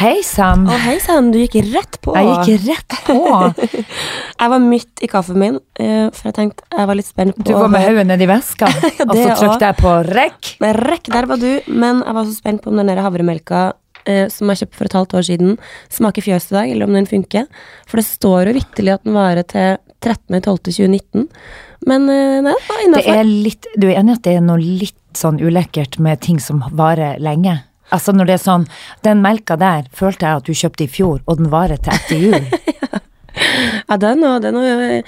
Hei 0.00 0.22
sann. 0.24 0.62
Å, 0.64 0.76
hei 0.80 0.94
sann, 1.02 1.26
du 1.28 1.36
gikk 1.42 1.58
rett 1.74 1.98
på. 2.00 2.14
Jeg 2.16 2.56
gikk 2.56 2.62
rett 2.70 2.94
på. 3.04 3.16
Jeg 4.40 4.52
var 4.52 4.62
midt 4.64 5.02
i 5.04 5.08
kaffen 5.12 5.36
min, 5.36 5.58
eh, 5.76 6.06
for 6.16 6.30
jeg 6.30 6.36
tenkte 6.38 6.64
jeg 6.72 6.88
var 6.88 6.96
litt 6.96 7.08
spent 7.10 7.34
på 7.36 7.44
Du 7.44 7.50
var 7.52 7.68
med 7.68 7.82
hodet 7.84 8.06
nedi 8.08 8.24
veska, 8.30 8.70
og 9.04 9.12
så 9.12 9.34
trykte 9.36 9.68
jeg 9.68 9.76
på 9.76 9.92
rekk. 10.08 10.50
Men 10.64 10.72
rekk, 10.80 11.10
der 11.12 11.28
var 11.28 11.42
du. 11.42 11.50
Men 11.68 12.00
jeg 12.00 12.16
var 12.16 12.24
så 12.30 12.38
spent 12.38 12.64
på 12.64 12.72
om 12.72 12.80
den 12.80 12.88
havremelka 12.96 13.60
eh, 14.08 14.24
som 14.32 14.48
jeg 14.48 14.62
kjøpte 14.62 14.80
for 14.80 14.88
et 14.88 14.96
halvt 14.96 15.16
år 15.20 15.28
siden, 15.28 15.54
smaker 15.92 16.24
fjøs 16.24 16.48
i 16.48 16.56
dag, 16.56 16.72
eller 16.72 16.88
om 16.88 16.96
den 16.96 17.10
funker. 17.10 17.48
For 17.84 18.00
det 18.00 18.08
står 18.08 18.48
jo 18.48 18.56
vitterlig 18.56 18.96
at 18.96 19.04
den 19.04 19.20
varer 19.20 19.44
til 19.52 19.76
13.12.2019. 20.00 21.28
Men 21.92 22.08
eh, 22.08 22.38
nei, 22.48 22.56
det 22.56 22.70
var 22.72 22.86
innafor. 22.88 23.74
du 23.76 23.90
er 23.90 23.98
enig 24.00 24.16
at 24.16 24.24
det 24.24 24.38
er 24.38 24.48
noe 24.48 24.64
litt 24.64 24.96
sånn 25.20 25.42
ulekkert 25.44 26.00
med 26.00 26.24
ting 26.24 26.40
som 26.40 26.64
varer 26.72 27.20
lenge? 27.20 27.60
Altså 27.90 28.14
når 28.14 28.30
det 28.30 28.36
er 28.38 28.42
sånn, 28.44 28.66
Den 29.04 29.22
melka 29.24 29.56
der 29.60 29.86
følte 29.96 30.26
jeg 30.26 30.42
at 30.42 30.46
du 30.46 30.54
kjøpte 30.54 30.86
i 30.86 30.90
fjor, 30.90 31.20
og 31.26 31.40
den 31.40 31.50
varer 31.52 31.80
til 31.80 31.94
etter 31.96 32.26
jul. 32.26 32.50
Ja, 33.88 33.96
den 34.00 34.24
og 34.26 34.42
den 34.42 34.56
og 34.58 34.64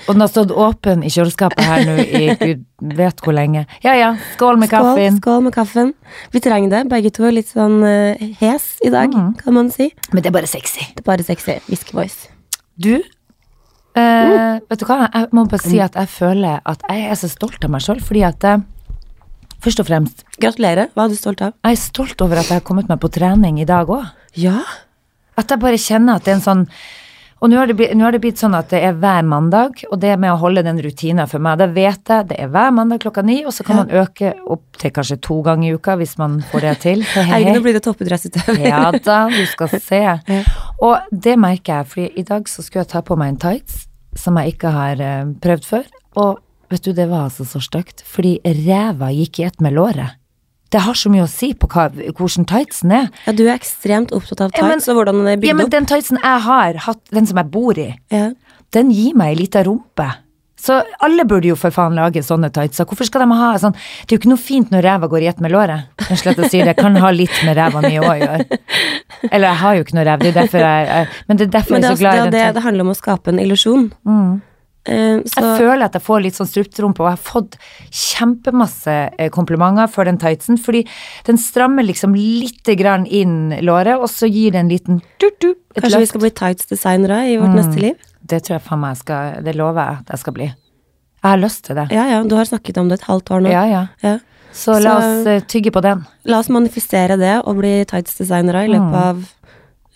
Og 0.09 0.15
den 0.15 0.23
har 0.23 0.31
stått 0.31 0.53
åpen 0.55 1.03
i 1.07 1.11
kjøleskapet 1.13 1.65
her 1.67 1.85
nå 1.87 1.97
i 2.03 2.35
gud 2.41 2.65
vet 2.99 3.23
hvor 3.23 3.35
lenge. 3.37 3.65
Ja 3.85 3.95
ja, 3.99 4.13
skål 4.35 4.61
med 4.63 4.71
Skål, 4.71 4.89
kaffen. 4.89 5.19
skål 5.21 5.43
med 5.47 5.55
kaffen. 5.55 5.93
Vi 6.35 6.43
trenger 6.43 6.73
det, 6.73 6.83
begge 6.91 7.13
to. 7.15 7.29
Litt 7.33 7.51
sånn 7.51 7.81
uh, 7.85 8.23
hes 8.41 8.77
i 8.83 8.91
dag, 8.95 9.12
mm. 9.12 9.35
kan 9.43 9.57
man 9.59 9.71
si. 9.75 9.91
Men 10.12 10.25
det 10.25 10.33
er 10.33 10.37
bare 10.39 10.51
sexy. 10.51 10.87
Det 10.95 11.05
er 11.05 11.09
bare 11.09 11.27
sexy. 11.27 11.59
Whisky 11.69 11.97
voice. 11.97 12.31
Du, 12.75 12.95
mm. 13.95 14.62
vet 14.71 14.81
du 14.81 14.87
hva, 14.89 15.07
jeg 15.07 15.31
må 15.37 15.47
bare 15.51 15.62
si 15.62 15.81
at 15.85 15.99
jeg 15.99 16.11
føler 16.11 16.62
at 16.65 16.87
jeg 16.89 17.11
er 17.12 17.19
så 17.21 17.31
stolt 17.31 17.62
av 17.62 17.75
meg 17.75 17.84
sjøl, 17.84 18.01
fordi 18.03 18.25
at 18.27 18.49
eh, 18.49 18.62
Først 19.63 19.79
og 19.79 19.87
fremst, 19.87 20.25
Gratulerer. 20.43 20.89
Hva 20.97 21.07
er 21.07 21.13
du 21.13 21.19
stolt 21.19 21.43
av? 21.45 21.53
jeg 21.63 21.77
er 21.77 21.79
stolt 21.79 22.23
over 22.25 22.41
at 22.41 22.49
jeg 22.51 22.59
har 22.59 22.67
kommet 22.67 22.89
meg 22.91 22.99
på 23.03 23.11
trening 23.15 23.61
i 23.63 23.69
dag 23.69 23.87
òg. 23.87 24.09
Ja. 24.35 24.59
At 25.39 25.51
jeg 25.51 25.63
bare 25.63 25.79
kjenner 25.79 26.19
at 26.19 26.27
det 26.27 26.33
er 26.35 26.41
en 26.41 26.45
sånn 26.45 26.67
Og 27.43 27.51
nå 27.51 27.57
har, 27.59 27.67
det 27.67 27.75
blitt, 27.75 27.91
nå 27.99 28.05
har 28.05 28.15
det 28.15 28.21
blitt 28.23 28.39
sånn 28.39 28.55
at 28.55 28.69
det 28.71 28.79
er 28.87 28.93
hver 28.95 29.25
mandag, 29.27 29.81
og 29.91 29.99
det 29.99 30.13
med 30.23 30.31
å 30.31 30.37
holde 30.39 30.63
den 30.63 30.77
rutinen 30.79 31.27
for 31.27 31.43
meg, 31.43 31.57
da 31.59 31.67
vet 31.67 32.07
jeg 32.07 32.29
det 32.31 32.37
er 32.39 32.53
hver 32.55 32.71
mandag 32.71 33.03
klokka 33.03 33.25
ni, 33.27 33.41
og 33.43 33.51
så 33.51 33.65
kan 33.67 33.81
man 33.81 33.91
øke 33.91 34.31
opp 34.47 34.79
til 34.79 34.93
kanskje 34.95 35.17
to 35.27 35.41
ganger 35.43 35.67
i 35.67 35.73
uka 35.75 35.97
hvis 35.99 36.15
man 36.21 36.37
får 36.53 36.63
det 36.63 36.75
til. 36.85 37.03
Hei, 37.03 37.25
hei, 37.33 37.41
nå 37.51 37.65
blir 37.65 37.75
det 37.75 37.83
toppidrettsutøver. 37.83 38.63
Ja 38.63 38.93
da, 38.95 39.25
du 39.27 39.43
skal 39.51 39.75
se. 39.75 40.01
Og 40.87 41.11
det 41.11 41.35
merker 41.35 41.81
jeg, 41.81 41.91
fordi 41.91 42.07
i 42.23 42.27
dag 42.31 42.47
så 42.47 42.63
skulle 42.63 42.85
jeg 42.85 42.93
ta 42.95 43.03
på 43.11 43.19
meg 43.19 43.35
en 43.35 43.43
tights 43.49 43.89
som 44.23 44.39
jeg 44.39 44.55
ikke 44.55 44.71
har 44.79 45.03
eh, 45.03 45.35
prøvd 45.43 45.67
før, 45.67 45.91
og 46.23 46.39
vet 46.73 46.84
du, 46.89 46.92
det 46.97 47.06
var 47.11 47.28
altså 47.28 47.45
så 47.48 47.61
stygt, 47.62 48.03
fordi 48.09 48.39
ræva 48.45 49.12
gikk 49.15 49.41
i 49.42 49.47
ett 49.51 49.61
med 49.65 49.77
låret. 49.77 50.19
Det 50.73 50.81
har 50.81 50.97
så 50.97 51.11
mye 51.12 51.27
å 51.27 51.28
si 51.28 51.51
på 51.53 51.69
hva, 51.69 51.91
hvordan 51.92 52.47
tightsen 52.48 52.92
er. 52.97 53.11
Ja, 53.27 53.33
du 53.37 53.45
er 53.45 53.59
ekstremt 53.59 54.12
opptatt 54.17 54.41
av 54.41 54.53
Ja, 54.56 54.65
men- 54.65 54.78
tights 54.81 54.89
og 54.89 54.97
hvordan 54.97 55.19
den 55.20 55.27
er 55.28 55.37
bygd 55.37 55.45
opp. 55.45 55.48
Ja, 55.50 55.55
men 55.61 55.67
opp. 55.67 55.70
den 55.77 55.87
tightsen 55.91 56.19
jeg 56.23 56.41
har 56.48 56.75
hatt, 56.89 57.03
den 57.12 57.27
som 57.28 57.37
jeg 57.37 57.50
bor 57.53 57.78
i, 57.78 57.91
Ja. 58.11 58.31
den 58.73 58.91
gir 58.91 59.15
meg 59.15 59.37
ei 59.37 59.43
lita 59.45 59.62
rumpe. 59.69 60.15
Så 60.62 60.77
alle 61.03 61.25
burde 61.27 61.48
jo 61.50 61.56
for 61.59 61.70
faen 61.75 61.97
lage 61.98 62.23
sånne 62.23 62.48
tightser. 62.55 62.87
Hvorfor 62.87 63.05
skal 63.05 63.25
de 63.25 63.34
ha 63.34 63.59
sånn 63.59 63.73
Det 63.75 64.12
er 64.12 64.17
jo 64.17 64.19
ikke 64.20 64.31
noe 64.31 64.39
fint 64.39 64.70
når 64.70 64.83
ræva 64.87 65.09
går 65.11 65.23
i 65.23 65.27
ett 65.27 65.41
med 65.41 65.50
låret. 65.50 65.89
Jeg 66.09 66.19
slett 66.19 66.39
å 66.39 66.48
si 66.48 66.62
det, 66.62 66.77
kan 66.77 66.95
ha 66.97 67.11
litt 67.11 67.34
med 67.45 67.56
ræva 67.56 67.83
mi 67.83 67.98
òg 67.98 68.06
å 68.06 68.20
gjøre. 68.20 68.59
Eller 69.33 69.48
jeg 69.48 69.56
har 69.56 69.75
jo 69.75 69.83
ikke 69.84 69.95
noe 69.98 70.05
ræv, 70.06 70.20
det 70.20 70.31
er 70.37 70.41
derfor 70.41 70.59
jeg, 70.62 70.87
jeg 70.87 71.09
Men 71.28 71.37
det 71.37 71.47
er 71.48 71.50
derfor 71.59 71.75
jeg 71.75 71.84
er 71.84 71.95
så 71.97 71.98
glad 71.98 72.15
i 72.15 72.23
den 72.23 72.31
det, 72.31 72.55
det, 72.55 72.62
handler 72.62 72.87
om 72.87 72.93
å 72.95 72.97
skape 72.97 73.28
en 73.28 73.39
illusjon. 73.43 73.91
Eh, 74.06 74.41
så 74.84 75.42
Jeg 75.44 75.58
føler 75.61 75.84
at 75.86 75.94
jeg 75.94 76.02
får 76.02 76.22
litt 76.25 76.34
sånn 76.34 76.48
struptrumpe, 76.50 77.02
og 77.05 77.06
jeg 77.12 77.19
har 77.19 77.22
fått 77.22 77.52
kjempemasse 77.94 78.94
eh, 79.19 79.28
komplimenter 79.30 79.86
for 79.92 80.08
den 80.08 80.19
tightsen, 80.19 80.58
fordi 80.58 80.83
den 81.28 81.38
strammer 81.38 81.87
liksom 81.87 82.16
lite 82.19 82.75
grann 82.81 83.04
inn 83.06 83.53
låret, 83.62 83.94
og 84.03 84.10
så 84.10 84.26
gir 84.26 84.53
det 84.56 84.62
en 84.65 84.72
liten 84.72 84.98
du-du, 85.22 85.53
Kanskje 85.72 85.81
kanskje 85.87 86.00
vi 86.03 86.09
skal 86.10 86.21
bli 86.25 86.31
tights-designere 86.41 87.21
i 87.31 87.37
vårt 87.41 87.54
neste 87.56 87.78
liv? 87.81 87.94
Det 88.22 88.42
tror 88.44 88.59
jeg 88.59 88.65
faen 88.66 88.81
meg 88.82 88.98
skal 89.00 89.38
Det 89.47 89.54
lover 89.56 89.87
jeg 89.87 90.03
at 90.03 90.10
jeg 90.12 90.21
skal 90.22 90.34
bli. 90.37 90.48
Jeg 91.22 91.28
har 91.31 91.38
lyst 91.41 91.62
til 91.65 91.78
det. 91.78 91.87
Ja 91.94 92.04
ja, 92.10 92.19
du 92.26 92.34
har 92.37 92.44
snakket 92.50 92.78
om 92.82 92.88
det 92.91 92.98
et 93.00 93.06
halvt 93.09 93.31
år 93.37 93.41
nå. 93.47 93.50
Ja, 93.54 93.62
ja. 93.71 93.84
Ja. 94.03 94.19
Så 94.53 94.76
la 94.82 94.97
oss 94.98 95.26
eh, 95.31 95.41
tygge 95.48 95.71
på 95.72 95.81
den. 95.81 96.03
La 96.28 96.42
oss 96.42 96.50
manifestere 96.53 97.16
det 97.16 97.38
og 97.47 97.56
bli 97.62 97.84
tights-designere 97.88 98.66
i 98.66 98.69
Mm. 98.69 98.75
løpet 98.75 98.98
av 99.06 99.22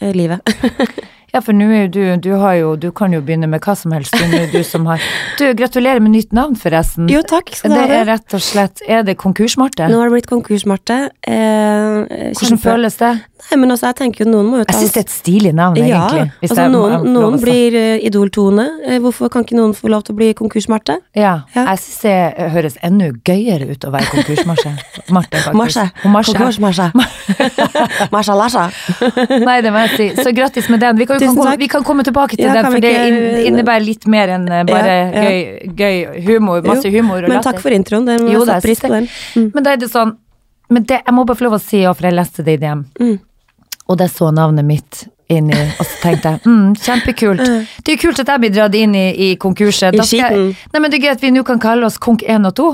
eh, 0.00 0.12
livet. 0.16 0.41
Ja, 1.36 1.42
for 1.44 1.52
nå 1.56 1.66
er 1.69 1.84
jo 1.86 1.92
du 1.92 2.02
Du 2.24 2.30
har 2.41 2.54
jo 2.56 2.72
Du 2.80 2.88
kan 2.97 3.12
jo 3.12 3.20
begynne 3.20 3.48
med 3.52 3.60
hva 3.66 3.74
som 3.76 3.92
helst. 3.92 4.16
Du, 4.16 4.36
du 4.56 4.62
som 4.64 4.86
har 4.88 5.02
Du, 5.38 5.44
gratulerer 5.58 6.00
med 6.00 6.14
nytt 6.16 6.32
navn, 6.36 6.56
forresten. 6.56 7.10
jo 7.12 7.20
takk, 7.28 7.52
skal 7.58 7.74
du 7.74 7.76
ha 7.76 7.86
det. 7.91 7.98
er 8.02 8.08
rett 8.14 8.36
og 8.38 8.42
slett 8.42 8.80
Er 8.88 9.04
det 9.06 9.19
Konkurs-Marte? 9.20 9.86
Nå 9.92 10.00
har 10.00 10.08
det 10.10 10.16
blitt 10.16 10.30
konkurs-Marte. 10.32 10.98
Eh, 11.28 12.32
Hvordan 12.34 12.58
føles 12.62 12.96
det? 13.02 13.12
Nei, 13.36 13.56
men 13.60 13.70
altså, 13.70 13.86
jeg 13.91 13.97
tenker 13.98 14.24
jo 14.24 14.30
noen 14.32 14.47
må 14.48 14.58
jo 14.58 14.64
ta 14.64 14.72
Jeg 14.72 14.86
syns 14.86 14.94
det 14.94 15.00
er 15.00 15.04
et 15.06 15.12
stilig 15.12 15.50
navn, 15.54 15.76
Ja, 15.76 16.06
egentlig. 16.08 16.32
altså 16.42 16.56
jeg 16.64 16.70
noen, 16.72 16.92
jeg 16.97 17.12
noen 17.14 17.36
blir 17.42 17.76
uh, 17.76 18.06
Idol-Tone. 18.08 18.64
Eh, 18.88 18.98
hvorfor 19.04 19.28
kan 19.30 19.44
ikke 19.44 19.58
noen 19.58 19.74
få 19.76 19.91
lov 19.92 20.02
til 20.06 20.14
å 20.14 20.19
bli 20.19 20.30
konkurs-Marte? 20.38 20.97
Ja. 21.14 21.34
Ja. 21.54 21.66
Jeg 21.75 21.82
syns 21.84 22.00
det 22.06 22.50
høres 22.56 22.78
enda 22.82 23.10
gøyere 23.28 23.69
ut 23.70 23.84
å 23.84 23.92
være 23.92 24.08
konkurs-Marte. 24.14 24.72
Marte. 25.16 25.42
Konkurs-Marsha. 25.52 26.88
Marsha 28.12 28.34
Lasha. 28.41 28.64
Nei, 29.44 29.60
det 29.64 29.72
må 29.75 29.84
jeg 29.84 29.94
si. 29.96 30.08
Så 30.22 30.32
grattis 30.36 30.69
med 30.72 30.80
den. 30.82 30.96
Vi 30.98 31.06
kan, 31.08 31.20
Tusen 31.20 31.36
komme, 31.36 31.56
vi 31.60 31.69
kan 31.70 31.84
komme 31.86 32.04
tilbake 32.06 32.36
til 32.38 32.46
Ja, 32.48 32.54
den, 32.58 32.70
for 32.72 32.80
det 32.80 32.92
ikke- 32.96 33.46
innebærer 33.50 33.84
litt 33.86 34.06
mer 34.10 34.28
enn 34.36 34.48
eh, 34.48 34.64
bare. 34.69 34.96
Gøy, 35.14 35.75
gøy 35.76 36.22
humor. 36.26 36.62
Masse 36.66 36.88
Jo, 36.88 36.98
humor 37.02 37.22
og 37.25 37.28
Men 37.32 37.42
takk 37.44 37.60
for 37.62 37.70
introen. 37.75 38.06
Den 38.08 38.26
var 38.26 38.46
satt 38.56 38.62
pris 38.66 38.80
på 38.80 38.88
den. 38.92 39.08
Mm. 39.36 39.50
Men 39.54 39.62
da 39.66 39.72
er 39.76 39.76
det 39.84 39.91
sånn 39.92 40.16
Men 40.69 40.82
det, 40.82 40.96
jeg 41.06 41.14
må 41.14 41.22
bare 41.25 41.38
få 41.38 41.44
lov 41.46 41.52
å 41.60 41.62
si, 41.62 41.78
ja, 41.84 41.92
for 41.94 42.08
jeg 42.08 42.14
leste 42.16 42.42
det 42.42 42.56
i 42.56 42.60
DM, 42.64 42.80
Mm. 42.98 43.19
Og 43.86 43.98
der 44.00 44.10
så 44.10 44.32
navnet 44.34 44.66
mitt 44.66 45.06
inn 45.32 45.48
i 45.50 45.58
og 45.58 45.82
så 45.82 45.97
tenkte 46.02 46.32
jeg 46.36 46.41
mm, 46.47 46.74
kjempekult. 46.78 47.41
Det 47.82 47.92
er 47.92 47.97
jo 47.97 48.02
kult 48.04 48.20
at 48.22 48.30
jeg 48.30 48.42
blir 48.44 48.52
dratt 48.54 48.76
inn 48.78 48.94
i, 48.94 49.06
i 49.26 49.28
konkurset. 49.42 49.97
I 49.97 50.06
skiten. 50.06 50.52
Nei, 50.72 50.82
men 50.82 50.92
det 50.92 51.00
er 51.00 51.06
gøy 51.06 51.12
at 51.16 51.24
vi 51.24 51.32
nå 51.34 51.42
kan 51.47 51.60
kalle 51.62 51.86
oss 51.88 51.98
Konk 52.02 52.22
1 52.22 52.46
og 52.46 52.54
2. 52.58 52.69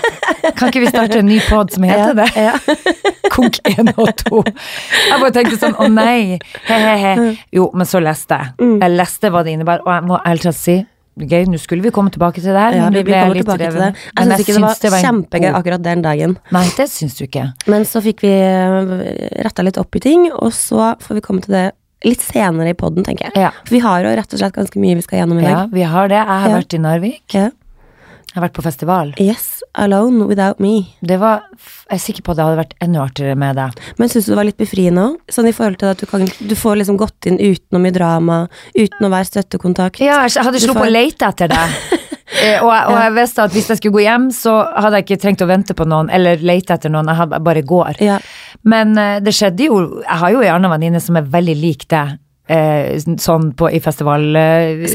Kan 0.58 0.70
ikke 0.72 0.82
vi 0.82 0.90
starte 0.90 1.20
en 1.20 1.28
ny 1.30 1.38
pod 1.46 1.70
som 1.74 1.84
heter 1.86 2.16
det? 2.18 2.28
Ja. 2.34 2.56
Konk 3.34 3.60
1 3.68 3.92
og 3.94 4.10
2. 4.24 4.42
Jeg 4.42 5.20
bare 5.22 5.34
tenkte 5.34 5.58
sånn, 5.60 5.76
å 5.78 5.86
nei, 5.90 6.40
he-he-he. 6.66 7.32
Jo, 7.54 7.68
men 7.74 7.88
så 7.88 8.02
leste 8.02 8.38
jeg. 8.38 8.54
Mm. 8.58 8.74
Jeg 8.82 8.96
leste 8.98 9.30
hva 9.32 9.44
det 9.46 9.54
innebar, 9.54 9.84
og 9.86 9.94
jeg 9.94 10.08
må 10.10 10.18
ærlig 10.26 10.46
talt 10.48 10.58
si, 10.58 10.76
gøy, 11.18 11.44
nå 11.50 11.60
skulle 11.60 11.84
vi 11.84 11.92
komme 11.94 12.12
tilbake 12.14 12.40
til 12.40 12.54
det 12.54 12.62
her, 12.62 12.78
Ja, 12.78 12.86
men 12.88 12.96
vi 12.96 13.02
nå 13.02 13.04
ble 13.10 13.42
litt 13.42 13.50
det. 13.60 13.68
Jeg 13.68 14.26
syns 14.26 14.40
ikke 14.44 14.56
det 14.56 14.62
var, 14.64 14.80
det 14.80 14.92
var 14.94 15.04
kjempegøy 15.06 15.50
akkurat 15.52 15.84
den 15.84 16.02
dagen. 16.04 16.36
Nei, 16.54 16.64
det 16.78 16.88
syns 16.90 17.18
du 17.18 17.24
ikke. 17.26 17.46
Men 17.68 17.86
så 17.88 18.02
fikk 18.04 18.24
vi 18.24 18.32
retta 19.44 19.64
litt 19.66 19.80
opp 19.80 19.96
i 19.96 20.02
ting, 20.02 20.30
og 20.32 20.52
så 20.56 20.94
får 21.02 21.20
vi 21.20 21.24
komme 21.24 21.44
til 21.44 21.56
det 21.58 21.66
litt 22.06 22.22
senere 22.24 22.72
i 22.72 22.78
poden, 22.78 23.04
tenker 23.06 23.28
jeg. 23.28 23.44
Ja. 23.44 23.52
For 23.62 23.76
vi 23.76 23.82
har 23.84 24.02
jo 24.02 24.14
rett 24.18 24.32
og 24.34 24.40
slett 24.40 24.56
ganske 24.56 24.80
mye 24.82 24.98
vi 24.98 25.04
skal 25.04 25.22
gjennom 25.22 25.38
i 25.38 25.44
dag. 25.44 25.52
Ja, 25.52 25.66
vi 25.70 25.84
har 25.86 26.08
det. 26.10 26.18
Jeg 26.18 26.44
har 26.44 26.56
vært 26.56 26.74
i 26.74 26.80
Narvik. 26.82 27.36
Ja. 27.36 27.50
Jeg 28.32 28.38
har 28.40 28.46
vært 28.46 28.54
på 28.56 28.62
festival. 28.64 29.10
Yes, 29.20 29.60
alone 29.76 30.24
without 30.30 30.60
me. 30.64 30.86
Det 31.04 31.18
var, 31.20 31.42
jeg 31.90 31.98
er 31.98 32.00
sikker 32.00 32.24
på 32.24 32.32
at 32.32 32.38
det 32.38 32.46
hadde 32.46 32.60
vært 32.62 32.72
enda 32.80 33.02
artigere 33.04 33.36
med 33.36 33.58
deg. 33.60 33.76
Men 34.00 34.08
syns 34.08 34.24
du 34.24 34.32
det 34.32 34.38
var 34.38 34.48
litt 34.48 34.56
befriende 34.60 35.04
òg? 35.10 35.18
Sånn 35.36 35.50
i 35.50 35.52
forhold 35.52 35.76
til 35.82 35.90
at 35.92 36.00
du, 36.00 36.06
kan, 36.08 36.24
du 36.24 36.54
får 36.56 36.80
liksom 36.80 36.96
gått 37.00 37.28
inn 37.28 37.36
uten 37.36 37.76
noe 37.76 37.82
mye 37.84 37.92
drama, 37.92 38.38
uten 38.72 39.04
å 39.04 39.12
være 39.12 39.28
støttekontakt. 39.28 40.00
Ja, 40.00 40.22
jeg 40.24 40.46
hadde 40.48 40.62
sluppet 40.64 40.80
får- 40.80 40.88
å 40.88 40.96
lete 40.96 41.28
etter 41.34 41.52
deg. 41.52 41.76
Eh, 42.42 42.62
og, 42.64 42.70
og 42.72 42.94
jeg 42.96 43.12
visste 43.12 43.42
at 43.44 43.52
hvis 43.52 43.66
jeg 43.68 43.76
skulle 43.76 43.92
gå 43.98 44.00
hjem, 44.06 44.30
så 44.32 44.54
hadde 44.72 44.96
jeg 44.96 45.04
ikke 45.04 45.18
trengt 45.20 45.42
å 45.44 45.46
vente 45.50 45.74
på 45.76 45.84
noen, 45.84 46.08
eller 46.16 46.40
lete 46.40 46.72
etter 46.72 46.88
noen, 46.90 47.10
jeg 47.12 47.18
hadde 47.18 47.40
bare 47.44 47.60
går. 47.68 47.98
Ja. 48.00 48.14
Men 48.64 48.96
eh, 48.96 49.18
det 49.20 49.34
skjedde 49.36 49.66
jo, 49.66 49.76
jeg 50.00 50.16
har 50.22 50.32
jo 50.32 50.40
ei 50.40 50.48
anna 50.48 50.70
venninne 50.72 51.02
som 51.04 51.18
er 51.20 51.28
veldig 51.28 51.56
lik 51.60 51.84
deg. 51.92 52.14
Eh, 52.48 52.96
sånn 53.22 53.52
på, 53.54 53.68
i 53.70 53.78
festival 53.80 54.24
eh, 54.36 54.86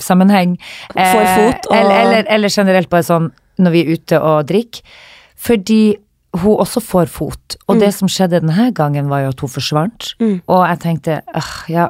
Sammenheng. 0.00 0.56
Får 0.96 1.26
fot 1.36 1.66
og- 1.70 1.76
eller, 1.76 2.00
eller, 2.06 2.24
eller 2.28 2.48
generelt 2.48 2.88
bare 2.88 3.02
sånn 3.04 3.30
når 3.60 3.70
vi 3.74 3.80
er 3.84 3.92
ute 3.96 4.20
og 4.22 4.46
drikker. 4.48 4.80
Fordi 5.36 5.96
hun 6.36 6.56
også 6.60 6.80
får 6.82 7.06
fot. 7.08 7.56
Og 7.68 7.78
det 7.80 7.92
som 7.94 8.08
skjedde 8.08 8.40
denne 8.40 8.72
gangen, 8.74 9.08
var 9.08 9.20
jo 9.22 9.28
at 9.28 9.40
hun 9.40 9.48
forsvant. 9.48 10.14
Og 10.48 10.66
jeg 10.68 10.78
tenkte 10.80 11.20
«Åh, 11.34 11.52
ja, 11.68 11.88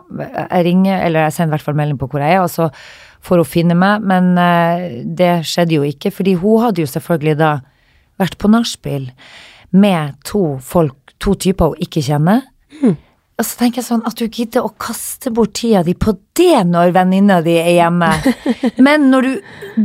jeg 0.51 0.65
ringer, 0.67 1.01
eller 1.07 1.21
jeg 1.27 1.33
sender 1.33 1.55
i 1.55 1.57
hvert 1.57 1.65
fall 1.65 1.75
melding 1.75 1.99
på 1.99 2.09
hvor 2.11 2.21
jeg 2.21 2.35
er, 2.35 2.43
og 2.43 2.51
så 2.51 2.71
får 3.23 3.37
hun 3.43 3.45
finne 3.45 3.75
meg. 3.79 4.03
Men 4.03 4.37
eh, 4.39 5.03
det 5.05 5.45
skjedde 5.47 5.75
jo 5.79 5.83
ikke, 5.83 6.13
fordi 6.13 6.35
hun 6.39 6.63
hadde 6.63 6.83
jo 6.83 6.87
selvfølgelig 6.87 7.39
da 7.39 7.61
vært 8.21 8.39
på 8.39 8.51
nachspiel 8.51 9.11
med 9.73 10.15
to 10.25 10.59
folk, 10.63 10.95
to 11.19 11.35
typer 11.35 11.73
hun 11.75 11.83
ikke 11.83 12.03
kjenner. 12.03 12.43
Og 13.37 13.45
så 13.45 13.59
tenker 13.61 13.83
jeg 13.83 13.89
sånn 13.91 14.05
at 14.09 14.17
du 14.17 14.25
gidder 14.33 14.65
å 14.65 14.71
kaste 14.81 15.31
bort 15.35 15.53
tida 15.59 15.83
di 15.85 15.93
på 15.93 16.15
det 16.39 16.63
når 16.71 16.95
venninna 16.97 17.43
di 17.45 17.59
er 17.61 17.75
hjemme. 17.83 18.09
Men 18.87 19.11
når 19.13 19.27
du 19.29 19.35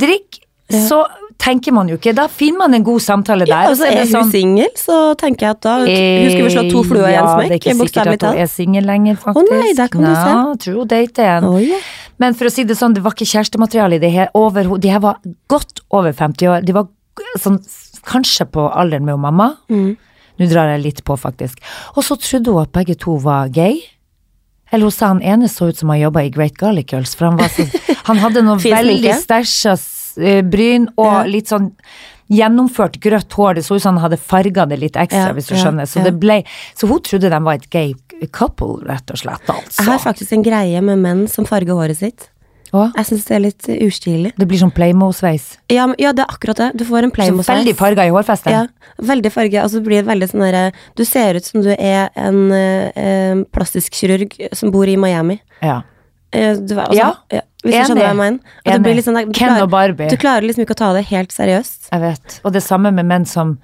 drikker, 0.03 0.45
så 0.71 1.01
tenker 1.41 1.73
man 1.75 1.89
jo 1.91 1.97
ikke. 1.97 2.13
Da 2.15 2.27
finner 2.31 2.61
man 2.63 2.77
en 2.77 2.85
god 2.85 3.03
samtale 3.03 3.47
der. 3.49 3.65
Ja, 3.65 3.71
og 3.73 3.75
så 3.75 3.83
Så 3.83 3.89
er 3.89 3.97
hun 4.05 4.11
sånn, 4.13 4.31
singel, 4.31 4.69
så 4.79 4.99
tenker 5.19 5.47
jeg 5.47 5.57
at 5.57 5.65
da 5.65 5.73
Hun 5.81 6.29
skulle 6.31 6.53
slå 6.53 6.63
to 6.69 6.83
fluer 6.87 7.09
i 7.09 7.17
en 7.17 7.27
Ja, 7.27 7.33
det 7.41 7.49
er 7.49 7.59
ikke 7.59 7.75
sikkert 7.81 8.13
at 8.13 8.25
hun 8.29 8.43
er 8.45 8.51
singel 8.51 8.87
lenger, 8.87 9.17
faktisk. 9.19 9.51
Å 9.51 9.59
nei, 9.65 9.73
der 9.77 9.91
kan 9.91 10.05
du 10.05 10.11
se. 10.11 10.29
Ja, 10.31 10.45
tror 10.65 10.79
hun 10.79 10.91
dater 10.93 11.31
en. 11.33 11.49
Oi, 11.51 11.65
ja. 11.73 11.81
Men 12.21 12.37
for 12.37 12.47
å 12.47 12.53
si 12.53 12.63
det 12.69 12.77
sånn, 12.77 12.95
det 12.95 13.03
var 13.03 13.17
ikke 13.17 13.27
kjærestemateriale 13.33 13.97
i 13.97 14.03
det 14.03 14.13
her. 14.13 14.31
Over, 14.37 14.75
de 14.79 14.93
her 14.93 15.01
var 15.03 15.19
godt 15.51 15.81
over 15.89 16.15
50 16.15 16.53
år. 16.53 16.63
De 16.67 16.77
var 16.77 16.87
sånn, 17.41 17.57
kanskje 18.07 18.47
på 18.53 18.69
alderen 18.69 19.09
med 19.09 19.19
mamma. 19.19 19.51
Mm. 19.73 19.97
Nå 20.41 20.49
drar 20.51 20.73
jeg 20.73 20.83
litt 20.83 21.01
på, 21.07 21.17
faktisk. 21.19 21.61
Og 21.95 22.05
så 22.07 22.17
trodde 22.19 22.53
hun 22.53 22.65
at 22.65 22.73
begge 22.75 22.97
to 22.99 23.17
var 23.21 23.51
gay. 23.53 23.79
Eller 24.71 24.87
hun 24.87 24.95
sa 24.95 25.11
han 25.11 25.21
ene 25.21 25.49
så 25.51 25.69
ut 25.69 25.77
som 25.77 25.91
han 25.93 25.99
jobba 25.99 26.25
i 26.25 26.31
Great 26.33 26.55
Garlic 26.59 26.93
Girls, 26.93 27.13
for 27.17 27.29
han 27.29 27.39
var 27.39 27.51
så 27.51 27.67
Han 28.09 28.17
hadde 28.17 28.41
noe 28.41 28.57
veldig 28.57 29.13
stæsja 29.21 29.75
eh, 30.17 30.41
bryn 30.41 30.87
og 30.99 31.29
litt 31.29 31.51
sånn 31.51 31.69
gjennomført 32.31 32.97
grøtt 33.03 33.35
hår. 33.37 33.59
Det 33.59 33.65
så 33.67 33.77
ut 33.77 33.83
som 33.83 33.97
han 33.97 34.05
hadde 34.05 34.17
farga 34.17 34.65
det 34.71 34.79
litt 34.81 34.97
ekstra, 34.99 35.29
Ja, 35.29 35.35
hvis 35.37 35.51
du 35.51 35.55
skjønner. 35.59 35.89
Så 35.89 36.03
ble 36.17 36.41
Så 36.77 36.89
hun 36.89 37.03
trodde 37.05 37.29
de 37.29 37.41
var 37.43 37.59
et 37.59 37.69
gay 37.69 37.93
couple, 38.31 38.81
rett 38.87 39.11
og 39.11 39.17
slett, 39.17 39.41
Jeg 39.47 39.85
har 39.85 39.97
altså. 39.97 40.03
faktisk 40.05 40.33
en 40.37 40.45
greie 40.45 40.81
med 40.81 41.01
menn 41.01 41.27
som 41.27 41.45
farger 41.45 41.77
håret 41.77 41.97
sitt. 41.97 42.29
Og 42.73 42.93
Jeg 42.95 43.05
syns 43.09 43.25
det 43.27 43.35
er 43.35 43.41
litt 43.43 43.67
uh, 43.67 43.75
ustilig. 43.87 44.31
det 44.37 44.47
blir 44.47 44.59
sånn 44.61 44.71
Playmo-sveis. 44.71 45.57
Ja, 45.69 45.87
ja, 45.99 46.13
det 46.15 46.23
er 46.23 46.31
akkurat 46.31 46.55
det. 46.57 46.69
Du 46.79 46.85
får 46.87 47.03
en 47.03 47.11
Playmo-sveis. 47.11 47.57
veldig 47.65 47.75
farga 47.75 48.05
i 48.07 48.09
hårfestet. 48.15 48.51
Ja, 48.51 48.65
veldig 49.11 49.31
farge. 49.31 49.61
Altså 49.61 49.81
det 49.81 49.85
blir 49.89 50.03
veldig 50.07 50.29
sånn 50.31 50.45
derre 50.45 50.71
Du 50.95 51.03
ser 51.05 51.35
ut 51.35 51.43
som 51.45 51.61
du 51.65 51.71
er 51.75 52.09
en 52.15 52.51
eh, 52.51 52.91
eh, 52.95 53.43
plastisk 53.51 53.91
kirurg 53.99 54.37
som 54.55 54.71
bor 54.71 54.87
i 54.87 54.95
Miami. 54.95 55.41
Ja. 55.61 55.81
Eh, 56.31 56.55
du, 56.55 56.77
altså, 56.79 56.95
Ja, 56.95 57.11
Hvis 57.61 57.75
du 57.75 57.91
skjønner 57.91 58.01
hva 58.01 58.07
jeg 58.07 58.15
enig. 58.15 58.17
mener. 58.23 58.39
At 58.65 58.95
litt 58.95 59.05
sånn, 59.05 59.19
du, 59.19 59.33
Ken 59.35 59.49
klarer, 59.51 59.63
og 59.67 59.69
Barbie. 59.69 60.07
du 60.09 60.15
klarer 60.17 60.47
liksom 60.47 60.63
ikke 60.63 60.77
å 60.79 60.81
ta 60.85 60.93
det 60.95 61.05
helt 61.11 61.31
seriøst. 61.35 61.89
Jeg 61.91 62.01
vet. 62.01 62.39
Og 62.45 62.53
det 62.55 62.63
samme 62.63 62.91
med 62.95 63.05
menn 63.05 63.25
som 63.27 63.57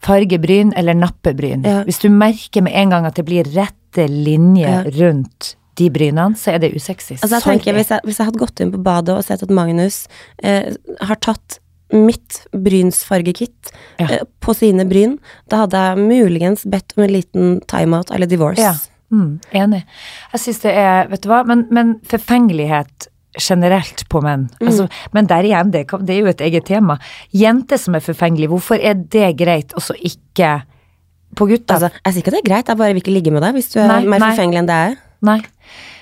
farger 0.00 0.40
bryn 0.40 0.72
eller 0.80 0.94
napper 0.96 1.34
bryn. 1.36 1.62
Ja. 1.68 1.82
Hvis 1.84 2.00
du 2.00 2.08
merker 2.08 2.62
med 2.64 2.72
en 2.72 2.88
gang 2.88 3.04
at 3.04 3.14
det 3.20 3.26
blir 3.28 3.44
rette 3.52 4.08
linjer 4.08 4.86
Ja. 4.88 4.90
rundt 4.96 5.56
de 5.78 5.88
brynene, 5.90 6.36
så 6.36 6.54
er 6.54 6.58
det 6.58 6.72
usexy. 6.76 7.14
Altså 7.22 7.38
jeg 7.38 7.42
tenker 7.46 7.74
Hvis 7.78 7.90
jeg, 7.90 8.00
hvis 8.04 8.18
jeg 8.18 8.26
hadde 8.26 8.38
gått 8.42 8.60
inn 8.60 8.72
på 8.74 8.80
badet 8.84 9.14
og 9.16 9.24
sett 9.24 9.42
at 9.42 9.50
Magnus 9.54 10.06
eh, 10.42 10.72
har 11.00 11.16
tatt 11.22 11.60
mitt 11.92 12.44
brynsfargekitt 12.54 13.72
Ja. 13.98 14.06
eh, 14.10 14.24
på 14.40 14.54
sine 14.54 14.84
bryn, 14.86 15.18
da 15.50 15.64
hadde 15.64 15.78
jeg 15.78 15.98
muligens 16.06 16.64
bedt 16.64 16.94
om 16.96 17.04
en 17.04 17.12
liten 17.14 17.60
timeout 17.70 18.10
eller 18.14 18.26
divorce. 18.30 18.60
Ja. 18.62 18.74
Mm, 19.10 19.40
enig. 19.52 19.84
Jeg 20.32 20.40
syns 20.40 20.60
det 20.62 20.70
er 20.78 21.08
Vet 21.10 21.22
du 21.24 21.28
hva, 21.32 21.40
men, 21.46 21.66
men 21.74 21.96
forfengelighet 22.06 23.08
generelt 23.40 24.04
på 24.10 24.20
menn. 24.22 24.48
Mm. 24.60 24.66
Altså, 24.68 24.88
men 25.14 25.26
der 25.30 25.46
igjen, 25.46 25.70
det, 25.74 25.84
det 26.06 26.14
er 26.14 26.20
jo 26.20 26.30
et 26.30 26.40
eget 26.46 26.66
tema. 26.66 26.96
Jenter 27.34 27.78
som 27.78 27.94
er 27.94 28.02
forfengelige, 28.04 28.50
hvorfor 28.50 28.78
er 28.78 28.94
det 28.94 29.36
greit, 29.38 29.74
og 29.78 29.82
så 29.86 29.94
ikke 29.98 30.60
på 31.38 31.46
gutter? 31.46 31.74
Altså, 31.76 31.90
jeg 32.04 32.12
sier 32.14 32.22
ikke 32.24 32.32
at 32.32 32.36
det 32.38 32.42
er 32.44 32.48
greit, 32.50 32.68
jeg 32.72 32.78
bare 32.80 32.94
vil 32.94 33.02
ikke 33.02 33.14
ligge 33.14 33.30
med 33.34 33.42
deg 33.46 33.54
hvis 33.58 33.70
du 33.74 33.78
er 33.82 33.86
Nei, 33.90 34.00
mer 34.06 34.18
nei. 34.22 34.30
forfengelig 34.32 34.62
enn 34.62 34.70
det 34.70 34.78
jeg 34.80 34.92
er. 34.94 34.98
Nei. 35.30 35.38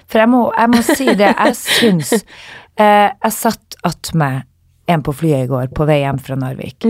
For 0.08 0.22
jeg 0.22 0.32
må, 0.32 0.42
jeg 0.56 0.72
må 0.72 0.82
si 0.86 1.08
det, 1.12 1.32
jeg 1.34 1.56
syns 1.58 2.12
eh, 2.80 3.08
Jeg 3.12 3.34
satt 3.36 3.80
attmed 3.86 4.46
en 4.88 5.02
på 5.04 5.12
flyet 5.12 5.44
i 5.44 5.48
går, 5.50 5.66
på 5.76 5.84
vei 5.88 6.00
hjem 6.00 6.20
fra 6.24 6.36
Narvik. 6.40 6.86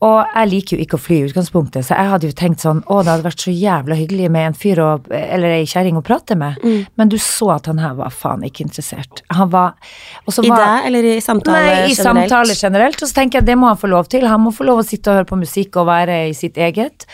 Og 0.00 0.18
jeg 0.32 0.48
liker 0.48 0.74
jo 0.78 0.84
ikke 0.86 0.96
å 0.96 1.02
fly 1.02 1.16
i 1.20 1.24
utgangspunktet, 1.28 1.84
så 1.84 1.92
jeg 1.98 2.08
hadde 2.08 2.28
jo 2.30 2.34
tenkt 2.36 2.62
sånn 2.64 2.78
Å, 2.88 3.02
det 3.04 3.10
hadde 3.12 3.26
vært 3.26 3.42
så 3.44 3.52
jævla 3.52 3.98
hyggelig 3.98 4.30
med 4.32 4.46
en 4.48 4.56
fyr 4.56 4.80
og, 4.80 5.10
eller 5.12 5.58
ei 5.58 5.66
kjerring 5.68 5.98
å 6.00 6.02
prate 6.04 6.38
med. 6.40 6.56
Men 6.96 7.12
du 7.12 7.18
så 7.20 7.50
at 7.58 7.68
han 7.68 7.82
her 7.82 7.98
var 7.98 8.14
faen 8.14 8.46
ikke 8.48 8.64
interessert. 8.64 9.20
Han 9.36 9.52
var 9.52 9.76
så 10.24 10.42
I 10.42 10.50
var, 10.50 10.64
deg 10.64 10.88
eller 10.88 11.10
i 11.12 11.14
samtale 11.20 11.60
Nei, 11.60 11.74
i 11.76 11.92
generelt? 11.92 12.32
samtale 12.32 12.56
generelt. 12.56 13.04
Og 13.04 13.12
så 13.12 13.18
tenker 13.20 13.42
jeg 13.42 13.50
det 13.50 13.58
må 13.60 13.68
han 13.68 13.80
få 13.82 13.92
lov 13.92 14.08
til. 14.10 14.24
Han 14.30 14.46
må 14.46 14.54
få 14.56 14.66
lov 14.70 14.80
å 14.80 14.88
sitte 14.88 15.12
og 15.12 15.20
høre 15.20 15.28
på 15.28 15.38
musikk 15.42 15.76
og 15.82 15.90
være 15.92 16.22
i 16.30 16.34
sitt 16.38 16.56
eget. 16.56 17.04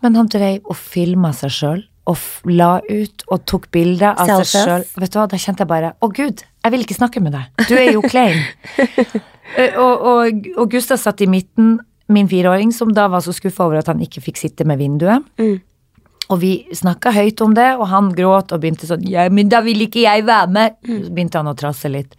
Men 0.00 0.16
han 0.16 0.30
dreiv 0.30 0.70
og 0.70 0.78
filma 0.78 1.34
seg 1.36 1.56
sjøl. 1.56 1.82
Og 2.10 2.50
la 2.50 2.70
ut 2.88 3.24
og 3.28 3.44
tok 3.48 3.68
bilder 3.74 4.16
av 4.18 4.30
seg 4.40 4.64
sjøl. 4.66 4.86
Vet 4.98 5.12
du 5.12 5.18
hva, 5.20 5.26
da 5.30 5.38
kjente 5.38 5.64
jeg 5.64 5.70
bare 5.70 5.92
Å, 6.00 6.08
gud, 6.10 6.42
jeg 6.42 6.74
vil 6.74 6.86
ikke 6.86 6.98
snakke 6.98 7.22
med 7.22 7.36
deg. 7.36 7.66
Du 7.68 7.76
er 7.78 7.92
jo 7.94 8.04
klein. 8.06 8.40
Eh, 9.58 9.74
og, 9.82 10.04
og, 10.06 10.44
og 10.62 10.68
Gustav 10.70 11.00
satt 11.02 11.24
i 11.24 11.26
midten, 11.26 11.72
min 12.14 12.28
fireåring, 12.30 12.70
som 12.70 12.92
da 12.94 13.08
var 13.10 13.24
så 13.24 13.32
skuffa 13.34 13.64
over 13.64 13.80
at 13.80 13.88
han 13.90 13.98
ikke 13.98 14.22
fikk 14.22 14.38
sitte 14.38 14.62
med 14.62 14.78
vinduet. 14.78 15.24
Mm. 15.42 15.56
Og 16.30 16.38
vi 16.38 16.52
snakka 16.76 17.10
høyt 17.16 17.42
om 17.42 17.56
det, 17.58 17.66
og 17.74 17.88
han 17.90 18.12
gråt 18.14 18.54
og 18.54 18.62
begynte 18.62 18.86
sånn 18.86 19.02
Ja, 19.10 19.24
men 19.34 19.50
da 19.50 19.58
vil 19.66 19.82
ikke 19.82 20.04
jeg 20.04 20.22
være 20.28 20.52
med. 20.54 20.78
Mm. 20.86 21.00
Så 21.02 21.16
begynte 21.16 21.42
han 21.42 21.50
å 21.50 21.56
trasse 21.58 21.90
litt. 21.90 22.14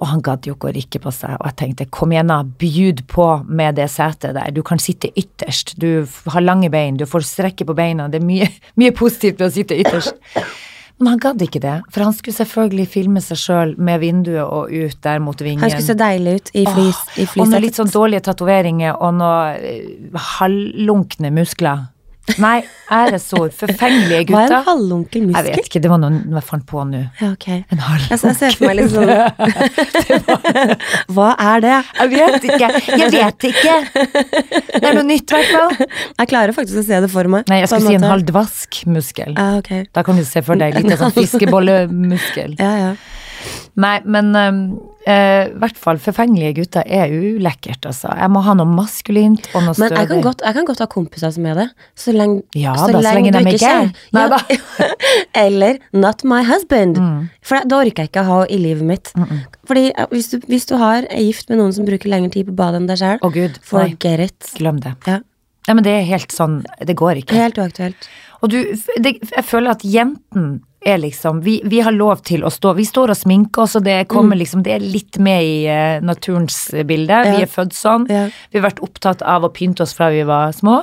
Og 0.00 0.08
han 0.08 0.22
gadd 0.24 0.48
jo 0.48 0.54
ikke 0.56 0.70
å 0.70 0.74
rikke 0.74 1.00
på 1.04 1.12
seg, 1.12 1.36
og 1.36 1.50
jeg 1.50 1.58
tenkte 1.60 1.86
kom 1.92 2.14
igjen 2.14 2.32
da, 2.32 2.40
bjud 2.42 3.04
på 3.10 3.26
med 3.46 3.76
det 3.76 3.90
setet 3.92 4.32
der, 4.36 4.48
du 4.56 4.62
kan 4.66 4.80
sitte 4.80 5.12
ytterst, 5.12 5.74
du 5.80 6.06
har 6.32 6.44
lange 6.44 6.70
bein, 6.72 6.96
du 6.96 7.04
får 7.08 7.26
strekke 7.28 7.68
på 7.68 7.76
beina, 7.76 8.08
det 8.08 8.22
er 8.22 8.26
mye, 8.26 8.48
mye 8.80 8.96
positivt 8.96 9.42
med 9.42 9.50
å 9.50 9.54
sitte 9.58 9.78
ytterst. 9.80 10.16
Men 11.00 11.14
han 11.14 11.20
gadd 11.20 11.40
ikke 11.40 11.62
det, 11.64 11.78
for 11.88 12.04
han 12.04 12.12
skulle 12.12 12.36
selvfølgelig 12.36 12.84
filme 12.92 13.20
seg 13.24 13.38
sjøl 13.40 13.70
med 13.80 14.02
vinduet 14.02 14.42
og 14.44 14.68
ut 14.68 14.98
der 15.04 15.22
mot 15.24 15.40
vingen. 15.40 15.62
Han 15.64 15.72
skulle 15.72 15.86
se 15.86 15.96
deilig 15.96 16.34
ut 16.36 16.50
i 16.52 16.64
flys, 16.68 16.98
i 17.16 17.24
og 17.30 17.46
noen 17.46 17.64
litt 17.64 17.80
sånn 17.80 17.92
dårlige 17.92 18.26
tatoveringer 18.28 18.98
og 18.98 19.16
noen 19.16 19.64
eh, 19.64 20.20
halvlunkne 20.36 21.32
muskler. 21.32 21.86
Nei, 22.38 22.58
æresord. 22.92 23.52
Forfengelige 23.56 24.26
gutter. 24.28 24.36
Hva 24.36 24.42
er 24.46 24.54
en 24.60 24.64
halvonkel 24.68 25.22
muskel? 25.26 25.46
Jeg 25.50 25.56
vet 25.58 25.68
ikke, 25.70 25.80
det 25.84 25.90
var 25.92 26.00
noe 26.02 26.20
jeg 26.36 26.44
fant 26.46 26.66
på 26.70 26.84
nå. 26.88 27.00
Ja, 27.20 27.30
ok. 27.34 27.46
En 27.74 27.82
halvonkel. 27.86 28.28
jeg 28.30 28.36
ser 28.38 28.50
for 28.58 28.64
meg 28.70 28.76
litt 28.78 28.90
sånn 28.94 29.10
Hva 31.14 31.28
er 31.50 31.64
det? 31.64 31.76
Jeg 32.00 32.08
vet 32.14 32.48
ikke. 32.50 32.68
Jeg 33.00 33.08
vet 33.16 33.48
ikke. 33.50 33.76
Det 34.80 34.84
er 34.84 34.98
noe 34.98 35.06
nytt, 35.08 35.26
i 35.30 35.38
hvert 35.38 35.52
fall. 35.54 35.72
Jeg 36.20 36.30
klarer 36.34 36.54
faktisk 36.56 36.82
å 36.82 36.86
se 36.86 37.00
det 37.06 37.10
for 37.12 37.30
meg. 37.32 37.48
Nei, 37.50 37.62
jeg 37.62 37.72
skulle 37.72 37.90
si 37.94 37.98
en 38.00 38.08
halvdvask-muskel. 38.10 39.34
Ja, 39.36 39.48
ok. 39.60 39.72
Da 39.96 40.04
kan 40.06 40.20
du 40.20 40.24
se 40.28 40.42
for 40.46 40.60
deg 40.60 40.76
litt 40.78 40.98
sånn 41.00 41.14
fiskebollemuskel. 41.20 42.56
Ja, 42.60 42.72
ja. 42.84 42.92
Nei, 43.80 43.96
men 44.04 44.30
i 44.34 45.08
eh, 45.08 45.46
i 45.48 45.58
hvert 45.62 45.78
fall 45.80 45.98
forfengelige 46.02 46.58
gutter 46.58 46.84
er 46.84 47.12
ulekkert, 47.12 47.86
altså. 47.88 48.10
Jeg 48.18 48.32
må 48.32 48.42
ha 48.44 48.54
noe 48.58 48.68
maskulint 48.68 49.46
og 49.54 49.64
noe 49.64 49.74
Men 49.80 49.94
jeg 49.96 50.10
kan, 50.10 50.20
godt, 50.26 50.44
jeg 50.44 50.56
kan 50.58 50.68
godt 50.68 50.82
ha 50.84 50.88
kompiser 50.92 51.32
som 51.34 51.46
er 51.48 51.62
det. 51.62 51.66
Så 51.98 52.12
lenge, 52.16 52.42
Ja 52.58 52.74
da, 52.76 52.90
så 52.90 53.00
lenge 53.04 53.32
du 53.32 53.40
ikke 53.40 53.70
er 53.70 53.88
gay. 53.88 54.28
Da. 54.34 54.40
Eller 55.46 55.80
'not 55.92 56.24
my 56.24 56.42
husband'. 56.44 57.00
Mm. 57.00 57.30
For 57.40 57.64
det 57.64 57.78
orker 57.78 58.04
jeg 58.04 58.12
ikke 58.12 58.26
å 58.26 58.30
ha 58.30 58.38
i 58.46 58.60
livet 58.60 58.86
mitt. 58.86 59.12
Fordi 59.68 59.88
eh, 59.90 60.06
hvis 60.12 60.30
du, 60.34 60.38
hvis 60.50 60.68
du 60.68 60.76
har, 60.80 61.08
er 61.08 61.24
gift 61.24 61.48
med 61.48 61.62
noen 61.62 61.72
som 61.72 61.88
bruker 61.88 62.12
lengre 62.12 62.34
tid 62.36 62.50
på 62.52 62.56
badet 62.60 62.82
enn 62.82 62.90
deg 62.90 63.00
sjøl, 63.00 63.20
oh, 63.24 63.60
forget 63.64 64.26
it. 64.28 64.54
Glem 64.60 64.82
det. 64.84 64.94
Ja, 65.08 65.20
Nei, 65.68 65.76
men 65.76 65.84
det 65.86 65.92
er 65.92 66.08
helt 66.08 66.32
sånn, 66.34 66.62
det 66.82 66.96
går 66.98 67.20
ikke. 67.20 67.36
helt 67.36 67.58
uaktuelt. 67.60 68.08
Og 68.40 68.50
du, 68.50 68.58
det, 68.98 69.18
jeg 69.22 69.44
føler 69.46 69.76
at 69.76 69.84
jenten 69.84 70.60
er 70.80 70.98
liksom 70.98 71.40
vi, 71.44 71.60
vi 71.64 71.80
har 71.84 71.92
lov 71.92 72.22
til 72.24 72.44
å 72.44 72.50
stå 72.52 72.72
Vi 72.78 72.86
står 72.88 73.12
og 73.12 73.18
sminker 73.18 73.66
oss, 73.66 73.76
og 73.76 73.84
det 73.84 73.98
kommer 74.08 74.38
liksom 74.40 74.62
Det 74.64 74.72
er 74.78 74.84
litt 74.84 75.18
med 75.20 75.44
i 75.44 75.56
uh, 75.68 76.00
naturens 76.04 76.70
bilde. 76.88 77.20
Vi 77.26 77.44
er 77.44 77.50
født 77.50 77.76
sånn. 77.76 78.06
Ja. 78.08 78.28
Vi 78.50 78.60
har 78.60 78.70
vært 78.70 78.82
opptatt 78.84 79.22
av 79.22 79.44
å 79.44 79.52
pynte 79.52 79.84
oss 79.84 79.92
fra 79.96 80.10
vi 80.14 80.24
var 80.28 80.54
små. 80.56 80.82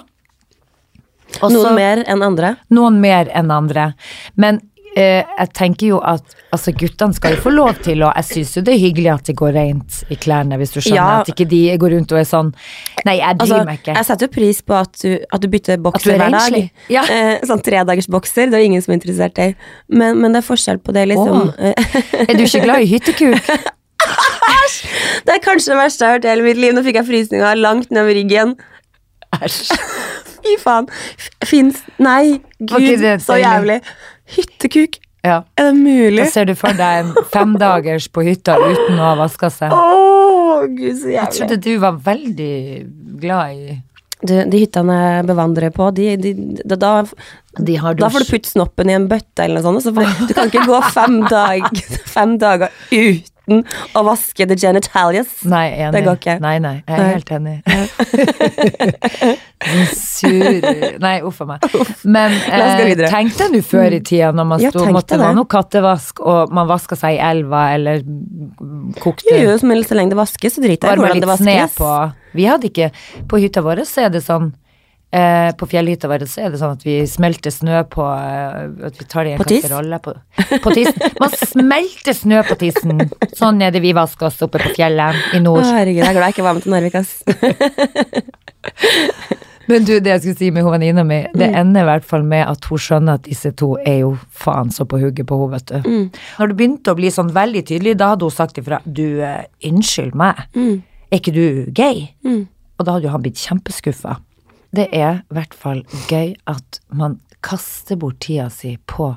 Også, 1.41 1.51
Noen 1.51 1.75
mer 1.75 2.03
enn 2.07 2.23
andre. 2.23 2.55
Noen 2.73 3.01
mer 3.03 3.29
enn 3.35 3.51
andre. 3.51 3.91
Men 4.39 4.61
eh, 4.97 5.21
jeg 5.21 5.51
tenker 5.55 5.91
jo 5.91 5.99
at 6.01 6.35
altså, 6.55 6.73
guttene 6.77 7.15
skal 7.15 7.35
jo 7.35 7.41
få 7.43 7.53
lov 7.53 7.79
til, 7.85 8.03
og 8.07 8.15
jeg 8.17 8.27
syns 8.31 8.55
jo 8.57 8.63
det 8.65 8.73
er 8.73 8.81
hyggelig 8.81 9.11
at 9.13 9.29
de 9.29 9.35
går 9.37 9.53
rent 9.55 9.99
i 10.13 10.17
klærne, 10.19 10.57
hvis 10.59 10.73
du 10.73 10.79
skjønner. 10.81 10.97
Ja. 10.99 11.21
At 11.21 11.31
ikke 11.33 11.47
de 11.49 11.61
går 11.79 11.95
rundt 11.97 12.13
og 12.15 12.21
er 12.21 12.27
sånn 12.27 12.51
Nei, 13.05 13.19
jeg 13.19 13.37
bryr 13.39 13.45
Altså, 13.45 13.61
meg 13.67 13.81
ikke. 13.81 13.95
jeg 13.95 14.09
setter 14.09 14.27
jo 14.27 14.33
pris 14.33 14.61
på 14.65 14.77
at 14.77 15.01
du, 15.03 15.13
at 15.37 15.43
du 15.43 15.49
bytter 15.53 15.79
du 15.79 15.85
bokser 15.87 16.15
er 16.15 16.23
hver 16.23 16.37
dag. 16.37 16.59
Ja. 16.93 17.05
Eh, 17.17 17.39
sånn 17.47 17.61
tredagers 17.63 18.05
bokser, 18.11 18.49
det 18.51 18.59
er 18.59 18.65
ingen 18.67 18.83
som 18.83 18.91
er 18.93 18.99
interessert 18.99 19.39
i. 19.41 19.47
Men, 19.89 20.19
men 20.21 20.35
det 20.35 20.43
er 20.43 20.45
forskjell 20.45 20.77
på 20.83 20.93
det, 20.93 21.07
liksom. 21.13 21.49
Er 21.57 22.33
du 22.35 22.43
ikke 22.43 22.61
glad 22.65 22.83
i 22.83 22.89
hyttekuk? 22.91 23.37
det 25.25 25.33
er 25.33 25.41
kanskje 25.43 25.73
det 25.73 25.79
verste 25.79 26.03
jeg 26.03 26.09
har 26.09 26.19
hørt 26.19 26.27
i 26.27 26.31
hele 26.31 26.45
mitt 26.45 26.61
liv. 26.61 26.75
Nå 26.75 26.83
fikk 26.85 26.99
jeg 27.01 27.09
frysninger 27.09 27.61
langt 27.63 27.93
nedover 27.93 28.17
ryggen. 28.19 28.53
Æsj. 29.37 29.73
Fy 30.37 30.55
faen. 30.61 30.87
Fins 31.45 31.81
Nei, 31.99 32.37
gud, 32.59 32.77
okay, 32.77 33.17
så 33.23 33.39
jævlig. 33.41 33.81
Hyttekuk. 34.35 34.99
Ja. 35.25 35.41
Er 35.57 35.71
det 35.71 35.75
mulig? 35.79 36.21
Da 36.21 36.29
ser 36.31 36.47
du 36.47 36.53
for 36.55 36.77
deg 36.77 37.01
en 37.01 37.29
femdagers 37.33 38.07
på 38.13 38.23
hytta 38.27 38.55
uten 38.61 38.99
å 38.99 39.09
ha 39.09 39.15
vaska 39.19 39.49
seg. 39.53 39.73
Oh, 39.73 40.63
gud, 40.71 40.95
så 41.01 41.11
Jeg 41.15 41.33
trodde 41.35 41.59
du 41.63 41.71
var 41.81 41.99
veldig 42.05 42.55
glad 43.21 43.57
i 43.57 43.77
Du, 44.17 44.33
de 44.49 44.61
hyttene 44.63 44.95
jeg 44.97 45.25
bevandrer 45.29 45.73
på, 45.75 45.91
de, 45.93 46.07
de, 46.17 46.31
da, 46.65 46.77
da, 46.81 46.91
De 47.59 47.75
har 47.77 47.97
da 47.99 48.09
får 48.09 48.25
du 48.25 48.31
putte 48.31 48.49
snoppen 48.49 48.89
i 48.89 48.95
en 48.97 49.09
bøtte 49.09 49.45
eller 49.45 49.61
noe 49.61 49.67
sånt. 49.67 49.85
Så 49.85 49.93
får, 49.93 50.29
du 50.29 50.33
kan 50.37 50.49
ikke 50.49 50.65
gå 50.69 50.79
fem, 50.95 51.19
dag, 51.29 51.67
fem 52.17 52.37
dager 52.41 52.73
uten 52.91 53.36
å 53.47 54.03
vaske 54.03 54.47
the 54.47 54.57
genitalias. 54.59 55.29
Nei, 55.47 55.67
enig. 55.77 55.93
Det 55.95 56.01
går 56.03 56.17
ikke. 56.19 56.35
Nei, 56.43 56.57
nei, 56.63 56.75
jeg 56.83 56.97
er 56.97 57.13
helt 57.15 57.31
enig. 57.37 57.57
sur 59.97 60.99
Nei, 61.01 61.15
uff 61.25 61.39
a 61.41 61.47
meg. 61.53 61.63
Men 62.03 62.35
eh, 62.35 62.93
tenkte 63.07 63.47
tenk 63.47 63.55
nå 63.55 63.61
før 63.65 63.95
i 63.97 64.01
tida 64.05 64.33
når 64.35 64.49
man 64.51 64.63
sto, 64.63 64.85
måtte 64.93 65.15
det 65.15 65.23
være 65.23 65.37
noe 65.39 65.49
kattevask, 65.51 66.21
og 66.21 66.53
man 66.55 66.69
vaska 66.69 66.99
seg 66.99 67.17
i 67.17 67.23
elva 67.29 67.63
eller 67.77 68.03
kokte 69.01 69.33
Jo, 69.33 69.41
jo, 69.47 69.57
men 69.69 69.83
så 69.87 69.97
lenge 69.97 70.13
det 70.13 70.19
vaskes, 70.19 70.57
så 70.57 70.63
driter 70.63 70.91
jeg 70.91 70.99
i 70.99 71.03
hvordan 71.05 71.23
det 71.23 71.31
vaskes. 71.31 71.77
på. 71.77 71.91
Vi 72.37 72.45
hadde 72.45 72.69
ikke 72.69 72.91
På 73.29 73.39
hytta 73.41 73.63
vår 73.65 73.85
så 73.87 74.07
er 74.07 74.13
det 74.13 74.25
sånn 74.25 74.51
eh, 75.11 75.51
På 75.57 75.67
fjellhytta 75.69 76.07
vår 76.11 76.25
så 76.29 76.41
er 76.45 76.51
det 76.53 76.59
sånn 76.61 76.75
at 76.77 76.83
vi 76.85 76.97
smelter 77.07 77.53
snø 77.53 77.83
på 77.91 78.03
eh, 78.05 78.87
At 78.89 78.99
vi 78.99 79.05
tar 79.09 79.23
det 79.27 79.31
i 79.31 79.35
en 79.37 79.41
På 79.43 79.47
kasserolle 79.49 79.99
på, 80.03 80.13
på 80.63 80.73
tissen. 80.75 80.99
Man 81.21 81.35
smelter 81.39 82.17
snø 82.17 82.43
på 82.47 82.57
tissen! 82.59 83.05
Sånn 83.37 83.61
er 83.61 83.71
det 83.75 83.81
vi 83.85 83.93
vasker 83.97 84.29
oss 84.29 84.41
oppe 84.45 84.59
på 84.63 84.73
fjellet 84.77 85.15
i 85.33 85.39
Å, 85.39 85.43
nord. 85.45 85.63
herregud, 85.67 86.03
jeg 86.03 86.09
er 86.09 86.17
glad 86.19 86.27
jeg 86.31 86.37
ikke 86.37 86.47
var 86.47 86.57
med 86.57 86.67
til 86.67 86.75
Narvik, 86.75 86.95
ass. 86.99 87.13
Men 89.67 89.83
du, 89.83 89.97
det 89.99 90.13
jeg 90.13 90.21
skulle 90.23 90.39
si 90.39 90.47
med 90.55 90.63
venninna 90.63 91.03
mi, 91.03 91.17
det 91.35 91.49
ender 91.59 91.83
i 91.83 91.87
hvert 91.89 92.05
fall 92.07 92.23
med 92.23 92.45
at 92.47 92.63
hun 92.69 92.79
skjønner 92.79 93.17
at 93.19 93.25
disse 93.27 93.49
to 93.59 93.73
er 93.81 93.97
jo 94.05 94.13
faen 94.31 94.69
så 94.71 94.85
på 94.87 94.99
hugget 95.01 95.27
på 95.27 95.35
henne, 95.41 95.57
vet 95.57 95.73
du. 95.73 95.89
Når 96.39 96.53
det 96.53 96.55
begynte 96.61 96.93
å 96.93 96.99
bli 96.99 97.09
sånn 97.11 97.33
veldig 97.35 97.65
tydelig, 97.67 97.97
da 97.99 98.13
hadde 98.13 98.29
hun 98.29 98.35
sagt 98.37 98.61
ifra 98.61 98.79
Du, 98.85 99.19
eh, 99.27 99.43
unnskyld 99.67 100.15
meg, 100.15 100.39
er 100.55 101.19
ikke 101.19 101.35
du 101.35 101.43
gay? 101.75 102.05
Og 102.77 102.85
da 102.87 102.95
hadde 102.95 103.09
jo 103.09 103.11
han 103.17 103.25
blitt 103.25 103.41
kjempeskuffa. 103.43 104.15
Det 104.75 104.87
er 104.91 105.21
i 105.21 105.33
hvert 105.37 105.53
fall 105.55 105.83
gøy 106.09 106.35
at 106.49 106.79
man 106.91 107.19
kaster 107.45 107.95
bort 107.99 108.19
tida 108.25 108.49
si 108.51 108.75
på 108.89 109.13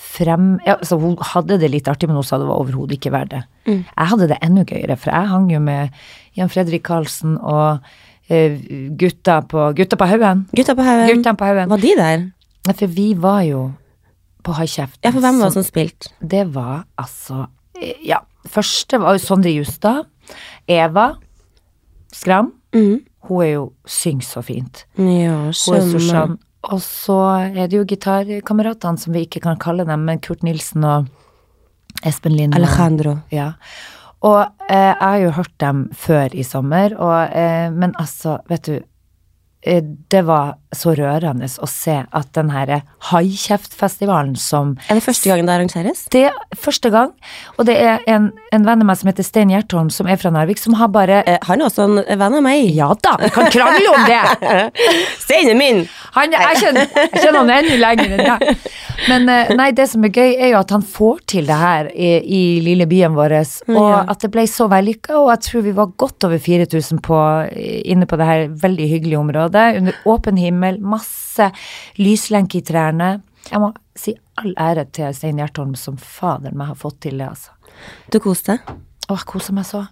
frem... 0.00 0.54
Ja, 0.66 0.78
altså 0.78 0.96
hun 1.00 1.16
hadde 1.32 1.58
det 1.60 1.70
litt 1.72 1.88
artig, 1.88 2.08
men 2.08 2.16
hun 2.18 2.24
sa 2.26 2.38
det 2.40 2.48
var 2.48 2.60
overhodet 2.60 2.96
ikke 2.98 3.12
verdt 3.14 3.34
det. 3.34 3.42
Jeg 3.68 4.10
hadde 4.12 4.28
det 4.30 4.38
enda 4.42 4.64
gøyere, 4.64 4.96
for 4.98 5.12
jeg 5.12 5.28
hang 5.30 5.50
jo 5.52 5.60
med 5.60 5.90
Jan 6.38 6.50
Fredrik 6.52 6.82
Karlsen 6.88 7.36
og 7.38 7.84
uh, 8.30 8.56
gutta 9.00 9.40
på 9.50 9.68
Gutta 9.76 9.98
på 10.00 10.08
haugen. 10.08 10.46
Gutta 10.56 10.74
på 10.76 10.86
haugen. 10.88 11.70
Var 11.70 11.84
de 11.84 11.92
der? 11.98 12.24
Ja, 12.66 12.72
For 12.76 12.86
vi 12.92 13.10
var 13.16 13.42
jo 13.48 13.70
på 14.44 14.54
High 14.56 14.68
Kjeft. 14.68 14.98
Ja, 15.04 15.12
for 15.12 15.20
hvem 15.24 15.40
var 15.40 15.52
det 15.52 15.58
som 15.58 15.64
spilte? 15.66 16.10
Det 16.20 16.46
var 16.54 16.84
altså 17.00 17.46
eh, 17.76 17.96
Ja, 18.04 18.20
første 18.48 19.00
var 19.00 19.16
jo 19.16 19.22
Sondre 19.22 19.52
Justad. 19.52 20.08
Eva 20.68 21.10
Skram. 22.12 22.52
Mhm. 22.74 23.04
Hun 23.28 23.42
er 23.44 23.50
jo 23.52 23.64
synger 23.88 24.26
så 24.26 24.42
fint. 24.44 24.84
Ja, 24.96 25.50
er 25.50 25.56
skjønner. 25.56 26.06
skjønn. 26.06 26.38
Og 26.70 26.82
så 26.84 27.16
er 27.48 27.70
det 27.72 27.78
jo 27.78 27.86
gitarkameratene, 27.88 29.00
som 29.00 29.14
vi 29.16 29.24
ikke 29.24 29.40
kan 29.44 29.56
kalle 29.60 29.86
dem, 29.88 30.04
men 30.04 30.20
Kurt 30.20 30.44
Nilsen 30.44 30.84
og 30.84 31.08
Espen 32.06 32.36
Lind. 32.36 32.54
Alejandro. 32.56 33.16
Ja. 33.32 33.54
Og 34.20 34.42
eh, 34.68 34.76
jeg 34.76 34.96
har 35.00 35.20
jo 35.22 35.30
hørt 35.38 35.54
dem 35.62 35.86
før 35.96 36.36
i 36.36 36.44
sommer, 36.44 36.94
og, 37.00 37.32
eh, 37.32 37.72
men 37.72 37.94
altså, 37.96 38.38
vet 38.48 38.66
du 38.68 38.74
eh, 39.62 39.80
Det 39.82 40.26
var 40.28 40.58
så 40.76 40.92
rørende 40.94 41.48
å 41.60 41.66
se 41.70 41.96
at 42.06 42.28
den 42.36 42.50
her 42.54 42.82
Haikjeftfestivalen 43.10 44.36
som 44.38 44.76
Er 44.88 44.98
det 44.98 45.04
første 45.04 45.30
gangen 45.30 45.48
det 45.48 45.54
arrangeres? 45.56 46.04
Det 46.12 46.24
er 46.28 46.36
første 46.58 46.90
gang, 46.94 47.10
og 47.58 47.66
det 47.68 47.76
er 47.80 48.04
en, 48.10 48.30
en 48.54 48.66
venn 48.66 48.82
av 48.84 48.88
meg 48.90 48.98
som 49.00 49.10
heter 49.10 49.26
Stein 49.26 49.50
Gjertholm, 49.52 49.90
som 49.92 50.06
er 50.10 50.18
fra 50.20 50.30
Narvik, 50.34 50.60
som 50.62 50.76
har 50.80 50.90
bare 50.94 51.20
Eh, 51.26 51.36
han 51.44 51.60
er 51.60 51.66
også 51.66 51.84
en 51.84 51.98
venn 52.20 52.34
av 52.38 52.42
meg. 52.44 52.70
Ja 52.72 52.86
da, 53.04 53.16
vi 53.20 53.28
kan 53.34 53.50
krangle 53.52 53.90
om 53.92 54.04
det! 54.08 54.70
Steinen 55.24 55.58
min! 55.58 55.80
Han, 56.14 56.32
jeg, 56.32 56.56
kjenner, 56.62 56.86
jeg 56.96 57.20
kjenner 57.24 57.38
han 57.42 57.50
enda 57.58 57.76
lenger 57.82 58.14
enn 58.14 58.22
deg. 58.24 58.62
Men 59.10 59.28
eh, 59.28 59.50
nei, 59.58 59.66
det 59.76 59.84
som 59.90 60.06
er 60.06 60.12
gøy, 60.14 60.32
er 60.40 60.52
jo 60.54 60.60
at 60.62 60.72
han 60.74 60.84
får 60.86 61.20
til 61.34 61.46
det 61.50 61.58
her 61.60 61.90
i, 61.92 62.10
i 62.24 62.40
lille 62.64 62.86
byen 62.90 63.14
vår, 63.18 63.34
og 63.40 63.76
Ja. 63.76 64.00
at 64.14 64.24
det 64.24 64.30
ble 64.34 64.46
så 64.50 64.66
vellykka, 64.72 65.18
og 65.20 65.28
jeg 65.34 65.44
tror 65.48 65.66
vi 65.66 65.74
var 65.76 65.92
godt 66.00 66.26
over 66.30 66.40
4000 66.40 67.02
på, 67.04 67.20
inne 67.92 68.08
på 68.10 68.18
det 68.20 68.30
her 68.30 68.46
veldig 68.64 68.88
hyggelige 68.94 69.20
området, 69.20 69.66
under 69.82 70.00
åpen 70.14 70.40
himmel, 70.40 70.58
masse 70.80 71.50
lyslenke 72.00 72.60
i 72.60 72.64
trærne. 72.66 73.10
Jeg 73.48 73.62
må 73.62 73.72
si 73.98 74.14
all 74.40 74.54
ære 74.60 74.86
til 74.94 75.14
Stein 75.16 75.40
Gjertholm 75.40 75.74
som 75.78 75.98
fader 76.00 76.54
meg 76.56 76.72
har 76.72 76.78
fått 76.80 77.00
til 77.06 77.20
det, 77.20 77.28
altså. 77.32 77.56
Du 78.12 78.20
koste 78.22 78.56
deg? 78.56 78.72
Å, 79.08 79.16
jeg 79.16 79.28
koser 79.28 79.56
meg 79.56 79.66
så. 79.68 79.84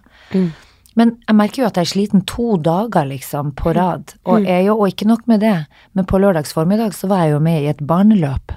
Men 0.99 1.13
jeg 1.27 1.37
merker 1.37 1.63
jo 1.63 1.67
at 1.69 1.77
jeg 1.79 1.87
er 1.87 1.91
sliten 1.93 2.25
to 2.27 2.57
dager, 2.63 3.07
liksom, 3.07 3.53
på 3.57 3.73
rad. 3.77 4.15
Og, 4.25 4.45
er 4.45 4.65
jo, 4.67 4.77
og 4.79 4.91
ikke 4.91 5.07
nok 5.09 5.27
med 5.31 5.43
det, 5.45 5.55
men 5.95 6.07
på 6.09 6.19
lørdags 6.21 6.53
formiddag 6.55 6.95
så 6.97 7.09
var 7.11 7.25
jeg 7.25 7.35
jo 7.35 7.43
med 7.45 7.63
i 7.63 7.69
et 7.71 7.83
barneløp. 7.87 8.55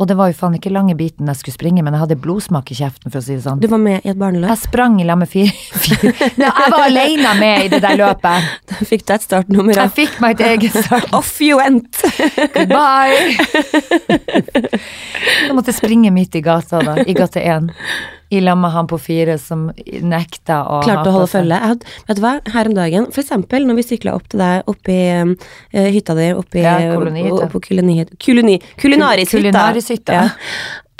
Og 0.00 0.08
det 0.08 0.16
var 0.16 0.30
jo 0.30 0.36
faen 0.38 0.54
ikke 0.56 0.70
lange 0.72 0.94
biten 0.96 1.28
jeg 1.28 1.36
skulle 1.36 1.52
springe, 1.58 1.82
men 1.84 1.92
jeg 1.92 2.00
hadde 2.06 2.16
blodsmak 2.24 2.70
i 2.72 2.76
kjeften, 2.78 3.12
for 3.12 3.20
å 3.20 3.24
si 3.24 3.34
det 3.36 3.42
sånn. 3.44 3.60
Du 3.60 3.66
var 3.68 3.82
med 3.82 4.00
i 4.00 4.08
et 4.08 4.16
barneløp? 4.20 4.48
Jeg 4.48 4.62
sprang 4.62 4.94
i 5.02 5.04
lag 5.04 5.18
med 5.20 5.28
fire, 5.28 5.52
fire. 5.76 6.12
Nei, 6.40 6.48
Jeg 6.48 6.72
var 6.72 6.84
alene 6.86 7.34
med 7.36 7.66
i 7.66 7.72
det 7.74 7.82
der 7.84 7.98
løpet. 8.00 8.48
Da 8.70 8.86
fikk 8.88 9.04
du 9.04 9.12
et 9.12 9.26
startnummer. 9.26 9.76
Jeg 9.76 9.92
fikk 9.98 10.16
meg 10.24 10.40
et 10.40 10.54
eget 10.54 10.78
start. 10.86 11.10
Off 11.16 11.34
you 11.44 11.58
went! 11.60 12.00
Goodbye! 12.56 13.36
Jeg 15.44 15.52
måtte 15.56 15.74
springe 15.76 16.12
midt 16.14 16.38
i 16.38 16.42
gata, 16.44 16.80
da. 16.86 16.96
I 17.04 17.12
gate 17.16 17.44
1. 17.44 17.68
I 18.30 18.40
lag 18.40 18.56
med 18.62 18.70
han 18.70 18.86
på 18.86 18.98
fire 19.02 19.34
som 19.42 19.64
nekta 20.06 20.60
å 20.70 20.82
Klarte 20.84 21.10
å 21.10 21.14
holde 21.16 21.30
følge. 21.32 21.56
Hadde, 21.58 21.86
vet 22.06 22.16
du 22.16 22.22
hva, 22.22 22.34
her 22.54 22.68
om 22.70 22.74
dagen, 22.76 23.06
for 23.10 23.24
eksempel 23.24 23.64
når 23.66 23.80
vi 23.80 23.86
sykla 23.88 24.14
opp 24.14 24.28
til 24.30 24.38
deg 24.44 24.68
oppi 24.70 24.92
i 24.94 25.08
eh, 25.74 25.88
hytta 25.96 26.14
di 26.14 26.28
oppi 26.38 26.62
Ja, 26.62 26.76
kolonihytta. 26.94 27.34
oppe 27.40 27.50
på 27.56 27.62
kulinaris 27.66 28.14
kulini, 28.22 28.60
Kulinarishytta. 28.78 29.34
Kulinarishytta. 29.40 30.12
Ja. 30.20 30.28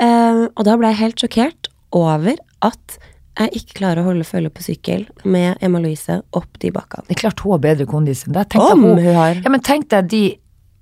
Uh, 0.01 0.49
og 0.57 0.65
da 0.65 0.75
ble 0.81 0.91
jeg 0.91 1.01
helt 1.05 1.23
sjokkert 1.23 1.69
over 1.93 2.35
at 2.67 2.99
jeg 3.41 3.55
ikke 3.63 3.79
klarer 3.79 4.03
å 4.03 4.09
holde 4.11 4.25
følge 4.27 4.51
på 4.53 4.65
sykkel 4.67 5.07
med 5.25 5.61
Emma 5.65 5.79
Louise 5.81 6.19
opp 6.37 6.59
de 6.61 6.71
bakkene. 6.75 7.07
Det 7.09 7.15
er 7.17 7.21
klart 7.23 7.41
hun 7.45 7.55
har 7.55 7.63
bedre 7.63 7.87
kondis 7.89 8.27
enn 8.27 8.35
deg 8.37 8.57
Om 8.59 8.83
hun- 8.85 8.99
hun 8.99 9.15
har. 9.15 9.35
Ja, 9.45 9.49
men 9.55 9.61
tenk 9.61 9.89
deg 9.89 10.09
de 10.09 10.25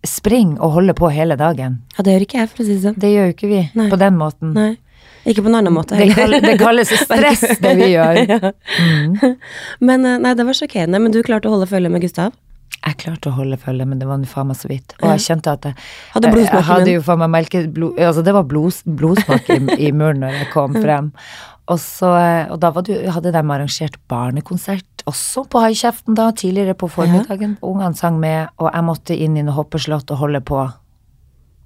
springer 0.06 0.60
og 0.62 0.72
holder 0.78 0.94
på 0.94 1.10
hele 1.12 1.36
dagen. 1.36 1.82
Ja, 1.98 2.02
det 2.02 2.14
gjør 2.14 2.24
ikke 2.26 2.38
jeg, 2.40 2.48
for 2.50 2.62
å 2.62 2.66
si 2.66 2.74
det 2.78 2.82
sånn. 2.86 2.98
Det 2.98 3.10
gjør 3.12 3.26
jo 3.28 3.34
ikke 3.34 3.48
vi 3.50 3.70
Nei. 3.74 3.88
på 3.90 3.98
den 3.98 4.16
måten. 4.16 4.52
Nei. 4.54 4.76
Ikke 5.28 5.44
på 5.44 5.50
en 5.50 5.58
annen 5.60 5.74
måte 5.74 5.96
Det, 5.98 6.08
heller. 6.14 6.38
kall, 6.40 6.48
det 6.48 6.58
kalles 6.60 6.92
stress, 7.02 7.44
det 7.64 7.74
vi 7.76 7.92
gjør. 7.92 8.20
Ja. 8.24 8.52
Men 9.84 10.06
eh, 10.08 10.20
nei, 10.24 10.34
det 10.38 10.46
var 10.48 10.56
sjokkerende. 10.56 11.00
Men 11.02 11.14
du 11.14 11.20
klarte 11.26 11.50
å 11.50 11.56
holde 11.56 11.68
følge 11.70 11.90
med 11.92 12.04
Gustav? 12.04 12.32
Jeg 12.78 12.96
klarte 13.02 13.30
å 13.30 13.34
holde 13.34 13.58
følge, 13.60 13.84
men 13.90 13.98
det 14.00 14.06
var 14.08 14.22
faen 14.30 14.48
meg 14.48 14.56
så 14.56 14.68
vidt. 14.70 14.94
Og 15.02 15.10
jeg 15.10 15.24
kjente 15.26 15.52
at 15.52 15.66
jeg 15.66 15.76
Hadde 16.14 16.30
blodsmak 16.32 16.62
i 16.62 16.66
hadde 16.68 16.94
jo 16.94 17.04
faen 17.04 17.20
meg 17.24 17.32
melke... 17.34 17.62
Blod, 17.74 17.98
altså 17.98 18.22
det 18.24 18.34
var 18.36 18.46
blods, 18.48 18.82
blodsmak 18.86 19.48
i, 19.50 19.58
i 19.88 19.92
munnen 19.92 20.22
når 20.24 20.36
jeg 20.38 20.50
kom 20.54 20.76
frem. 20.84 21.10
Og, 21.68 21.76
så, 21.82 22.12
eh, 22.16 22.52
og 22.52 22.60
da 22.62 22.70
det, 22.80 23.00
hadde 23.12 23.32
de 23.34 23.42
arrangert 23.42 23.98
barnekonsert 24.08 25.04
også 25.08 25.44
på 25.50 25.60
Haikjeften 25.64 26.16
da, 26.16 26.30
tidligere 26.36 26.76
på 26.78 26.88
formiddagen. 26.92 27.56
Ungene 27.64 27.96
sang 27.98 28.20
med, 28.20 28.52
og 28.60 28.70
jeg 28.72 28.86
måtte 28.86 29.16
inn 29.16 29.36
i 29.40 29.44
noe 29.44 29.56
hoppeslott 29.56 30.12
og 30.14 30.22
holde 30.22 30.40
på. 30.44 30.60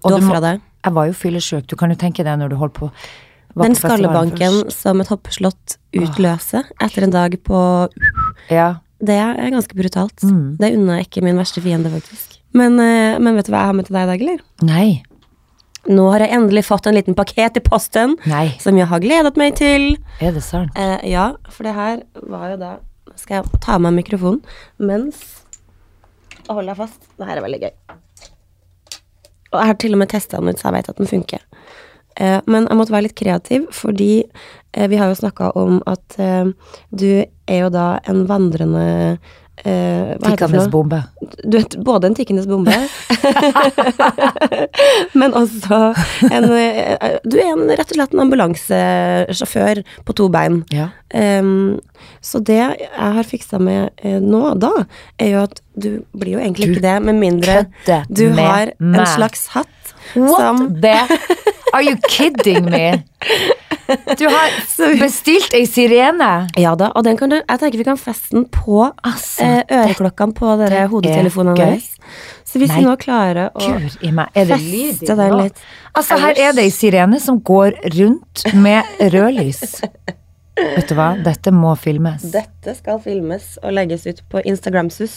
Og 0.02 0.09
Du 0.11 0.16
du 0.16 0.25
ofra 0.25 0.40
deg. 0.42 0.64
Jeg 0.83 0.97
var 0.97 1.07
jo 1.07 1.14
fyllesyk, 1.14 1.69
du 1.71 1.76
kan 1.78 1.95
jo 1.95 1.99
tenke 1.99 2.25
deg 2.26 2.40
når 2.40 2.50
du 2.54 2.59
holdt 2.59 2.75
på 2.78 2.90
Den 3.59 3.75
skallebanken 3.76 4.71
som 4.73 5.00
et 5.02 5.11
hoppeslott 5.12 5.76
utløser 5.92 6.68
etter 6.80 7.06
en 7.06 7.14
dag 7.14 7.37
på 7.44 7.88
Ja. 8.50 8.75
Det 9.02 9.16
er 9.18 9.50
ganske 9.50 9.75
brutalt. 9.75 10.23
Mm. 10.23 10.56
Det 10.61 10.68
unner 10.76 11.00
jeg 11.00 11.09
ikke 11.09 11.23
min 11.26 11.37
verste 11.40 11.61
fiende, 11.61 11.90
faktisk. 11.90 12.38
Men, 12.54 12.78
eh, 12.78 13.18
men 13.18 13.35
vet 13.35 13.49
du 13.49 13.50
hva 13.50 13.64
jeg 13.64 13.71
har 13.73 13.75
med 13.75 13.87
til 13.88 13.97
deg 13.97 14.04
i 14.04 14.11
dag, 14.12 14.23
eller? 14.23 14.44
Nei. 14.62 15.02
Nå 15.90 16.04
har 16.12 16.23
jeg 16.23 16.30
endelig 16.37 16.62
fått 16.68 16.87
en 16.87 16.94
liten 16.94 17.16
pakket 17.18 17.59
i 17.59 17.62
posten 17.66 18.14
Nei. 18.30 18.52
som 18.62 18.76
jeg 18.78 18.87
har 18.87 19.02
gledet 19.02 19.35
meg 19.40 19.56
til. 19.59 19.97
Er 20.23 20.30
det 20.37 20.44
sant? 20.47 20.71
Eh, 20.78 21.11
ja, 21.11 21.32
for 21.50 21.66
det 21.66 21.75
her 21.75 22.02
var 22.23 22.52
jo 22.54 22.56
da 22.61 22.73
Nå 23.12 23.18
skal 23.18 23.42
jeg 23.42 23.61
ta 23.61 23.75
av 23.75 23.82
meg 23.82 23.92
mikrofonen 23.99 24.38
mens 24.78 25.18
Og 26.47 26.54
hold 26.61 26.71
deg 26.71 26.78
fast. 26.78 27.02
Det 27.18 27.26
her 27.26 27.37
er 27.37 27.44
veldig 27.44 27.61
gøy. 27.61 27.73
Og 29.52 29.59
jeg 29.59 29.68
har 29.68 29.75
til 29.82 29.92
og 29.92 29.99
med 30.00 30.09
testa 30.09 30.38
den 30.40 30.49
ut, 30.49 30.59
så 30.61 30.71
jeg 30.71 30.78
vet 30.78 30.88
at 30.88 30.97
den 31.02 31.11
funker. 31.11 31.42
Eh, 32.23 32.38
men 32.47 32.69
jeg 32.69 32.79
måtte 32.79 32.95
være 32.95 33.09
litt 33.09 33.19
kreativ, 33.19 33.69
fordi 33.75 34.14
eh, 34.23 34.88
vi 34.91 34.99
har 35.00 35.11
jo 35.11 35.21
snakka 35.23 35.52
om 35.59 35.81
at 35.91 36.19
eh, 36.23 36.50
du 36.95 37.09
er 37.23 37.64
jo 37.64 37.71
da 37.73 37.97
en 38.09 38.26
vandrende 38.31 38.88
for 39.62 40.33
Tikkende 40.33 40.62
bombe. 40.73 40.99
Du 41.45 41.59
er 41.59 41.75
både 41.85 42.09
en 42.09 42.14
tikkende 42.17 42.43
bombe, 42.49 42.73
men 45.21 45.37
også 45.38 45.93
en 46.33 46.47
Du 46.49 47.37
er 47.37 47.50
en, 47.52 47.69
rett 47.69 47.93
og 47.93 47.99
slett 47.99 48.17
en 48.17 48.25
ambulansesjåfør 48.25 49.83
på 50.09 50.17
to 50.19 50.31
bein. 50.33 50.62
Ja. 50.73 50.88
Um, 51.12 51.79
så 52.25 52.41
det 52.41 52.59
jeg 52.59 52.88
har 52.97 53.29
fiksa 53.29 53.61
med 53.62 54.02
nå, 54.25 54.43
da, 54.59 54.73
er 55.21 55.35
jo 55.37 55.45
at 55.45 55.62
du 55.75 56.02
blir 56.12 56.35
jo 56.37 56.41
egentlig 56.43 56.67
Du 56.69 56.73
ikke 56.76 56.83
det, 56.85 56.97
med 57.02 57.14
mindre 57.21 57.55
du 58.09 58.26
med 58.31 58.38
har 58.45 58.73
en 58.79 58.91
meg. 58.97 59.07
slags 59.17 59.47
hatt 59.55 59.69
What 60.17 60.41
som 60.41 60.81
the 60.83 60.97
Are 61.75 61.83
you 61.83 61.97
kidding 62.09 62.67
me? 62.69 63.02
Du 64.19 64.26
har 64.29 64.50
bestilt 65.00 65.55
ei 65.57 65.64
sirene. 65.67 66.49
Ja 66.61 66.75
da, 66.76 66.91
og 66.97 67.05
den 67.07 67.17
kan 67.17 67.33
du 67.33 67.38
Jeg 67.38 67.61
tenker 67.62 67.81
vi 67.81 67.87
kan 67.87 67.97
feste 68.00 68.35
den 68.37 68.45
på 68.52 68.83
Altså, 69.05 69.47
eh, 69.47 69.62
øreklokkene 69.79 70.37
på 70.37 70.52
dere 70.61 70.83
er 70.85 70.91
hodetelefonene 70.93 71.57
deres. 71.57 71.88
Så 72.45 72.61
hvis 72.61 72.69
Nei, 72.75 72.83
vi 72.83 72.88
nå 72.91 72.97
klarer 73.00 73.49
å 73.57 73.62
feste 73.62 75.17
den 75.17 75.37
litt. 75.38 75.62
Altså, 75.97 76.19
her 76.21 76.37
er 76.37 76.52
det 76.57 76.67
ei 76.67 76.73
sirene 76.75 77.21
som 77.21 77.41
går 77.41 77.79
rundt 77.97 78.45
med 78.55 78.85
rødlys. 79.14 79.62
Vet 80.52 80.90
du 80.90 80.97
hva, 80.99 81.14
dette 81.25 81.49
må 81.54 81.71
filmes. 81.80 82.26
Dette 82.35 82.75
skal 82.76 82.99
filmes 83.00 83.54
og 83.62 83.73
legges 83.73 84.04
ut 84.04 84.18
på 84.28 84.42
Instagramsus 84.44 85.14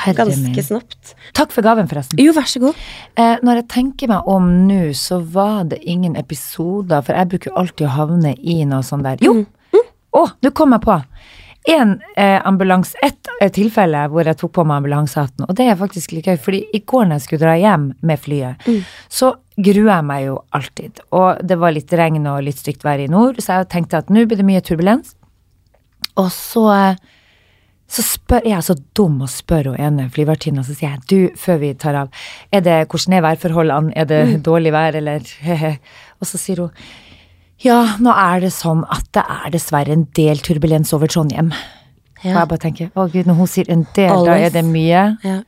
Herre 0.00 0.24
ganske 0.24 0.64
snapt. 0.66 1.12
Takk 1.36 1.54
for 1.54 1.66
gaven, 1.66 1.86
forresten. 1.90 2.18
Jo, 2.18 2.34
vær 2.34 2.48
så 2.50 2.62
god. 2.62 2.80
Eh, 3.14 3.36
når 3.46 3.60
jeg 3.62 3.68
tenker 3.74 4.10
meg 4.10 4.26
om 4.30 4.48
nå, 4.66 4.80
så 4.98 5.20
var 5.22 5.68
det 5.70 5.78
ingen 5.82 6.18
episoder, 6.18 7.06
for 7.06 7.14
jeg 7.14 7.30
bruker 7.30 7.54
alltid 7.60 7.86
å 7.86 7.94
havne 7.94 8.34
i 8.42 8.60
noe 8.66 8.82
sånt 8.86 9.06
der. 9.06 9.22
Jo! 9.22 9.44
Å, 10.14 10.26
nå 10.42 10.50
kom 10.54 10.74
jeg 10.76 10.84
på! 10.84 10.98
En 11.66 11.94
eh, 12.16 12.40
ambulans, 12.46 12.90
ett 13.02 13.28
eh, 13.40 13.48
tilfelle 13.52 14.02
hvor 14.12 14.26
jeg 14.28 14.36
tok 14.36 14.52
på 14.52 14.64
meg 14.68 14.82
ambulansehatten, 14.82 15.46
og 15.48 15.54
det 15.56 15.64
er 15.72 15.78
faktisk 15.80 16.12
litt 16.12 16.26
gøy, 16.28 16.36
fordi 16.36 16.60
i 16.76 16.82
går 16.84 17.06
når 17.08 17.16
jeg 17.16 17.24
skulle 17.24 17.44
dra 17.46 17.54
hjem 17.56 17.86
med 18.04 18.20
flyet, 18.20 18.66
så 19.08 19.30
gruer 19.56 19.88
jeg 19.94 20.04
meg 20.04 20.26
jo 20.26 20.36
alltid. 20.52 21.00
Og 21.16 21.40
det 21.46 21.56
var 21.62 21.72
litt 21.72 21.92
regn 21.96 22.26
og 22.28 22.42
litt 22.44 22.60
stygt 22.60 22.84
vær 22.84 23.00
i 23.00 23.08
nord, 23.08 23.40
så 23.40 23.62
jeg 23.62 23.70
tenkte 23.72 24.02
at 24.02 24.12
nå 24.12 24.26
blir 24.28 24.36
det 24.42 24.44
mye 24.48 24.60
turbulens. 24.60 25.14
Og 26.20 26.28
så 26.34 26.66
eh, 26.74 26.96
så 27.94 28.00
spør 28.02 28.46
jeg 28.48 28.56
er 28.56 28.62
så 28.64 28.74
dum 28.96 29.18
og 29.22 29.28
spør 29.28 29.66
hun 29.70 29.76
ene 29.80 30.06
flyvertinna, 30.10 30.62
så 30.64 30.72
sier 30.74 30.94
jeg 30.96 31.02
du, 31.10 31.36
før 31.38 31.58
vi 31.60 31.72
tar 31.78 31.94
av, 32.00 32.08
er 32.50 32.62
det, 32.64 32.78
hvordan 32.90 33.12
er 33.18 33.24
værforholdene, 33.26 33.92
er 33.94 34.04
det 34.08 34.22
Mm. 34.24 34.42
dårlig 34.42 34.72
vær, 34.72 34.96
eller? 34.96 35.20
Og 36.20 36.26
så 36.26 36.38
sier 36.40 36.62
hun 36.64 36.70
ja, 37.64 37.78
nå 38.00 38.12
er 38.12 38.40
det 38.44 38.52
sånn 38.54 38.84
at 38.92 39.06
det 39.16 39.24
er 39.24 39.50
dessverre 39.54 39.94
en 39.96 40.06
del 40.16 40.38
turbulens 40.44 40.92
over 40.96 41.10
Trondheim. 41.10 41.52
Og 41.52 42.24
Ja. 42.24 42.38
jeg 42.40 42.48
bare 42.48 42.58
tenker, 42.62 42.90
å 42.96 43.10
gud, 43.12 43.26
når 43.28 43.34
hun 43.36 43.46
sier 43.46 43.68
en 43.68 43.86
del, 43.96 44.24
da 44.24 44.36
er 44.38 44.50
det 44.50 44.64
mye. 44.64 45.02
Ja. 45.24 45.40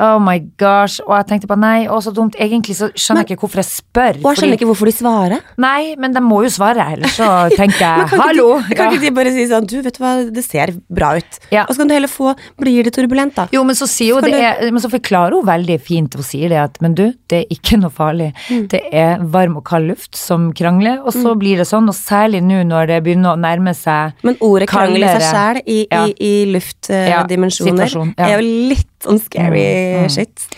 Oh 0.00 0.18
my 0.22 0.38
gosh. 0.58 1.00
Og 1.06 1.12
jeg 1.18 1.26
tenkte 1.28 1.46
bare 1.50 1.60
nei, 1.62 1.86
å 1.86 1.98
så 2.02 2.10
dumt. 2.14 2.34
Egentlig 2.40 2.74
så 2.78 2.88
skjønner 2.96 3.22
jeg 3.26 3.36
ikke 3.36 3.44
hvorfor 3.46 3.60
jeg 3.60 3.68
spør. 3.68 4.16
Og 4.22 4.28
jeg 4.32 4.38
skjønner 4.40 4.56
ikke 4.58 4.68
hvorfor 4.70 4.88
de 4.88 4.94
svarer. 4.96 5.42
Nei, 5.62 5.94
men 6.00 6.14
de 6.16 6.22
må 6.24 6.40
jo 6.46 6.50
svare, 6.50 6.86
ellers 6.96 7.14
så 7.18 7.28
tenker 7.60 7.78
jeg 7.82 8.08
Kan 8.08 8.18
ikke 8.18 8.22
hallo. 8.24 8.48
de, 8.62 8.74
kan 8.78 8.86
Ja. 8.86 8.90
ikke 8.96 9.04
de 9.04 9.10
bare 9.18 9.32
si 9.34 9.44
sånn 9.50 9.66
Du, 9.68 9.76
vet 9.84 9.94
du 9.98 10.00
hva, 10.02 10.12
det 10.32 10.44
ser 10.46 10.72
bra 10.90 11.12
ut. 11.20 11.38
Ja. 11.52 11.66
Og 11.68 11.74
så 11.76 11.82
kan 11.82 11.92
du 11.92 11.94
heller 11.94 12.10
få 12.10 12.32
Blir 12.58 12.82
det 12.88 12.94
turbulent, 12.96 13.34
da? 13.36 13.46
Jo, 13.54 13.62
men 13.68 13.76
så 13.78 13.86
sier 13.90 14.16
hun 14.16 14.24
det 14.26 14.40
er, 14.40 14.62
Men 14.72 14.82
så 14.82 14.90
forklarer 14.90 15.36
hun 15.38 15.46
veldig 15.46 15.78
fint, 15.84 16.14
hun 16.18 16.26
sier 16.26 16.48
det 16.52 16.58
at 16.62 16.80
men 16.82 16.94
du, 16.98 17.04
det 17.30 17.42
er 17.44 17.52
ikke 17.54 17.78
noe 17.78 17.92
farlig. 17.92 18.30
Mm. 18.50 18.64
Det 18.72 18.80
er 18.92 19.20
varm 19.32 19.56
og 19.60 19.64
kald 19.68 19.86
luft 19.92 20.16
som 20.18 20.48
krangler, 20.56 20.98
og 21.04 21.12
så 21.14 21.34
blir 21.38 21.60
det 21.60 21.66
sånn, 21.68 21.86
og 21.90 21.94
særlig 21.96 22.40
nå 22.42 22.62
når 22.68 22.88
det 22.90 22.98
begynner 23.06 23.36
å 23.36 23.40
nærme 23.40 23.74
seg 23.76 24.16
Men 24.26 24.36
ordet 24.42 24.68
krangler 24.72 25.14
seg 25.18 25.28
sjæl 25.28 25.60
i, 25.66 25.78
Ja. 25.92 26.04
i, 26.08 26.14
i 26.18 26.32
luftdimensjoner 26.54 27.92
ja. 28.16 28.26
er 28.26 28.34
jo 28.38 28.46
litt 28.72 28.88
sånn 29.02 29.18
scary 29.22 29.62
Mm, 29.82 30.02
mm. 30.06 30.10
shit. 30.10 30.48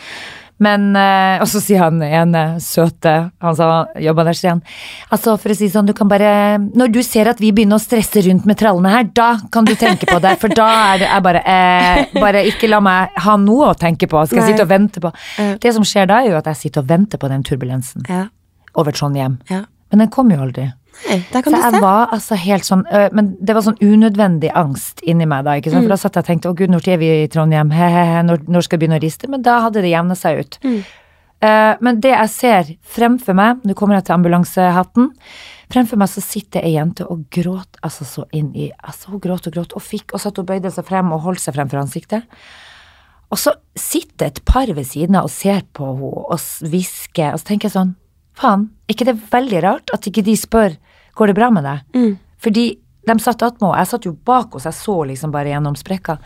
Men, 0.62 0.84
eh, 0.94 1.40
og 1.42 1.48
så 1.50 1.58
sier 1.58 1.80
han 1.82 1.98
ene 2.06 2.60
søte, 2.62 3.14
han 3.42 3.56
sa 3.58 3.66
jobba 3.98 4.22
der, 4.28 4.36
sier 4.38 4.52
han. 4.52 4.60
Altså, 5.12 5.34
for 5.42 5.50
å 5.50 5.56
si 5.58 5.66
sånn, 5.72 5.88
du 5.88 5.92
kan 5.98 6.06
bare 6.08 6.60
Når 6.62 6.92
du 6.94 7.00
ser 7.02 7.26
at 7.32 7.40
vi 7.42 7.50
begynner 7.52 7.80
å 7.80 7.82
stresse 7.82 8.22
rundt 8.22 8.46
med 8.46 8.56
trallene 8.60 8.92
her, 8.92 9.08
da 9.18 9.32
kan 9.50 9.66
du 9.66 9.74
tenke 9.74 10.06
på 10.06 10.20
det. 10.22 10.36
For 10.40 10.54
da 10.54 10.68
er 10.94 11.02
det 11.02 11.10
bare 11.26 11.42
eh, 11.42 12.04
Bare 12.14 12.44
ikke 12.46 12.70
la 12.70 12.78
meg 12.84 13.18
ha 13.26 13.34
noe 13.42 13.72
å 13.72 13.74
tenke 13.74 14.06
på. 14.06 14.22
Skal 14.26 14.38
jeg 14.40 14.46
Nei. 14.46 14.52
sitte 14.54 14.62
og 14.68 14.70
vente 14.70 15.02
på 15.02 15.10
Ja. 15.42 15.56
Det 15.58 15.74
som 15.74 15.82
skjer 15.82 16.06
da, 16.06 16.22
er 16.22 16.30
jo 16.30 16.38
at 16.38 16.46
jeg 16.52 16.62
sitter 16.62 16.84
og 16.86 16.88
venter 16.94 17.18
på 17.18 17.28
den 17.34 17.42
turbulensen 17.42 18.06
Ja. 18.08 18.28
over 18.76 18.92
Trondheim. 18.92 19.40
ja. 19.50 19.64
Men 19.90 19.98
den 20.06 20.08
kommer 20.10 20.34
jo 20.36 20.42
aldri. 20.42 20.72
Nei, 21.08 21.18
der 21.32 21.42
kan 21.42 21.52
Så 21.52 21.58
du 21.58 21.62
jeg 21.62 21.74
se. 21.74 21.80
var 21.82 22.12
altså 22.14 22.36
helt 22.38 22.64
sånn 22.64 22.84
øh, 22.86 23.08
Men 23.12 23.30
det 23.40 23.54
var 23.56 23.64
sånn 23.66 23.80
unødvendig 23.82 24.50
angst 24.54 25.02
inni 25.02 25.26
meg 25.26 25.44
da, 25.44 25.56
ikke 25.58 25.72
sant. 25.72 25.84
For 25.84 25.94
da 25.94 25.98
satt 26.00 26.18
jeg 26.18 26.24
og 26.24 26.28
tenkte 26.30 26.52
å 26.52 26.56
gud, 26.58 26.70
når 26.72 26.88
er 26.94 27.00
vi 27.02 27.08
i 27.22 27.30
Trondheim, 27.32 27.72
he-he-he, 27.74 28.22
når, 28.28 28.44
når 28.48 28.66
skal 28.66 28.78
jeg 28.78 28.84
begynne 28.84 29.00
å 29.00 29.04
riste? 29.04 29.30
Men 29.30 29.42
da 29.42 29.60
hadde 29.66 29.82
det 29.84 29.90
jevna 29.92 30.16
seg 30.18 30.44
ut. 30.44 30.58
Eh, 31.44 31.74
men 31.84 32.00
det 32.00 32.14
jeg 32.14 32.30
ser 32.32 32.70
fremfor 32.94 33.36
meg, 33.36 33.64
nå 33.66 33.74
kommer 33.76 33.98
jeg 33.98 34.06
til 34.08 34.16
ambulansehatten, 34.16 35.10
fremfor 35.74 35.98
meg 36.00 36.12
så 36.12 36.22
sitter 36.24 36.64
ei 36.64 36.76
jente 36.76 37.04
og 37.10 37.24
gråt 37.34 37.80
altså 37.82 38.06
så 38.06 38.24
inn 38.36 38.52
i 38.54 38.68
Altså 38.84 39.10
hun 39.10 39.20
gråt 39.24 39.48
og 39.48 39.56
gråt 39.56 39.74
og 39.76 39.82
fikk, 39.82 40.14
og 40.14 40.22
satt 40.22 40.38
og 40.38 40.46
bøyde 40.48 40.70
seg 40.72 40.86
frem 40.86 41.10
og 41.12 41.24
holdt 41.26 41.42
seg 41.42 41.56
frem 41.56 41.68
for 41.72 41.82
ansiktet. 41.82 42.22
Og 43.32 43.40
så 43.40 43.54
sitter 43.76 44.30
et 44.30 44.40
par 44.46 44.70
ved 44.70 44.86
siden 44.86 45.16
av 45.18 45.26
og 45.26 45.32
ser 45.34 45.64
på 45.74 45.88
henne 45.90 46.24
og 46.30 46.70
hvisker, 46.70 47.32
og 47.34 47.40
så 47.42 47.48
tenker 47.50 47.68
jeg 47.68 47.76
sånn, 47.76 47.94
faen, 48.38 48.68
ikke 48.90 49.06
det 49.08 49.14
er 49.14 49.28
veldig 49.32 49.62
rart 49.64 49.92
at 49.94 50.08
ikke 50.10 50.24
de 50.26 50.34
spør, 50.38 50.76
går 51.14 51.30
det 51.30 51.36
bra 51.38 51.50
med 51.54 51.66
deg? 51.66 51.84
Mm. 51.94 52.12
Fordi 52.42 52.66
de 53.04 53.16
satt 53.22 53.42
attmed 53.44 53.68
og 53.70 53.76
jeg 53.78 53.90
satt 53.90 54.06
jo 54.08 54.14
bak 54.26 54.54
oss, 54.56 54.66
jeg 54.68 54.76
så 54.78 54.96
liksom 55.08 55.32
bare 55.34 55.52
gjennom 55.52 55.76
sprekka. 55.78 56.18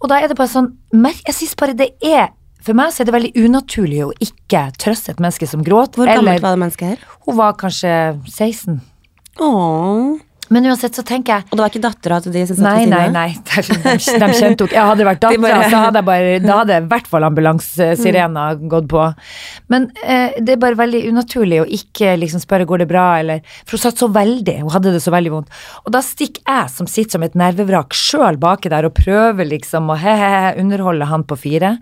Og 0.00 0.10
da 0.12 0.20
er 0.20 0.28
det 0.28 0.36
bare 0.38 0.52
sånn, 0.52 0.72
jeg 0.92 1.34
synes 1.34 1.56
bare 1.58 1.76
det 1.76 1.90
er, 2.04 2.28
for 2.62 2.76
meg 2.76 2.92
så 2.92 3.02
er 3.02 3.08
det 3.08 3.14
veldig 3.16 3.32
unaturlig 3.46 4.02
å 4.04 4.12
ikke 4.22 4.66
trøste 4.80 5.14
et 5.14 5.22
menneske 5.22 5.48
som 5.48 5.62
gråt, 5.64 5.96
Hvor 5.96 6.08
gammelt 6.08 6.36
eller 6.36 6.42
var 6.44 6.56
det 6.56 6.62
mennesket 6.64 6.88
her? 6.94 7.04
hun 7.26 7.36
var 7.38 7.56
kanskje 7.60 7.92
16. 8.28 8.80
Åh. 9.40 10.16
Men 10.54 10.66
uansett 10.70 10.94
så 10.94 11.02
tenker 11.06 11.34
jeg, 11.34 11.46
Og 11.50 11.56
det 11.56 11.62
var 11.62 11.72
ikke 11.72 11.82
dattera 11.84 12.18
til 12.22 12.34
de 12.34 12.44
som 12.46 12.58
satt 12.58 12.64
Nei, 12.66 12.74
ved 12.76 12.84
siden 12.86 12.94
nei, 12.94 13.04
av? 13.06 13.12
nei. 13.16 13.30
De, 13.42 14.20
de 14.22 14.28
kjente 14.38 14.62
jo 14.64 14.68
ikke 14.70 14.84
hadde 14.88 15.00
det 15.00 15.08
vært 15.08 15.22
dattera, 15.26 15.60
så 15.70 15.82
hadde 15.86 16.02
jeg 16.02 16.08
bare 16.10 16.32
Da 16.44 16.58
hadde 16.60 16.78
i 16.78 16.88
hvert 16.92 17.10
fall 17.10 17.28
ambulansesirena 17.28 18.46
gått 18.70 18.88
på. 18.92 19.04
Men 19.72 19.88
eh, 20.04 20.38
det 20.38 20.56
er 20.56 20.62
bare 20.62 20.78
veldig 20.78 21.02
unaturlig 21.10 21.62
å 21.62 21.68
ikke 21.78 22.14
liksom 22.22 22.42
spørre 22.44 22.68
går 22.68 22.84
det 22.84 22.90
bra, 22.92 23.06
eller 23.22 23.42
For 23.64 23.76
hun 23.76 23.84
satt 23.86 24.02
så 24.02 24.10
veldig, 24.12 24.58
hun 24.62 24.74
hadde 24.74 24.94
det 24.94 25.02
så 25.04 25.14
veldig 25.14 25.34
vondt. 25.34 25.62
Og 25.84 25.94
da 25.96 26.02
stikker 26.04 26.44
jeg, 26.46 26.74
som 26.74 26.90
sitter 26.90 27.18
som 27.18 27.26
et 27.26 27.38
nervevrak 27.38 27.96
sjøl 27.96 28.38
baki 28.40 28.72
der 28.72 28.88
og 28.88 28.96
prøver 28.98 29.48
liksom 29.48 29.90
å 29.90 29.98
he-he-he 30.00 30.54
underholde 30.62 31.10
han 31.10 31.26
på 31.26 31.38
fire. 31.40 31.76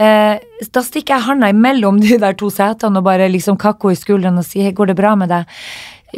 Eh, 0.00 0.36
da 0.72 0.80
stikker 0.82 1.14
jeg 1.18 1.26
handa 1.26 1.50
imellom 1.52 1.98
de 2.00 2.16
der 2.20 2.36
to 2.38 2.48
setene 2.52 3.02
og 3.02 3.06
bare 3.06 3.28
liksom 3.30 3.58
kakko 3.60 3.92
i 3.92 3.98
skulderen 3.98 4.40
og 4.40 4.46
sier 4.48 4.72
'går 4.72 4.90
det 4.90 4.96
bra 4.96 5.14
med 5.14 5.28
deg'? 5.28 5.44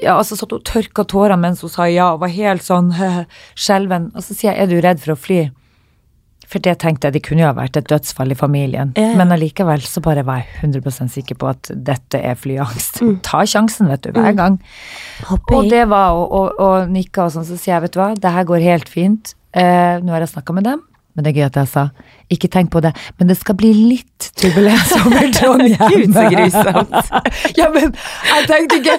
Ja, 0.03 0.17
altså 0.19 0.39
satt 0.39 0.53
og 0.57 0.65
tørka 0.67 1.05
tårene 1.07 1.39
mens 1.41 1.63
hun 1.63 1.73
sa 1.73 1.87
ja, 1.91 2.13
og 2.15 2.23
var 2.25 2.33
helt 2.35 2.65
sånn 2.67 2.91
skjelven. 3.67 4.11
Og 4.15 4.25
så 4.27 4.35
sier 4.35 4.53
jeg 4.53 4.63
'er 4.63 4.73
du 4.73 4.81
redd 4.81 5.03
for 5.03 5.15
å 5.15 5.21
fly'? 5.21 5.53
For 6.51 6.63
det 6.63 6.77
tenkte 6.83 7.09
jeg, 7.09 7.17
det 7.17 7.23
kunne 7.25 7.41
jo 7.41 7.49
ha 7.49 7.57
vært 7.57 7.79
et 7.81 7.89
dødsfall 7.89 8.35
i 8.35 8.37
familien. 8.39 8.93
Ja. 9.01 9.15
Men 9.19 9.33
allikevel 9.35 9.83
så 9.89 10.03
bare 10.05 10.25
var 10.29 10.43
jeg 10.43 10.71
100% 10.71 11.13
sikker 11.15 11.39
på 11.41 11.49
at 11.51 11.71
dette 11.73 12.21
er 12.21 12.37
flyangst. 12.39 13.01
Ta 13.27 13.45
sjansen, 13.49 13.89
vet 13.89 14.05
du, 14.05 14.13
hver 14.13 14.37
gang. 14.37 14.59
Mm. 14.61 15.39
Og 15.57 15.71
det 15.73 15.87
var 15.89 16.13
å 16.13 16.71
nikke 16.91 17.25
og 17.25 17.33
sånn, 17.35 17.49
så 17.49 17.57
sier 17.57 17.79
jeg, 17.79 17.87
vet 17.87 17.97
du 17.97 18.01
hva, 18.03 18.11
det 18.15 18.35
her 18.37 18.45
går 18.45 18.67
helt 18.67 18.93
fint. 18.93 19.35
Eh, 19.57 20.03
nå 20.05 20.15
har 20.15 20.25
jeg 20.25 20.35
snakka 20.35 20.57
med 20.57 20.69
dem, 20.69 20.83
men 21.15 21.25
det 21.25 21.31
er 21.31 21.39
gøy 21.39 21.47
at 21.47 21.59
jeg 21.61 21.71
sa, 21.71 21.85
ikke 22.35 22.51
tenk 22.51 22.71
på 22.75 22.83
det, 22.83 22.91
men 23.21 23.31
det 23.31 23.37
skal 23.39 23.57
bli 23.59 23.71
litt 23.75 24.29
turbulens 24.41 24.95
over 24.99 25.29
Trondheim. 25.37 25.93
Gud, 25.95 26.15
så 26.17 26.27
grusomt. 26.33 27.13
ja, 27.61 27.69
men 27.75 27.93
jeg 28.31 28.49
tenkte 28.51 28.81
ikke, 28.81 28.97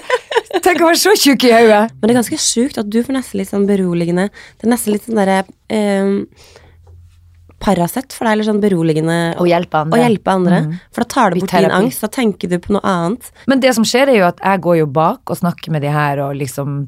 tenk 0.62 0.84
å 0.84 0.92
være 0.92 1.02
så 1.02 1.16
tjukk 1.20 1.48
i 1.50 1.56
hodet. 1.56 1.82
Men 1.98 2.08
det 2.08 2.16
er 2.16 2.22
ganske 2.22 2.42
sjukt 2.42 2.80
at 2.80 2.92
du 2.92 3.02
får 3.04 3.18
nesten 3.18 3.42
litt 3.42 3.52
sånn 3.52 3.68
beroligende 3.68 4.30
Det 4.32 4.68
er 4.68 4.72
nesten 4.72 4.96
litt 4.96 5.08
sånn 5.08 5.20
derre 5.20 5.42
eh, 5.74 6.54
Paracet 7.66 8.14
for 8.14 8.28
deg, 8.28 8.36
eller 8.36 8.48
sånn 8.48 8.62
beroligende 8.64 9.20
Å 9.42 9.46
hjelpe 9.48 9.84
andre. 9.86 9.98
Å 9.98 10.04
hjelpe 10.04 10.34
andre. 10.34 10.60
Mm. 10.66 10.74
For 10.94 11.04
da 11.04 11.12
tar 11.14 11.34
det 11.34 11.44
bort 11.44 11.56
din 11.56 11.76
angst. 11.80 12.04
Da 12.04 12.12
tenker 12.12 12.52
du 12.52 12.58
på 12.62 12.76
noe 12.76 12.84
annet. 12.86 13.32
Men 13.50 13.64
det 13.64 13.72
som 13.78 13.88
skjer 13.88 14.12
er 14.12 14.20
jo 14.20 14.28
at 14.28 14.44
jeg 14.44 14.62
går 14.66 14.82
jo 14.84 14.92
bak 14.92 15.32
og 15.32 15.40
snakker 15.40 15.74
med 15.74 15.86
de 15.86 15.94
her 15.94 16.22
og 16.28 16.36
liksom 16.40 16.84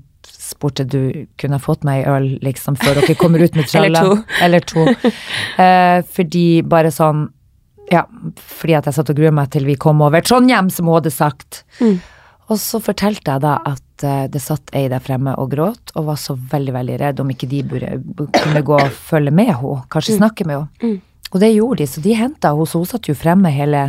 spurte 0.48 0.86
du 0.88 1.28
kunne 1.40 1.60
fått 1.62 1.86
meg 1.88 2.04
ei 2.04 2.12
øl 2.16 2.28
liksom 2.46 2.78
før 2.80 3.02
dere 3.02 3.16
kommer 3.20 3.44
ut 3.44 3.58
med 3.58 3.70
tralla. 3.70 4.04
Eller 4.46 4.64
to. 4.68 4.86
Eller 4.88 5.04
to. 5.08 5.14
Eh, 5.64 6.04
fordi 6.14 6.62
bare 6.70 6.92
sånn 6.94 7.28
Ja, 7.90 8.04
fordi 8.36 8.76
at 8.78 8.86
jeg 8.90 8.98
satt 8.98 9.10
og 9.10 9.18
grua 9.18 9.32
meg 9.34 9.50
til 9.54 9.66
vi 9.66 9.78
kom 9.80 10.04
over 10.04 10.22
Trondheim, 10.22 10.68
som 10.74 10.90
hun 10.90 10.98
hadde 10.98 11.12
sagt. 11.16 11.62
Mm. 11.80 12.02
Og 12.52 12.60
så 12.60 12.82
fortalte 12.84 13.32
jeg 13.32 13.44
da 13.46 13.54
at 13.66 14.06
eh, 14.06 14.26
det 14.32 14.42
satt 14.44 14.74
ei 14.76 14.86
der 14.92 15.04
fremme 15.04 15.34
og 15.40 15.54
gråt, 15.54 15.94
og 15.96 16.10
var 16.10 16.20
så 16.20 16.36
veldig, 16.36 16.74
veldig 16.76 16.98
redd 17.02 17.22
om 17.24 17.32
ikke 17.32 17.50
de 17.50 17.62
burde 17.68 18.28
kunne 18.36 18.64
gå 18.68 18.76
og 18.76 18.92
følge 18.92 19.34
med 19.36 19.54
henne, 19.54 19.80
kanskje 19.94 20.20
snakke 20.20 20.48
med 20.48 20.60
henne. 20.60 21.00
Og 21.32 21.40
det 21.44 21.54
gjorde 21.54 21.82
de, 21.82 21.90
så 21.92 22.04
de 22.04 22.16
henta 22.20 22.52
henne, 22.54 22.68
så 22.68 22.84
hun 22.84 22.92
satt 22.92 23.10
jo 23.10 23.18
fremme 23.18 23.52
hele 23.52 23.88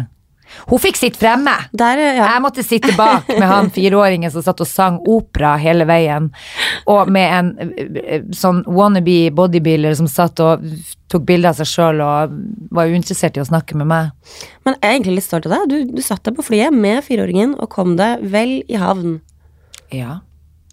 Hun 0.68 0.80
fikk 0.82 0.98
sitte 0.98 1.20
fremme! 1.20 1.54
Der, 1.76 2.00
ja. 2.00 2.28
Jeg 2.34 2.42
måtte 2.44 2.64
sitte 2.66 2.92
bak 2.96 3.28
med 3.30 3.46
han 3.48 3.70
fireåringen 3.74 4.32
som 4.32 4.44
satt 4.44 4.62
og 4.64 4.68
sang 4.68 4.98
opera 5.08 5.56
hele 5.60 5.86
veien, 5.88 6.30
og 6.88 7.10
med 7.12 7.34
en 7.38 7.74
eh, 7.78 8.24
sånn 8.36 8.62
wannabe 8.66 9.32
bodybuilder 9.36 9.96
som 9.98 10.08
satt 10.10 10.40
og 10.44 10.64
tok 11.08 11.24
bilder 11.28 11.52
av 11.52 11.60
seg 11.60 11.70
sjøl 11.70 12.02
og 12.04 12.36
var 12.74 12.90
uinteressert 12.92 13.38
i 13.38 13.42
å 13.42 13.48
snakke 13.48 13.78
med 13.80 13.88
meg. 13.90 14.12
Men 14.66 14.76
jeg 14.76 14.84
er 14.84 14.96
egentlig 14.96 15.18
litt 15.18 15.28
stolt 15.28 15.48
av 15.48 15.56
deg. 15.56 15.68
Du, 15.72 15.96
du 15.96 16.04
satt 16.04 16.24
deg 16.26 16.36
på 16.36 16.44
flyet 16.50 16.74
med 16.74 17.00
fireåringen 17.06 17.56
og 17.56 17.70
kom 17.72 17.96
deg 18.00 18.24
vel 18.28 18.58
i 18.68 18.80
havn. 18.80 19.20
Ja, 19.94 20.20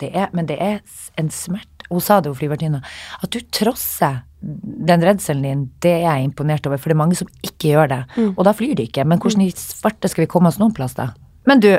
det 0.01 0.11
er, 0.11 0.31
men 0.35 0.49
det 0.49 0.59
er 0.59 0.81
en 1.19 1.31
smert. 1.31 1.71
Hun 1.87 2.01
sa 2.03 2.19
det 2.19 2.31
jo, 2.31 2.37
flyvertinna. 2.37 2.81
At 3.23 3.31
du 3.31 3.39
trosser 3.53 4.23
den 4.45 5.01
redselen 5.01 5.41
din, 5.45 5.63
det 5.81 5.91
er 5.97 6.03
jeg 6.05 6.27
imponert 6.29 6.67
over, 6.69 6.77
for 6.77 6.91
det 6.91 6.95
er 6.97 7.01
mange 7.01 7.17
som 7.17 7.29
ikke 7.41 7.71
gjør 7.73 7.89
det. 7.91 7.99
Og 8.35 8.43
da 8.45 8.53
flyr 8.53 8.75
de 8.77 8.85
ikke. 8.85 9.05
Men 9.09 9.17
hvordan 9.21 9.41
i 9.45 9.51
svarte 9.57 10.11
skal 10.11 10.25
vi 10.25 10.31
komme 10.31 10.51
oss 10.51 10.59
noen 10.61 10.73
plass, 10.77 10.93
da? 10.97 11.09
Men 11.49 11.61
du, 11.63 11.71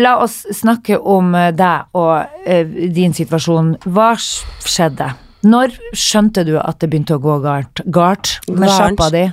la 0.00 0.14
oss 0.22 0.42
snakke 0.56 0.98
om 1.00 1.34
eh, 1.38 1.50
deg 1.56 1.96
og 1.98 2.44
eh, 2.48 2.68
din 2.92 3.16
situasjon. 3.16 3.74
Hva 3.88 4.12
skjedde? 4.20 5.10
Når 5.42 5.74
skjønte 5.98 6.44
du 6.46 6.54
at 6.60 6.78
det 6.82 6.90
begynte 6.92 7.16
å 7.16 7.22
gå 7.22 7.38
galt, 7.42 7.82
galt 7.90 8.36
med 8.52 8.70
sjappa 8.70 9.08
di? 9.14 9.24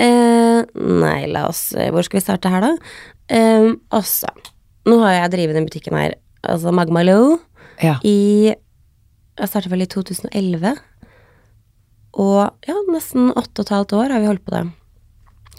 Eh, 0.00 0.62
nei, 0.76 1.22
la 1.32 1.46
oss 1.48 1.70
Hvor 1.72 2.04
skal 2.04 2.18
vi 2.18 2.24
starte 2.24 2.50
her, 2.52 2.64
da? 2.64 2.70
Eh, 3.32 3.70
altså, 3.96 4.28
Nå 4.88 4.98
har 5.02 5.14
jeg 5.16 5.32
drevet 5.32 5.56
den 5.56 5.68
butikken 5.68 5.96
her, 5.96 6.14
altså 6.44 6.72
Magmalo, 6.72 7.38
Ja. 7.82 7.96
i 8.04 8.52
Jeg 8.52 9.48
startet 9.50 9.72
vel 9.72 9.82
i 9.84 9.88
2011. 9.92 10.76
Og 12.16 12.68
ja, 12.68 12.76
nesten 12.92 13.30
åtte 13.36 13.60
og 13.60 13.66
et 13.66 13.74
halvt 13.74 13.96
år 13.98 14.14
har 14.14 14.22
vi 14.22 14.30
holdt 14.30 14.44
på 14.46 14.54
det. 14.54 14.64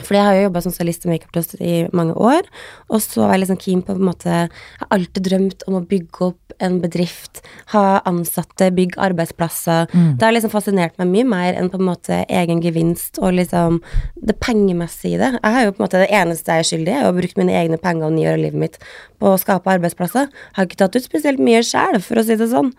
Fordi 0.02 0.20
jeg 0.20 0.28
har 0.28 0.38
jo 0.38 0.48
jobba 0.48 0.64
som 0.64 0.76
stylist 0.76 1.06
og 1.08 1.14
makeupartist 1.14 1.56
i 1.60 1.76
mange 1.96 2.16
år, 2.16 2.48
og 2.88 3.02
så 3.04 3.26
var 3.26 3.36
jeg 3.36 3.46
liksom 3.46 3.62
keen 3.62 3.84
på 3.86 3.96
på 3.98 4.02
en 4.02 4.10
måte 4.10 4.30
Jeg 4.30 4.50
har 4.82 4.92
alltid 4.94 5.26
drømt 5.26 5.64
om 5.68 5.80
å 5.80 5.86
bygge 5.88 6.30
opp 6.30 6.56
en 6.64 6.80
bedrift, 6.82 7.44
ha 7.74 8.00
ansatte, 8.10 8.72
bygge 8.74 8.98
arbeidsplasser. 9.02 9.92
Det 10.18 10.26
har 10.26 10.34
liksom 10.34 10.50
fascinert 10.54 10.98
meg 10.98 11.12
mye 11.12 11.28
mer 11.30 11.58
enn 11.60 11.70
på 11.70 11.78
en 11.78 11.86
måte 11.86 12.24
egen 12.34 12.64
gevinst 12.64 13.20
og 13.22 13.36
liksom 13.38 13.78
det 14.16 14.40
pengemessige 14.42 15.18
i 15.18 15.22
det. 15.22 15.32
Jeg 15.38 15.54
har 15.54 15.68
jo 15.68 15.76
på 15.76 15.82
en 15.82 15.86
måte 15.86 16.02
Det 16.02 16.10
eneste 16.14 16.52
jeg 16.52 16.64
er 16.64 16.70
skyldig 16.72 16.94
i, 16.94 16.98
er 16.98 17.06
å 17.06 17.12
ha 17.12 17.18
brukt 17.18 17.38
mine 17.38 17.54
egne 17.54 17.78
penger 17.78 18.08
og 18.08 18.14
ni 18.16 18.26
år 18.26 18.38
av 18.38 18.42
livet 18.42 18.60
mitt 18.64 18.82
på 19.22 19.34
å 19.34 19.38
skape 19.42 19.70
arbeidsplasser. 19.70 20.30
Jeg 20.30 20.58
har 20.58 20.68
ikke 20.68 20.82
tatt 20.82 20.98
ut 20.98 21.06
spesielt 21.06 21.40
mye 21.42 21.62
sjæl, 21.62 22.02
for 22.02 22.22
å 22.22 22.26
si 22.26 22.36
det 22.36 22.50
sånn, 22.50 22.74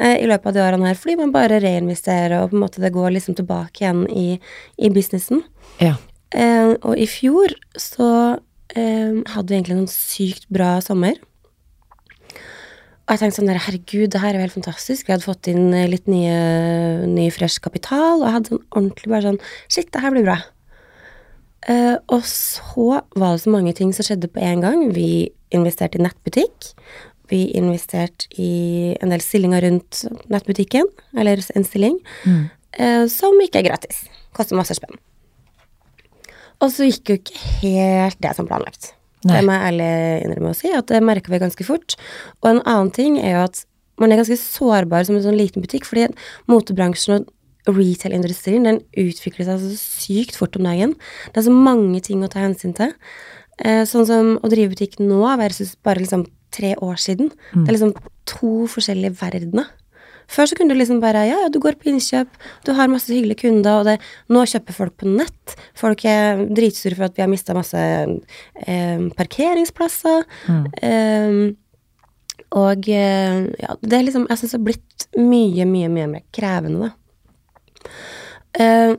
eh, 0.00 0.16
i 0.22 0.30
løpet 0.30 0.46
av 0.46 0.54
de 0.54 0.64
årene 0.64 0.90
her, 0.90 0.94
fordi 0.98 1.16
man 1.18 1.34
bare 1.34 1.60
reinvesterer, 1.62 2.42
og 2.42 2.50
på 2.50 2.58
en 2.58 2.64
måte 2.66 2.82
det 2.82 2.94
går 2.94 3.14
liksom 3.14 3.34
tilbake 3.34 3.82
igjen 3.82 4.06
i, 4.10 4.40
i 4.78 4.90
businessen. 4.90 5.42
Ja. 5.82 5.96
Eh, 6.32 6.72
og 6.80 6.96
i 6.98 7.06
fjor 7.10 7.52
så 7.78 8.08
eh, 8.74 9.20
hadde 9.34 9.50
vi 9.50 9.58
egentlig 9.58 9.78
en 9.78 9.90
sykt 9.90 10.48
bra 10.52 10.78
sommer. 10.84 11.20
Og 13.04 13.12
jeg 13.12 13.20
tenkte 13.20 13.36
sånn 13.36 13.50
der, 13.50 13.60
herregud, 13.60 14.08
det 14.14 14.20
her 14.22 14.32
er 14.32 14.38
jo 14.38 14.46
helt 14.46 14.56
fantastisk. 14.56 15.04
Vi 15.04 15.12
hadde 15.12 15.26
fått 15.26 15.50
inn 15.52 15.74
eh, 15.76 15.88
litt 15.92 16.08
nye, 16.08 17.04
ny, 17.04 17.28
fresh 17.34 17.60
kapital, 17.64 18.22
og 18.22 18.26
jeg 18.26 18.36
hadde 18.38 18.52
sånn 18.54 18.62
ordentlig 18.70 19.12
bare 19.12 19.26
sånn 19.28 19.40
Shit, 19.68 19.90
det 19.92 20.00
her 20.00 20.14
blir 20.14 20.24
bra. 20.24 20.38
Eh, 21.68 21.96
og 22.12 22.24
så 22.28 23.02
var 23.12 23.34
det 23.34 23.42
så 23.44 23.52
mange 23.52 23.74
ting 23.76 23.92
som 23.96 24.08
skjedde 24.08 24.32
på 24.32 24.40
en 24.44 24.64
gang. 24.64 24.86
Vi 24.96 25.28
investerte 25.54 26.00
i 26.00 26.04
nettbutikk. 26.04 26.72
Vi 27.28 27.44
investerte 27.56 28.28
i 28.40 28.96
en 29.00 29.12
del 29.12 29.22
stillinger 29.24 29.64
rundt 29.64 30.04
nettbutikken, 30.32 30.88
eller 31.16 31.40
en 31.56 31.64
stilling, 31.64 32.00
eh, 32.24 33.04
som 33.12 33.36
ikke 33.40 33.60
er 33.60 33.68
gratis. 33.68 34.04
Koster 34.36 34.56
masse 34.56 34.76
spenn. 34.76 34.96
Og 36.64 36.72
så 36.72 36.88
gikk 36.88 37.12
jo 37.12 37.18
ikke 37.20 37.40
helt 37.60 38.20
det 38.24 38.32
som 38.38 38.48
planlagt. 38.48 38.94
Nei. 39.24 39.38
Det 39.38 39.44
må 39.46 39.54
jeg 39.56 39.68
ærlig 39.70 39.92
innrømme 40.24 40.52
å 40.52 40.56
si, 40.58 40.72
at 40.76 40.90
det 40.90 41.00
merka 41.04 41.32
vi 41.32 41.40
ganske 41.40 41.66
fort. 41.66 41.96
Og 42.42 42.50
en 42.50 42.64
annen 42.64 42.90
ting 42.94 43.16
er 43.20 43.38
jo 43.38 43.44
at 43.46 43.62
man 44.00 44.12
er 44.12 44.20
ganske 44.20 44.36
sårbar 44.40 45.06
som 45.06 45.16
en 45.16 45.24
sånn 45.24 45.38
liten 45.38 45.64
butikk, 45.64 45.86
fordi 45.88 46.08
motebransjen 46.50 47.24
og 47.64 47.78
retail-industrien 47.78 48.66
den 48.66 48.80
utvikler 49.00 49.46
seg 49.48 49.62
så 49.62 49.70
sykt 49.78 50.36
fort 50.36 50.58
om 50.58 50.66
dagen. 50.66 50.96
Det 51.32 51.40
er 51.40 51.46
så 51.46 51.54
mange 51.54 52.02
ting 52.04 52.24
å 52.24 52.28
ta 52.32 52.42
hensyn 52.42 52.74
til. 52.76 52.92
Eh, 53.62 53.84
sånn 53.88 54.08
som 54.08 54.32
å 54.42 54.50
drive 54.52 54.74
butikk 54.74 54.98
nå 55.00 55.22
versus 55.40 55.72
bare 55.86 56.02
liksom 56.02 56.26
tre 56.54 56.74
år 56.84 57.00
siden. 57.00 57.32
Det 57.64 57.70
er 57.70 57.76
liksom 57.78 57.94
to 58.30 58.52
forskjellige 58.70 59.16
verdener. 59.22 59.70
Før 60.30 60.48
så 60.48 60.56
kunne 60.58 60.74
du 60.74 60.78
liksom 60.78 61.00
bare 61.02 61.26
Ja, 61.28 61.40
ja, 61.44 61.50
du 61.52 61.60
går 61.62 61.76
på 61.80 61.90
innkjøp, 61.92 62.30
du 62.66 62.72
har 62.76 62.90
masse 62.92 63.12
hyggelige 63.12 63.44
kunder, 63.44 63.80
og 63.80 63.88
det, 63.88 63.98
nå 64.32 64.44
kjøper 64.48 64.76
folk 64.76 64.96
på 65.00 65.10
nett. 65.10 65.56
Folk 65.78 66.04
er 66.08 66.46
dritsure 66.50 66.96
for 66.98 67.08
at 67.08 67.18
vi 67.18 67.24
har 67.24 67.30
mista 67.32 67.56
masse 67.56 67.78
eh, 67.78 69.04
parkeringsplasser. 69.18 70.24
Eh, 70.82 71.38
og 72.54 72.90
eh, 72.90 73.40
ja, 73.58 73.74
det 73.82 73.96
er 73.96 74.04
liksom 74.06 74.28
Jeg 74.30 74.38
syns 74.40 74.52
det 74.52 74.58
har 74.60 74.68
blitt 74.68 75.08
mye, 75.18 75.66
mye, 75.66 75.88
mye 75.90 76.10
mer 76.12 76.22
krevende, 76.34 76.90
da. 76.90 77.90
Eh, 78.54 78.94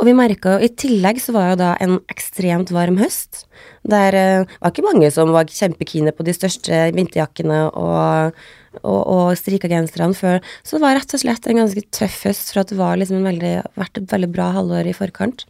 og 0.00 0.06
vi 0.08 0.14
merka 0.16 0.54
jo 0.54 0.64
I 0.64 0.70
tillegg 0.80 1.18
så 1.20 1.34
var 1.36 1.50
jo 1.50 1.58
da 1.60 1.74
en 1.82 1.98
ekstremt 2.12 2.70
varm 2.72 2.96
høst. 3.00 3.44
Der 3.84 4.16
eh, 4.16 4.54
var 4.60 4.72
ikke 4.72 4.86
mange 4.86 5.10
som 5.12 5.34
var 5.34 5.50
kjempekine 5.50 6.14
på 6.16 6.24
de 6.26 6.34
største 6.36 6.86
vinterjakkene 6.96 7.66
og, 7.68 8.38
og, 8.82 9.00
og 9.10 9.32
strika 9.40 9.68
genserne 9.70 10.14
før. 10.16 10.38
Så 10.62 10.76
det 10.78 10.84
var 10.84 10.96
rett 11.00 11.14
og 11.16 11.22
slett 11.24 11.46
en 11.50 11.60
ganske 11.62 11.82
tøff 11.96 12.22
høst 12.28 12.52
for 12.52 12.62
at 12.64 12.70
det 12.72 12.78
var 12.78 12.96
liksom 13.00 13.24
veldig, 13.26 13.54
vært 13.80 13.98
et 14.02 14.12
veldig 14.14 14.30
bra 14.34 14.50
halvår 14.56 14.90
i 14.92 14.96
forkant. 14.96 15.44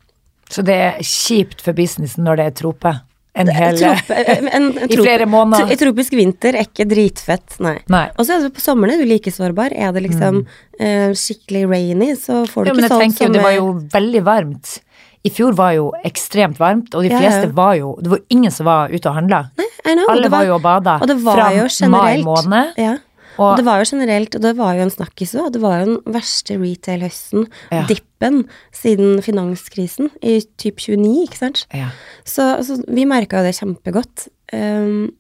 Så 0.50 0.64
det 0.66 0.74
er 0.88 0.98
kjipt 1.06 1.60
for 1.62 1.76
businessen 1.78 2.24
når 2.26 2.40
det 2.40 2.46
er 2.50 2.56
trope. 2.64 2.96
En 3.38 3.46
hel 3.54 3.76
Trope- 3.78 4.16
en, 4.26 4.48
en, 4.50 4.64
en 4.82 4.90
I 4.90 4.96
flere 4.98 5.26
måneder. 5.30 5.68
tro- 5.68 5.72
I 5.76 5.78
tropisk 5.78 6.16
vinter 6.18 6.56
er 6.58 6.66
ikke 6.66 6.88
dritfett, 6.90 7.54
nei. 7.62 7.76
Nei. 7.92 8.08
Og 8.18 8.26
så 8.26 8.34
er 8.34 8.42
det 8.48 8.50
på 8.56 8.64
sommeren 8.64 8.96
er 8.96 9.04
du 9.04 9.06
like 9.06 9.30
sårbar. 9.30 9.70
Er 9.70 9.92
det 9.94 10.02
liksom 10.08 10.40
eh, 10.82 11.12
skikkelig 11.14 11.62
rainy, 11.70 12.08
så 12.18 12.40
får 12.50 12.66
du 12.66 12.72
men 12.74 12.88
ikke 12.88 12.98
tenker 13.04 13.28
jo, 13.28 13.34
det 13.36 13.44
var 13.46 13.54
jo 13.54 13.68
veldig 13.94 14.22
varmt. 14.26 14.78
I 15.22 15.30
fjor 15.36 15.52
var 15.52 15.74
jo 15.76 15.90
ekstremt 16.08 16.58
varmt, 16.58 16.94
og 16.96 17.04
de 17.04 17.10
Ja, 17.12 17.20
ja. 17.20 17.48
var 17.52 17.74
jo 17.76 17.90
Det 18.00 18.08
var 18.08 18.20
ingen 18.32 18.50
som 18.50 18.64
var 18.66 18.88
ute 18.90 19.04
og 19.10 19.14
handla. 19.20 19.40
Alle 19.84 20.22
det 20.24 20.30
var 20.32 20.46
jo 20.48 20.54
og 20.56 20.62
bada 20.64 20.98
var 20.98 21.36
fra 21.36 21.48
jo 21.54 21.66
mai 21.92 22.22
måned. 22.24 22.72
Ja. 22.80 22.94
Og- 23.40 23.46
Og 23.52 23.56
det 23.56 23.64
var 23.64 23.80
jo 23.80 23.88
generelt, 23.96 24.34
og 24.36 24.42
det 24.44 24.50
var 24.58 24.74
jo 24.76 24.82
en 24.84 24.90
snakkis 24.92 25.32
òg, 25.40 25.52
det 25.54 25.60
var 25.62 25.78
jo 25.80 25.84
den 25.96 26.12
verste 26.12 26.58
retail-høsten, 26.60 27.46
Ja. 27.72 27.86
dippen, 27.88 28.42
siden 28.76 29.22
finanskrisen 29.24 30.10
i 30.22 30.40
typ 30.60 30.76
29, 30.76 31.24
ikke 31.24 31.38
sant? 31.40 31.62
Ja. 31.72 31.88
Så, 32.24 32.42
altså, 32.58 32.76
vi 32.86 33.06
merka 33.08 33.40
jo 33.40 33.46
det 33.48 33.56
kjempegodt. 33.56 34.28
Um, 34.52 35.12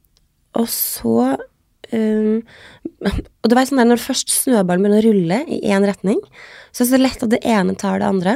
og 0.54 0.66
så 0.68 1.38
um, 1.92 2.42
Og 3.42 3.48
det 3.48 3.56
var 3.56 3.64
sånn 3.64 3.78
der 3.80 3.88
når 3.88 4.02
først 4.04 4.28
snøballen 4.28 4.82
begynner 4.84 5.00
å 5.00 5.06
rulle 5.08 5.38
i 5.48 5.60
én 5.72 5.86
retning, 5.88 6.20
så 6.72 6.82
er 6.82 6.86
det 6.86 6.92
så 6.92 7.00
lett 7.00 7.22
at 7.24 7.30
det 7.30 7.40
ene 7.48 7.74
tar 7.74 7.98
det 7.98 8.06
andre. 8.06 8.34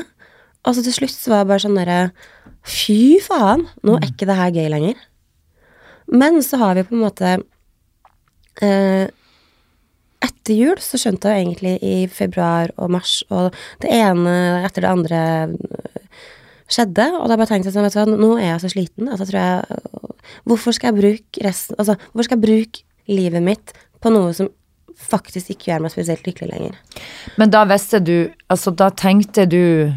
Og 0.65 0.75
så 0.75 0.83
til 0.83 0.95
slutt 0.97 1.13
så 1.13 1.29
var 1.35 1.45
det 1.45 1.49
bare 1.53 1.65
sånn 1.67 1.77
derre 1.77 2.13
Fy 2.65 3.19
faen, 3.21 3.67
nå 3.85 3.99
er 3.99 4.07
ikke 4.09 4.25
det 4.27 4.37
her 4.39 4.51
gøy 4.57 4.71
lenger. 4.73 4.95
Men 6.09 6.41
så 6.41 6.57
har 6.57 6.75
vi 6.79 6.83
på 6.89 6.95
en 6.97 7.03
måte 7.05 7.35
eh, 8.63 9.09
Etter 10.25 10.57
jul 10.57 10.81
så 10.81 11.01
skjønte 11.01 11.33
jeg 11.33 11.45
egentlig 11.45 11.75
i 11.85 11.97
februar 12.09 12.73
og 12.81 12.95
mars, 12.97 13.19
og 13.35 13.55
det 13.85 13.91
ene 13.93 14.65
etter 14.65 14.87
det 14.87 14.91
andre 14.91 15.21
øh, 15.53 16.23
skjedde, 16.71 17.11
og 17.21 17.29
da 17.29 17.37
bare 17.37 17.51
tenkte 17.51 17.69
jeg 17.69 17.77
sånn, 17.77 17.87
vet 17.87 17.97
du 17.97 18.01
hva, 18.01 18.19
nå 18.25 18.31
er 18.39 18.49
jeg 18.55 18.63
så 18.65 18.73
sliten 18.73 19.11
at 19.13 19.21
jeg 19.21 19.33
tror 19.33 19.43
jeg 19.43 19.81
Hvorfor 20.49 20.73
skal 20.73 20.91
jeg 20.91 21.01
bruke 21.03 21.45
resten 21.45 21.77
Altså, 21.79 21.99
hvorfor 22.13 22.29
skal 22.29 22.39
jeg 22.39 22.47
bruke 22.47 23.13
livet 23.13 23.45
mitt 23.45 23.75
på 24.01 24.13
noe 24.13 24.33
som 24.37 24.49
faktisk 25.05 25.53
ikke 25.53 25.69
gjør 25.71 25.85
meg 25.85 25.93
spesielt 25.93 26.25
lykkelig 26.25 26.49
lenger? 26.55 26.79
Men 27.41 27.53
da 27.53 27.67
visste 27.69 28.01
du 28.01 28.17
Altså, 28.49 28.73
da 28.73 28.89
tenkte 28.97 29.45
du 29.51 29.93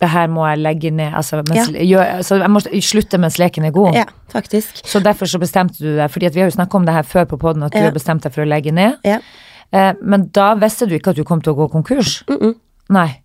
det 0.00 0.08
her 0.08 0.30
må 0.32 0.46
jeg 0.48 0.60
legge 0.64 0.90
ned, 0.96 1.12
altså, 1.12 1.42
mens, 1.44 1.68
gjør, 1.76 2.06
altså 2.22 2.38
jeg 2.40 2.50
må 2.54 2.60
slutte 2.86 3.18
mens 3.20 3.34
leken 3.36 3.66
er 3.68 3.74
god. 3.74 3.98
Ja, 3.98 4.06
faktisk. 4.32 4.80
Så 4.88 5.02
derfor 5.04 5.28
så 5.28 5.36
bestemte 5.42 5.76
du 5.76 5.90
deg, 5.98 6.06
fordi 6.08 6.30
vi 6.32 6.40
har 6.40 6.48
jo 6.48 6.54
snakka 6.54 6.78
om 6.78 6.86
det 6.88 6.94
her 6.96 7.04
før 7.04 7.26
på 7.28 7.36
poden, 7.42 7.66
at 7.66 7.74
du 7.74 7.82
har 7.82 7.92
bestemt 7.92 8.24
deg 8.24 8.32
for 8.32 8.46
å 8.46 8.48
legge 8.48 8.72
ned. 8.72 8.96
Ja. 9.04 9.18
Eh, 9.72 9.92
men 10.02 10.28
da 10.34 10.52
visste 10.60 10.88
du 10.88 10.96
ikke 10.96 11.14
at 11.14 11.20
du 11.20 11.26
kom 11.26 11.42
til 11.44 11.54
å 11.54 11.60
gå 11.62 11.70
konkurs? 11.72 12.22
Mm 12.28 12.38
-mm. 12.38 12.54
Nei. 12.90 13.22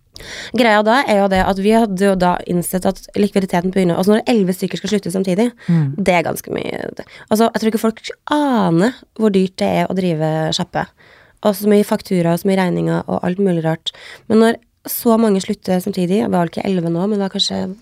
Greia 0.56 0.82
da 0.82 1.02
er 1.04 1.18
jo 1.20 1.28
det 1.28 1.42
at 1.44 1.58
vi 1.58 1.72
hadde 1.76 2.04
jo 2.04 2.14
da 2.14 2.36
innsett 2.48 2.86
at 2.86 3.02
likviditeten 3.18 3.70
begynner 3.70 3.98
Altså 3.98 4.14
når 4.14 4.24
elleve 4.26 4.52
stykker 4.52 4.80
skal 4.80 4.88
slutte 4.88 5.10
samtidig, 5.10 5.50
det 5.98 6.14
er 6.14 6.22
ganske 6.22 6.50
mye 6.50 6.90
Altså, 7.30 7.50
jeg 7.52 7.60
tror 7.60 7.66
ikke 7.68 7.78
folk 7.78 8.00
aner 8.30 8.92
hvor 9.18 9.34
dyrt 9.34 9.58
det 9.58 9.68
er 9.68 9.86
å 9.86 9.94
drive 9.94 10.52
sjappe. 10.56 10.86
Og 11.44 11.56
så 11.56 11.68
mye 11.68 11.84
faktura 11.84 12.32
og 12.32 12.38
så 12.38 12.48
mye 12.48 12.60
regninger 12.62 13.02
og 13.06 13.20
alt 13.22 13.38
mulig 13.38 13.64
rart. 13.64 13.92
Men 14.28 14.38
når 14.38 14.54
så 14.86 15.16
mange 15.18 15.40
slutter 15.40 15.80
samtidig, 15.82 16.22
vi 16.22 16.30
var 16.30 16.44
vel 16.44 16.48
ikke 16.48 16.64
elleve 16.64 16.90
nå, 16.90 17.06
men 17.06 17.18
det 17.18 17.26
var 17.26 17.34
kanskje 17.34 17.76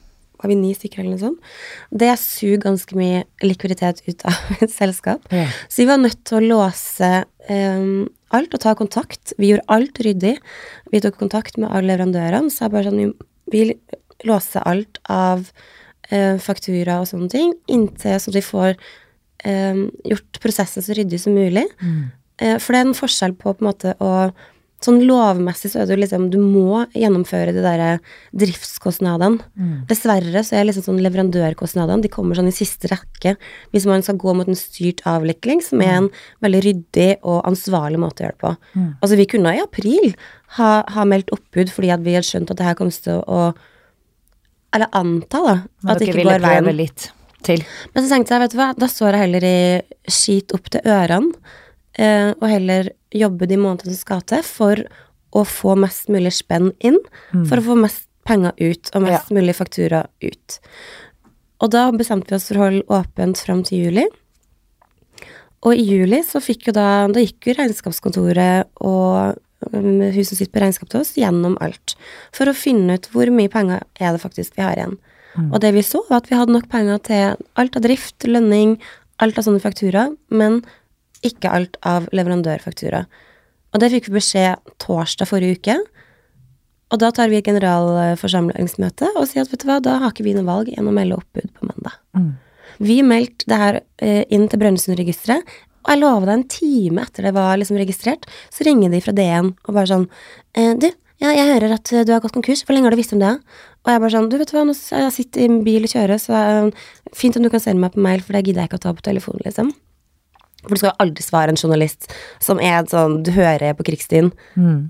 var 0.44 0.50
vi 0.50 0.56
ni 0.58 0.74
stykker 0.76 1.00
eller 1.00 1.14
noe 1.14 1.22
sånt, 1.22 1.52
det 1.94 2.10
suger 2.20 2.60
ganske 2.64 2.96
mye 2.98 3.22
likviditet 3.44 4.02
ut 4.08 4.24
av 4.28 4.40
et 4.64 4.72
selskap. 4.72 5.24
Ja. 5.32 5.46
Så 5.68 5.82
vi 5.82 5.88
var 5.88 6.02
nødt 6.02 6.24
til 6.26 6.40
å 6.40 6.58
låse 6.58 7.12
em, 7.52 8.08
alt 8.34 8.56
og 8.56 8.62
ta 8.64 8.74
kontakt. 8.78 9.34
Vi 9.38 9.52
gjorde 9.52 9.68
alt 9.72 10.00
ryddig. 10.04 10.34
Vi 10.92 11.02
tok 11.04 11.18
kontakt 11.20 11.58
med 11.60 11.70
alle 11.70 11.92
leverandørene, 11.92 12.52
så 12.52 12.66
jeg 12.66 12.74
bare 12.74 12.90
sånn, 12.90 13.14
vi 13.52 13.66
låser 14.24 14.64
alt 14.64 15.00
av 15.10 15.44
uh, 16.12 16.36
faktura 16.40 17.00
og 17.02 17.08
sånne 17.10 17.30
ting, 17.32 17.54
inntil 17.68 18.16
så 18.22 18.32
de 18.32 18.40
får 18.44 18.78
um, 19.44 19.86
gjort 20.06 20.40
prosessen 20.42 20.84
så 20.84 20.96
ryddig 20.96 21.20
som 21.20 21.36
mulig. 21.36 21.66
Eh, 22.42 22.56
for 22.58 22.74
det 22.74 22.80
er 22.80 22.88
en 22.88 22.98
forskjell 22.98 23.36
på 23.38 23.52
på 23.52 23.62
en 23.62 23.68
måte 23.68 23.94
å 24.02 24.10
Sånn 24.84 25.00
lovmessig 25.08 25.70
så 25.72 25.80
er 25.80 25.88
det 25.88 25.94
jo 25.96 26.00
liksom 26.02 26.26
Du 26.32 26.36
må 26.42 26.82
gjennomføre 26.92 27.54
de 27.56 27.62
der 27.64 28.00
driftskostnadene. 28.36 29.40
Dessverre 29.88 30.42
så 30.44 30.58
er 30.58 30.66
liksom 30.68 30.84
sånn 30.88 31.02
leverandørkostnadene 31.04 32.04
De 32.04 32.10
kommer 32.12 32.36
sånn 32.38 32.50
i 32.50 32.54
siste 32.54 32.90
rekke 32.92 33.34
hvis 33.72 33.86
man 33.88 34.04
skal 34.04 34.18
gå 34.20 34.34
mot 34.36 34.48
en 34.50 34.58
styrt 34.58 35.00
avvikling, 35.08 35.62
som 35.64 35.80
er 35.82 35.94
en 36.02 36.08
veldig 36.44 36.60
ryddig 36.66 37.08
og 37.22 37.40
ansvarlig 37.48 37.98
måte 38.02 38.22
å 38.22 38.26
gjøre 38.26 38.36
det 38.36 38.42
på. 38.44 38.52
Altså, 39.00 39.16
vi 39.18 39.26
kunne 39.30 39.54
i 39.56 39.62
april 39.62 40.14
ha, 40.58 40.70
ha 40.94 41.04
meldt 41.08 41.32
oppbud 41.34 41.72
fordi 41.72 41.90
at 41.94 42.04
vi 42.04 42.14
hadde 42.18 42.28
skjønt 42.28 42.52
at 42.52 42.60
det 42.60 42.68
her 42.68 42.78
kom 42.78 42.90
til 42.92 43.22
å 43.26 43.54
Eller 44.74 44.90
anta, 44.92 45.38
da, 45.38 45.52
at 45.86 46.00
det 46.02 46.08
ikke 46.10 46.24
går 46.26 46.42
veien. 46.42 46.70
litt 46.76 47.10
til. 47.46 47.60
Men 47.94 48.02
så 48.04 48.10
tenkte 48.14 48.34
jeg, 48.34 48.42
vet 48.42 48.54
du 48.54 48.58
hva, 48.58 48.70
da 48.74 48.88
står 48.90 49.14
jeg 49.14 49.22
heller 49.26 49.44
i 49.46 49.58
skit 50.10 50.54
opp 50.56 50.70
til 50.72 50.80
ørene, 50.90 51.32
og 51.98 52.46
heller 52.50 52.88
jobbe 53.14 53.46
de 53.46 53.58
månedene 53.60 53.92
som 53.94 54.00
skal 54.00 54.24
til 54.26 54.40
for 54.42 54.80
å 55.34 55.44
få 55.46 55.76
mest 55.78 56.08
mulig 56.10 56.32
spenn 56.34 56.72
inn, 56.82 56.98
for 57.46 57.60
å 57.60 57.66
få 57.68 57.76
mest 57.78 58.08
penger 58.26 58.54
ut, 58.58 58.90
og 58.94 59.04
mest 59.04 59.30
mulig 59.34 59.54
faktura 59.54 60.04
ut. 60.24 60.58
Og 61.62 61.70
da 61.70 61.86
bestemte 61.94 62.32
vi 62.32 62.38
oss 62.38 62.48
for 62.50 62.58
å 62.58 62.64
holde 62.66 62.84
åpent 62.92 63.40
fram 63.40 63.62
til 63.66 63.86
juli. 63.86 64.04
Og 65.64 65.78
i 65.78 65.86
juli 65.86 66.20
så 66.26 66.42
fikk 66.44 66.68
jo 66.68 66.76
da, 66.76 67.06
da 67.08 67.22
gikk 67.22 67.48
jo 67.48 67.56
regnskapskontoret 67.60 68.68
og 68.84 69.38
huset 70.14 70.36
sitt 70.36 70.52
på 70.52 70.60
regnskap 70.60 70.90
til 70.92 71.00
oss, 71.00 71.14
gjennom 71.16 71.56
alt. 71.64 71.96
For 72.36 72.50
å 72.50 72.56
finne 72.56 72.98
ut 72.98 73.08
hvor 73.12 73.30
mye 73.32 73.52
penger 73.52 73.84
er 73.96 74.12
det 74.12 74.22
faktisk 74.24 74.58
vi 74.58 74.66
har 74.66 74.76
igjen. 74.76 74.98
Og 75.48 75.56
det 75.64 75.72
vi 75.74 75.82
så, 75.82 76.04
var 76.06 76.20
at 76.20 76.28
vi 76.30 76.36
hadde 76.38 76.54
nok 76.54 76.68
penger 76.70 77.00
til 77.08 77.46
alt 77.58 77.78
av 77.78 77.82
drift, 77.82 78.26
lønning, 78.28 78.76
alt 79.24 79.38
av 79.40 79.46
sånne 79.46 79.62
fakturaer, 79.62 80.12
men 80.30 80.60
ikke 81.26 81.52
alt 81.52 81.78
av 81.86 82.08
leverandørfaktura. 82.14 83.04
Og 83.74 83.82
det 83.82 83.90
fikk 83.90 84.08
vi 84.08 84.18
beskjed 84.20 84.74
torsdag 84.82 85.28
forrige 85.30 85.58
uke. 85.58 85.76
Og 86.94 87.00
da 87.02 87.10
tar 87.14 87.30
vi 87.32 87.40
et 87.40 87.48
generalforsamlingsmøte 87.48 89.10
og 89.16 89.26
sier 89.26 89.42
at 89.42 89.50
vet 89.50 89.64
du 89.64 89.68
hva, 89.70 89.80
da 89.82 89.98
har 90.02 90.12
ikke 90.12 90.26
vi 90.26 90.34
noe 90.36 90.46
valg 90.46 90.70
enn 90.74 90.88
å 90.90 90.94
melde 90.94 91.18
oppbud 91.18 91.54
på 91.56 91.70
mandag. 91.70 91.98
Vi 92.78 92.98
meldte 93.06 93.48
det 93.50 93.60
her 93.60 93.80
eh, 94.02 94.22
inn 94.34 94.48
til 94.50 94.60
Brønnøysundregisteret, 94.62 95.46
og 95.84 95.92
jeg 95.92 96.00
lover 96.00 96.30
deg 96.30 96.38
en 96.38 96.48
time 96.48 97.02
etter 97.04 97.26
det 97.28 97.34
var 97.36 97.58
liksom 97.60 97.78
registrert, 97.78 98.24
så 98.52 98.64
ringer 98.66 98.92
de 98.94 99.02
fra 99.04 99.12
DN 99.16 99.52
og 99.52 99.72
bare 99.74 99.90
sånn 99.90 100.06
eh, 100.56 100.72
Du, 100.80 100.88
ja, 101.22 101.30
jeg 101.34 101.50
hører 101.52 101.76
at 101.76 101.92
du 101.92 102.12
har 102.12 102.22
gått 102.24 102.34
konkurs, 102.34 102.64
hvor 102.64 102.74
lenge 102.76 102.88
har 102.88 102.96
du 102.96 103.00
visst 103.00 103.14
om 103.16 103.22
det? 103.22 103.34
Og 103.84 103.92
jeg 103.92 104.00
bare 104.00 104.14
sånn, 104.14 104.30
du 104.32 104.38
vet 104.40 104.52
hva, 104.54 104.64
nå 104.64 104.74
sitter 104.74 105.44
jeg 105.44 105.50
i 105.50 105.62
bil 105.66 105.86
og 105.86 105.92
kjører, 105.92 106.20
så 106.20 106.36
eh, 106.38 106.84
fint 107.16 107.36
om 107.36 107.44
du 107.44 107.50
kan 107.52 107.62
sende 107.62 107.84
meg 107.84 107.94
på 107.94 108.04
mail, 108.04 108.24
for 108.24 108.36
det 108.36 108.46
gidder 108.46 108.64
jeg 108.64 108.72
ikke 108.72 108.80
å 108.80 108.86
ta 108.86 108.94
på 108.96 109.04
telefonen, 109.10 109.44
liksom. 109.44 109.74
For 110.64 110.74
du 110.74 110.80
skal 110.80 110.90
jo 110.92 110.98
aldri 111.04 111.24
svare 111.24 111.52
en 111.54 111.60
journalist 111.60 112.10
som 112.42 112.60
er 112.62 112.84
sånn 112.90 113.22
du 113.26 113.30
hører 113.36 113.76
på 113.78 113.86
krigsstien. 113.86 114.32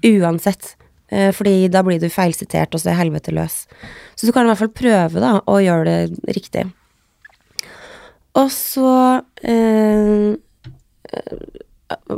Uansett. 0.07 0.77
Eh, 1.11 1.31
Fordi 1.37 1.69
da 1.69 1.83
blir 1.87 2.01
du 2.01 2.09
feilsitert, 2.11 2.75
og 2.75 2.81
så 2.83 2.93
er 2.93 3.01
helvete 3.03 3.35
løs. 3.35 3.65
Så 4.17 4.27
du 4.27 4.33
kan 4.33 4.47
i 4.47 4.53
hvert 4.53 4.63
fall 4.63 4.73
prøve 4.75 5.23
da, 5.23 5.37
å 5.47 5.59
gjøre 5.63 5.85
det 5.85 6.35
riktig. 6.39 6.69
Og 8.35 8.49
så 8.51 9.23
eh, 9.47 10.35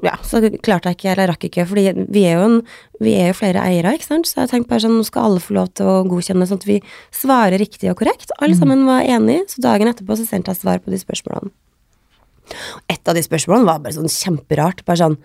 ja, 0.07 0.15
så 0.25 0.41
klarte 0.65 0.91
jeg 0.91 0.97
ikke, 0.97 1.11
eller 1.11 1.25
jeg 1.25 1.31
rakk 1.33 1.45
ikke, 1.49 1.67
fordi 1.69 1.85
vi 2.15 2.23
er 2.29 2.39
jo, 2.39 2.47
en, 2.47 2.57
vi 3.03 3.13
er 3.19 3.31
jo 3.31 3.37
flere 3.37 3.65
eiere, 3.67 3.93
ikke 3.97 4.09
sant, 4.09 4.29
så 4.31 4.45
jeg 4.45 4.53
tenkte 4.53 4.73
bare 4.73 4.85
sånn, 4.87 4.97
nå 4.97 5.05
skal 5.07 5.29
alle 5.29 5.43
få 5.43 5.57
lov 5.59 5.69
til 5.77 5.91
å 5.91 5.99
godkjenne, 6.09 6.47
sånn 6.49 6.63
at 6.63 6.69
vi 6.69 6.79
svarer 7.15 7.61
riktig 7.61 7.91
og 7.93 7.99
korrekt. 8.01 8.33
Alle 8.39 8.57
sammen 8.57 8.87
var 8.89 9.05
enige, 9.05 9.45
så 9.53 9.65
dagen 9.67 9.91
etterpå 9.91 10.17
så 10.17 10.27
sendte 10.29 10.55
jeg 10.55 10.63
svar 10.63 10.81
på 10.81 10.95
de 10.95 11.01
spørsmålene. 11.03 11.53
Et 12.93 13.09
av 13.09 13.17
de 13.17 13.25
spørsmålene 13.25 13.69
var 13.69 13.85
bare 13.85 13.97
sånn 13.97 14.11
kjemperart, 14.13 14.85
bare 14.87 15.03
sånn, 15.03 15.17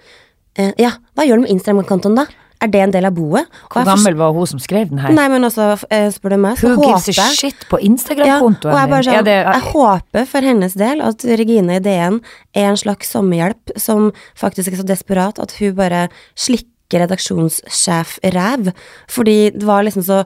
eh, 0.57 0.71
ja, 0.81 0.95
hva 1.15 1.27
gjør 1.27 1.41
du 1.41 1.47
med 1.47 1.55
Instagram-kontoen 1.57 2.17
da? 2.21 2.27
Er 2.62 2.69
det 2.69 2.81
en 2.84 2.91
del 2.93 3.07
av 3.10 3.15
boet? 3.17 3.47
Og 3.65 3.73
Hvor 3.73 3.81
jeg 3.81 3.89
gammel 3.89 4.17
var 4.19 4.34
hun 4.36 4.49
som 4.49 4.60
skrev 4.62 4.91
den 4.91 4.99
her? 5.01 5.13
Nei, 5.17 5.25
men 5.34 5.41
også, 5.47 5.71
eh, 5.89 6.10
spør 6.13 6.36
du 6.36 6.38
meg, 6.43 6.60
så 6.60 6.75
Who 6.75 6.84
gives 6.86 7.17
a 7.17 7.29
shit 7.34 7.65
på 7.71 7.79
Instagram-kontoen 7.81 8.69
ja, 8.69 8.84
jeg 8.86 8.91
din? 8.91 9.05
sånn, 9.07 9.15
ja, 9.17 9.23
det, 9.25 9.38
jeg 9.47 9.73
håper 9.73 10.27
for 10.29 10.41
hennes 10.45 10.77
del 10.77 11.01
at 11.01 11.25
Regine 11.41 11.79
i 11.79 11.81
DN 11.81 12.21
er 12.53 12.69
en 12.69 12.77
slags 12.77 13.10
sommerhjelp 13.10 13.73
som 13.81 14.12
faktisk 14.38 14.75
er 14.75 14.84
så 14.84 14.86
desperat 14.86 15.41
at 15.41 15.57
hun 15.57 15.73
bare 15.79 16.03
slikker 16.38 17.01
redaksjonssjef-ræv. 17.01 18.73
Fordi 19.10 19.38
det 19.57 19.65
var 19.65 19.88
liksom 19.88 20.05
så 20.05 20.21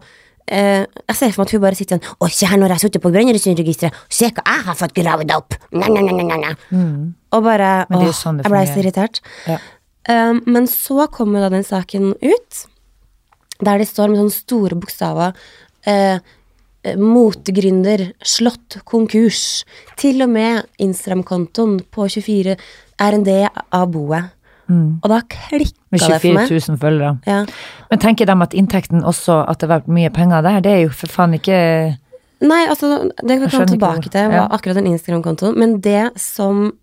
eh, 0.47 0.85
Jeg 0.85 1.15
ser 1.17 1.33
for 1.33 1.43
meg 1.43 1.47
at 1.47 1.55
hun 1.55 1.63
bare 1.63 1.77
sitter 1.79 1.97
sånn 1.99 2.17
Å, 2.19 2.29
se 2.31 2.49
her 2.49 2.59
når 2.61 2.73
jeg 2.73 2.75
har 2.75 2.83
sittet 2.85 3.03
på 3.03 3.11
Brønnøysundregisteret, 3.13 4.03
se 4.09 4.29
hva 4.31 4.45
jeg 4.45 4.65
har 4.67 4.77
fått 4.79 4.95
gravd 4.97 5.33
opp! 5.35 5.57
Næ, 5.71 5.87
næ, 5.89 6.05
næ, 6.11 6.37
næ. 6.43 6.53
Og 7.35 7.43
bare 7.45 7.71
åh, 7.89 8.05
sånn 8.15 8.39
jeg 8.43 8.51
ble 8.53 8.63
så 8.69 8.79
irritert. 8.83 9.21
Ja. 9.49 9.59
Um, 10.05 10.43
men 10.45 10.67
så 10.69 11.07
kommer 11.09 11.41
da 11.41 11.49
den 11.49 11.65
saken 11.65 12.13
ut, 12.21 12.65
der 13.59 13.81
det 13.81 13.87
står 13.89 14.11
med 14.11 14.19
sånne 14.21 14.35
store 14.35 14.77
bokstaver 14.77 15.33
eh, 15.87 16.19
eh, 16.85 16.97
Motegründer 16.99 18.09
slått 18.21 18.79
konkurs. 18.85 19.63
Til 19.97 20.21
og 20.25 20.33
med 20.35 20.65
Instagram-kontoen 20.83 21.79
på 21.89 22.07
24 22.11 22.55
er 22.55 23.17
en 23.17 23.25
del 23.25 23.47
av 23.73 23.89
boet. 23.95 24.34
Og 24.71 25.11
da 25.11 25.19
klikka 25.29 25.75
det 25.93 25.99
for 26.01 26.15
det 26.15 26.21
for 26.21 26.29
24 26.29 26.37
meg. 26.37 26.53
000 26.69 26.79
følgere. 26.81 27.11
Ja. 27.29 27.41
Men 27.91 28.01
tenker 28.01 28.29
de 28.29 28.37
at 28.47 28.55
inntekten 28.57 29.03
også, 29.05 29.43
at 29.45 29.59
det 29.59 29.69
har 29.69 29.79
vært 29.79 29.91
mye 29.91 30.09
penger 30.13 30.41
der? 30.45 30.63
Det 30.65 30.71
er 30.71 30.81
jo 30.85 30.95
for 30.95 31.11
faen 31.11 31.37
ikke 31.37 31.59
Nei, 32.45 32.65
altså, 32.67 33.05
det 33.23 33.37
kan 33.37 33.45
vi 33.45 33.51
komme 33.53 33.69
tilbake 33.69 34.09
til, 34.11 34.25
var 34.27 34.35
ja. 34.35 34.47
akkurat 34.51 34.75
den 34.75 34.89
Instagram-kontoen. 34.91 35.55
Men 35.57 35.77
det 35.81 36.09
som 36.19 36.73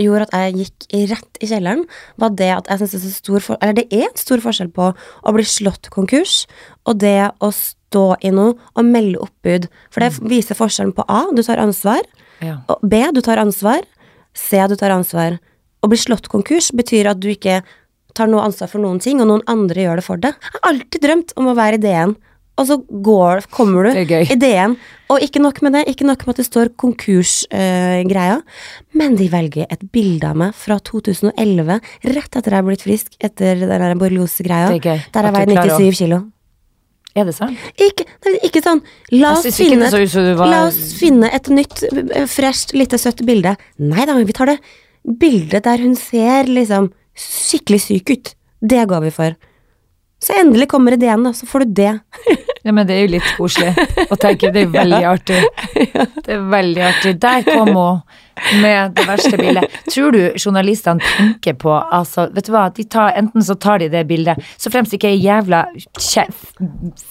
gjorde 0.00 0.26
at 0.26 0.34
jeg 0.34 0.56
gikk 0.58 1.12
rett 1.12 1.38
i 1.38 1.48
kjelleren, 1.52 1.84
var 2.20 2.34
det 2.34 2.50
at 2.56 2.68
jeg 2.70 2.82
synes 2.82 2.94
det 2.94 2.98
er 2.98 3.04
så 3.04 3.14
stor 3.14 3.44
for, 3.44 3.60
Eller 3.62 3.78
det 3.78 3.86
er 3.94 4.08
en 4.08 4.18
stor 4.18 4.42
forskjell 4.42 4.72
på 4.74 4.90
å 4.90 5.34
bli 5.36 5.46
slått 5.46 5.90
konkurs 5.94 6.44
og 6.84 6.98
det 7.04 7.30
å 7.38 7.52
stå 7.54 8.04
i 8.26 8.32
noe 8.34 8.56
og 8.74 8.88
melde 8.88 9.22
oppbud. 9.22 9.68
For 9.94 10.02
det 10.02 10.18
viser 10.26 10.58
forskjellen 10.58 10.94
på 10.96 11.06
A, 11.06 11.24
du 11.30 11.42
tar 11.46 11.62
ansvar, 11.62 12.02
ja. 12.42 12.58
og 12.66 12.82
B, 12.82 13.04
du 13.14 13.22
tar 13.22 13.38
ansvar, 13.38 13.86
C, 14.34 14.58
du 14.68 14.74
tar 14.76 14.94
ansvar. 14.96 15.38
Å 15.84 15.88
bli 15.92 15.98
slått 16.00 16.30
konkurs 16.32 16.70
betyr 16.72 17.10
at 17.12 17.20
du 17.20 17.28
ikke 17.34 17.58
tar 18.16 18.30
noe 18.30 18.44
ansvar 18.46 18.70
for 18.70 18.80
noen 18.80 19.00
ting, 19.02 19.20
og 19.20 19.28
noen 19.28 19.42
andre 19.50 19.84
gjør 19.84 20.00
det 20.00 20.04
for 20.06 20.20
deg. 20.22 20.36
Jeg 20.38 20.54
har 20.54 20.70
alltid 20.70 21.02
drømt 21.04 21.34
om 21.40 21.50
å 21.50 21.54
være 21.58 21.76
i 21.80 21.82
DN, 21.82 22.14
og 22.54 22.68
så 22.68 22.76
går, 22.86 23.40
kommer 23.50 23.88
du 23.90 23.96
i 23.98 24.36
DN. 24.38 24.76
Og 25.10 25.24
ikke 25.26 25.42
nok 25.42 25.58
med 25.66 25.74
det, 25.74 25.82
ikke 25.90 26.06
nok 26.06 26.22
med 26.24 26.36
at 26.36 26.40
det 26.40 26.46
står 26.46 26.70
konkursgreia, 26.80 28.36
men 28.94 29.16
de 29.18 29.26
velger 29.32 29.66
et 29.68 29.82
bilde 29.92 30.30
av 30.30 30.38
meg 30.44 30.54
fra 30.56 30.78
2011, 30.78 31.80
rett 32.14 32.38
etter 32.38 32.54
jeg 32.54 32.62
er 32.62 32.68
blitt 32.68 32.86
frisk, 32.86 33.18
etter 33.18 33.58
den 33.64 33.74
der 33.74 33.98
borreliose-greia, 33.98 34.70
er 34.70 35.02
der 35.10 35.28
jeg 35.28 35.36
veier 35.40 35.52
klarer 35.52 35.74
å- 35.74 35.82
97 35.82 35.98
kilo. 36.04 36.22
Er 37.14 37.28
det 37.28 37.34
sant? 37.36 37.58
Ikke, 37.78 38.06
ikke 38.42 38.62
sånn 38.62 38.80
La 39.12 39.34
oss, 39.36 39.44
ikke 39.46 39.68
finne 39.70 39.90
som 39.90 40.24
var- 40.38 40.50
la 40.50 40.62
oss 40.66 40.94
finne 40.98 41.28
et 41.32 41.44
nytt, 41.46 41.84
eh, 42.10 42.26
fresht, 42.26 42.72
lite 42.74 42.98
søtt 42.98 43.22
bilde. 43.26 43.56
Nei 43.78 44.04
da, 44.04 44.14
vi 44.18 44.32
tar 44.32 44.46
det 44.46 44.58
bildet 45.04 45.64
der 45.64 45.78
hun 45.84 45.96
ser 45.96 46.44
liksom 46.48 46.90
skikkelig 47.14 47.80
syk 47.80 48.10
ut. 48.16 48.34
Det 48.64 48.86
går 48.88 49.04
vi 49.04 49.10
for. 49.14 49.34
Så 50.24 50.32
endelig 50.40 50.70
kommer 50.72 50.94
igjen, 50.96 51.24
da, 51.26 51.34
så 51.36 51.44
får 51.46 51.64
du 51.66 51.74
det. 51.82 51.92
Ja, 52.64 52.72
men 52.72 52.86
det 52.88 52.94
er 52.96 53.02
jo 53.02 53.08
litt 53.12 53.26
koselig 53.36 53.74
å 54.08 54.16
tenke. 54.16 54.48
Det 54.48 54.62
er 54.64 54.70
veldig 54.78 55.00
artig. 55.04 55.40
Det 56.24 56.32
er 56.32 56.46
veldig 56.48 56.80
artig. 56.86 57.10
Der 57.20 57.42
kom 57.44 57.68
hun 57.76 58.62
med 58.62 58.94
det 58.96 59.04
verste 59.04 59.36
bildet. 59.36 59.68
Tror 59.92 60.16
du 60.16 60.20
journalistene 60.40 61.04
tenker 61.04 61.58
på 61.60 61.74
altså, 61.76 62.24
Vet 62.32 62.48
du 62.48 62.54
hva, 62.54 62.62
de 62.72 62.86
tar, 62.88 63.12
enten 63.20 63.44
så 63.44 63.58
tar 63.60 63.82
de 63.84 63.90
det 63.92 64.06
bildet, 64.08 64.40
så 64.56 64.72
fremst 64.72 64.96
ikke 64.96 65.10
ei 65.12 65.20
jævla 65.26 65.60
kje- 66.00 66.24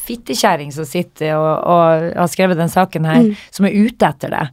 fittekjerring 0.08 0.74
som 0.74 0.90
sitter 0.90 1.36
og, 1.38 1.52
og 1.70 2.10
har 2.18 2.34
skrevet 2.34 2.58
den 2.58 2.74
saken 2.74 3.06
her, 3.06 3.22
Mm. 3.24 3.36
som 3.54 3.66
er 3.70 3.78
ute 3.78 4.10
etter 4.10 4.34
det. 4.34 4.44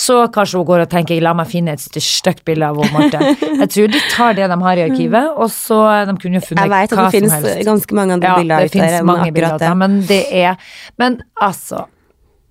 Så 0.00 0.16
kanskje 0.32 0.56
hun 0.60 0.66
går 0.68 0.82
og 0.86 0.88
tenker 0.92 1.20
la 1.20 1.34
meg 1.36 1.48
finne 1.50 1.74
et 1.76 1.82
st- 1.82 2.00
stygt 2.00 2.44
bilde 2.48 2.64
av 2.70 2.78
Marte. 2.94 3.18
Jeg 3.42 3.68
tror 3.74 3.90
de 3.92 4.00
tar 4.14 4.36
det 4.38 4.46
de 4.48 4.56
har 4.62 4.80
i 4.80 4.84
arkivet, 4.86 5.34
og 5.36 5.50
så 5.52 5.80
de 6.08 6.14
kunne 6.22 6.38
jo 6.40 6.44
funnet 6.46 6.70
hva 6.72 6.78
som 6.88 6.96
helst. 6.96 6.96
Jeg 6.96 6.96
vet 6.96 6.96
at 6.96 7.04
det 7.04 7.18
finnes 7.18 7.34
helst. 7.36 7.66
ganske 7.68 7.98
mange 7.98 8.16
andre 8.16 8.30
Ja, 8.30 8.36
bilder 8.40 8.64
det 8.64 8.70
ute 8.70 8.86
der 8.94 9.04
mange 9.10 9.26
bilder 9.34 9.48
akkurat 9.50 9.66
det. 9.66 9.76
men 9.82 9.98
det 10.08 10.20
er 10.40 10.56
Men 10.98 11.18
altså, 11.42 11.84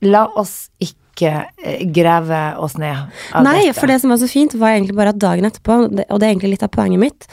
la 0.06 0.26
oss 0.38 0.70
ikke 0.80 1.32
eh, 1.66 1.82
grave 1.92 2.42
oss 2.64 2.78
ned 2.78 2.96
av 3.34 3.44
Nei, 3.44 3.66
dette. 3.66 3.80
for 3.80 3.88
det 3.92 3.98
som 4.04 4.14
var 4.14 4.22
så 4.22 4.30
fint, 4.30 4.54
var 4.62 4.76
egentlig 4.78 4.96
bare 4.96 5.10
at 5.16 5.20
dagen 5.20 5.50
etterpå, 5.50 5.80
og 5.90 5.96
det 5.98 6.06
er 6.28 6.30
egentlig 6.36 6.54
litt 6.54 6.64
av 6.64 6.70
poenget 6.78 7.02
mitt, 7.02 7.28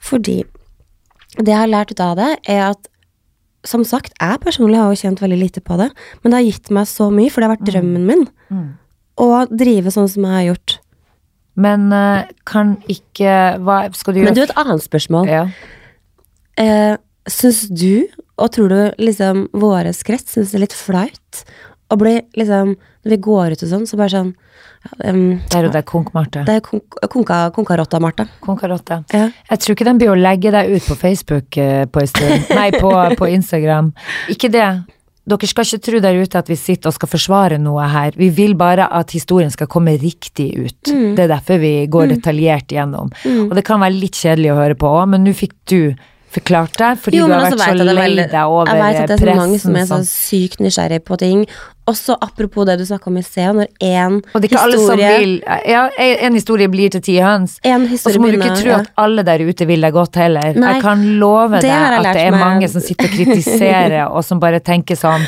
fordi 0.00 0.40
det 1.38 1.52
jeg 1.52 1.60
har 1.60 1.68
lært 1.70 1.92
ut 1.92 2.00
av 2.02 2.16
det, 2.18 2.32
er 2.48 2.70
at 2.72 2.88
som 3.68 3.84
sagt, 3.84 4.14
jeg 4.18 4.40
personlig 4.40 4.78
har 4.80 4.88
jo 4.94 4.98
kjent 5.02 5.20
veldig 5.20 5.38
lite 5.38 5.60
på 5.60 5.76
det, 5.78 5.90
men 6.22 6.32
det 6.32 6.38
har 6.40 6.46
gitt 6.48 6.70
meg 6.74 6.86
så 6.88 7.10
mye, 7.12 7.28
for 7.30 7.42
det 7.42 7.48
har 7.50 7.56
vært 7.58 7.68
drømmen 7.74 8.06
min 8.08 8.28
Mm. 8.48 8.68
Å 9.18 9.28
drive 9.50 9.90
sånn 9.94 10.08
som 10.10 10.24
jeg 10.28 10.34
har 10.36 10.46
gjort. 10.52 10.78
Men 11.58 11.88
eh, 11.92 12.28
kan 12.46 12.76
ikke 12.86 13.32
Hva 13.66 13.80
skal 13.98 14.14
du 14.14 14.20
gjøre? 14.20 14.30
Men 14.30 14.36
du, 14.38 14.44
et 14.46 14.58
annet 14.62 14.84
spørsmål. 14.84 15.26
ja. 15.32 15.46
Eh, 16.58 16.96
syns 17.30 17.64
du, 17.70 18.08
og 18.38 18.50
tror 18.54 18.72
du 18.72 18.78
liksom 19.04 19.44
våre 19.54 19.92
krets 20.06 20.32
syns 20.34 20.50
det 20.50 20.58
er 20.58 20.64
litt 20.64 20.74
flaut 20.74 21.42
å 21.92 21.96
bli 22.00 22.16
liksom 22.36 22.72
Når 23.04 23.12
vi 23.14 23.18
går 23.24 23.54
ut 23.54 23.62
og 23.62 23.70
sånn, 23.70 23.84
så 23.86 23.96
bare 24.00 24.10
sånn 24.12 24.30
um, 25.04 25.38
Det 25.48 25.54
er 25.58 25.66
jo 25.68 25.70
det 25.72 25.84
Konk-Marte. 25.88 26.42
Det 26.48 26.56
er 26.58 26.64
konk- 26.66 26.98
konka. 27.12 27.38
Konkarotte. 27.54 28.98
Ja. 29.14 29.28
Jeg 29.50 29.62
tror 29.62 29.76
ikke 29.76 29.86
den 29.88 30.00
blir 30.02 30.10
å 30.12 30.18
legge 30.18 30.50
deg 30.52 30.74
ut 30.74 30.88
på 30.90 30.96
Facebook 30.98 31.56
eh, 31.62 31.84
på 31.86 32.02
en 32.02 32.10
stund. 32.10 32.50
Nei, 32.58 32.68
på, 32.74 32.90
på 33.20 33.30
Instagram. 33.32 33.92
Ikke 34.34 34.50
det. 34.52 34.66
Dere 35.28 35.50
skal 35.50 35.66
ikke 35.66 35.84
tro 35.84 36.00
der 36.02 36.18
ute 36.22 36.40
at 36.40 36.48
vi 36.48 36.56
sitter 36.56 36.90
og 36.90 36.96
skal 36.96 37.10
forsvare 37.12 37.58
noe 37.60 37.88
her. 37.92 38.16
Vi 38.16 38.30
vil 38.34 38.54
bare 38.58 38.86
at 38.98 39.12
historien 39.12 39.52
skal 39.52 39.68
komme 39.70 39.96
riktig 40.00 40.50
ut. 40.56 40.78
Mm. 40.88 41.16
Det 41.18 41.26
er 41.26 41.32
derfor 41.34 41.60
vi 41.60 41.72
går 41.90 42.14
detaljert 42.14 42.72
gjennom. 42.72 43.12
Og 43.48 43.56
det 43.58 43.66
kan 43.66 43.82
være 43.82 43.98
litt 43.98 44.16
kjedelig 44.16 44.54
å 44.54 44.60
høre 44.62 44.78
på 44.78 44.88
òg, 44.88 45.10
men 45.12 45.26
nå 45.26 45.34
fikk 45.36 45.54
du 45.68 45.80
forklart 46.34 46.78
det, 46.78 46.92
fordi 47.02 47.18
Jo, 47.20 47.26
du 47.26 47.32
har 47.32 47.46
også 47.46 47.58
vært 47.58 47.80
så 47.80 47.96
lei 47.96 48.08
deg 48.18 48.36
over 48.44 48.68
Jeg 48.68 48.82
vet 48.82 49.00
at 49.00 49.08
det 49.08 49.16
er 49.16 49.24
så 49.24 49.36
mange 49.38 49.58
som 49.62 49.76
er 49.80 49.88
så 49.88 49.98
sykt 50.04 50.62
nysgjerrig 50.64 51.00
på 51.08 51.18
ting. 51.20 51.44
Også 51.88 52.16
apropos 52.20 52.66
det 52.68 52.78
du 52.80 52.84
snakka 52.84 53.08
om 53.08 53.16
i 53.16 53.24
sted, 53.24 53.56
når 53.56 53.68
én 53.80 54.18
historie 54.44 55.12
vil 55.18 55.36
Ja, 55.68 55.86
en 55.98 56.36
historie 56.36 56.68
blir 56.68 56.92
til 56.92 57.04
ti 57.04 57.18
høns. 57.24 57.58
Og 57.64 58.12
så 58.12 58.18
må 58.20 58.32
du 58.32 58.36
ikke 58.40 58.56
tro 58.60 58.74
at 58.80 58.90
alle 59.00 59.24
der 59.24 59.46
ute 59.48 59.68
vil 59.68 59.86
deg 59.86 59.96
godt 59.96 60.20
heller. 60.20 60.52
Nei, 60.54 60.74
jeg 60.76 60.84
kan 60.84 61.04
love 61.22 61.62
deg 61.62 61.70
at 61.72 62.10
det 62.12 62.26
er 62.28 62.36
mange 62.36 62.68
som 62.68 62.84
sitter 62.84 63.08
og 63.08 63.16
kritiserer, 63.16 64.02
og 64.14 64.24
som 64.26 64.40
bare 64.42 64.60
tenker 64.60 64.98
sånn 64.98 65.24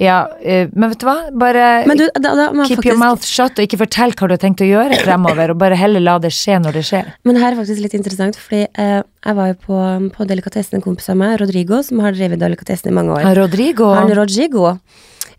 Ja, 0.00 0.30
eh, 0.40 0.70
men 0.72 0.94
vet 0.94 1.02
du 1.02 1.04
hva? 1.04 1.16
Bare 1.36 1.64
Men 1.84 1.98
du, 2.00 2.06
da, 2.16 2.32
da 2.38 2.46
keep 2.64 2.86
your 2.88 2.96
mouth 2.96 3.26
shut, 3.28 3.58
og 3.58 3.66
ikke 3.66 3.82
fortell 3.82 4.14
hva 4.16 4.30
du 4.30 4.32
har 4.32 4.40
tenkt 4.40 4.62
å 4.64 4.68
gjøre 4.68 4.96
fremover, 5.02 5.52
og 5.52 5.58
bare 5.60 5.76
heller 5.76 6.00
la 6.00 6.14
det 6.22 6.30
skje 6.32 6.56
når 6.62 6.78
det 6.78 6.84
skjer. 6.88 7.10
Men 7.28 7.36
her 7.42 7.52
er 7.52 7.58
faktisk 7.58 7.82
litt 7.84 7.96
interessant, 7.98 8.38
fordi 8.40 8.62
eh, 8.80 9.00
jeg 9.04 9.36
var 9.36 9.50
jo 9.50 9.58
på, 9.66 9.80
på 10.14 10.26
Delikatessen, 10.30 10.78
en 10.78 10.84
kompis 10.86 11.10
av 11.12 11.18
meg, 11.20 11.34
Rodrigo, 11.42 11.82
som 11.84 12.00
har 12.00 12.16
drevet 12.16 12.40
Delikatessen 12.40 12.88
i 12.88 12.96
mange 12.96 13.18
år. 13.18 13.28
Rodrigo 13.36 13.90
Han 13.92 14.12
Rodrigo. 14.16 14.72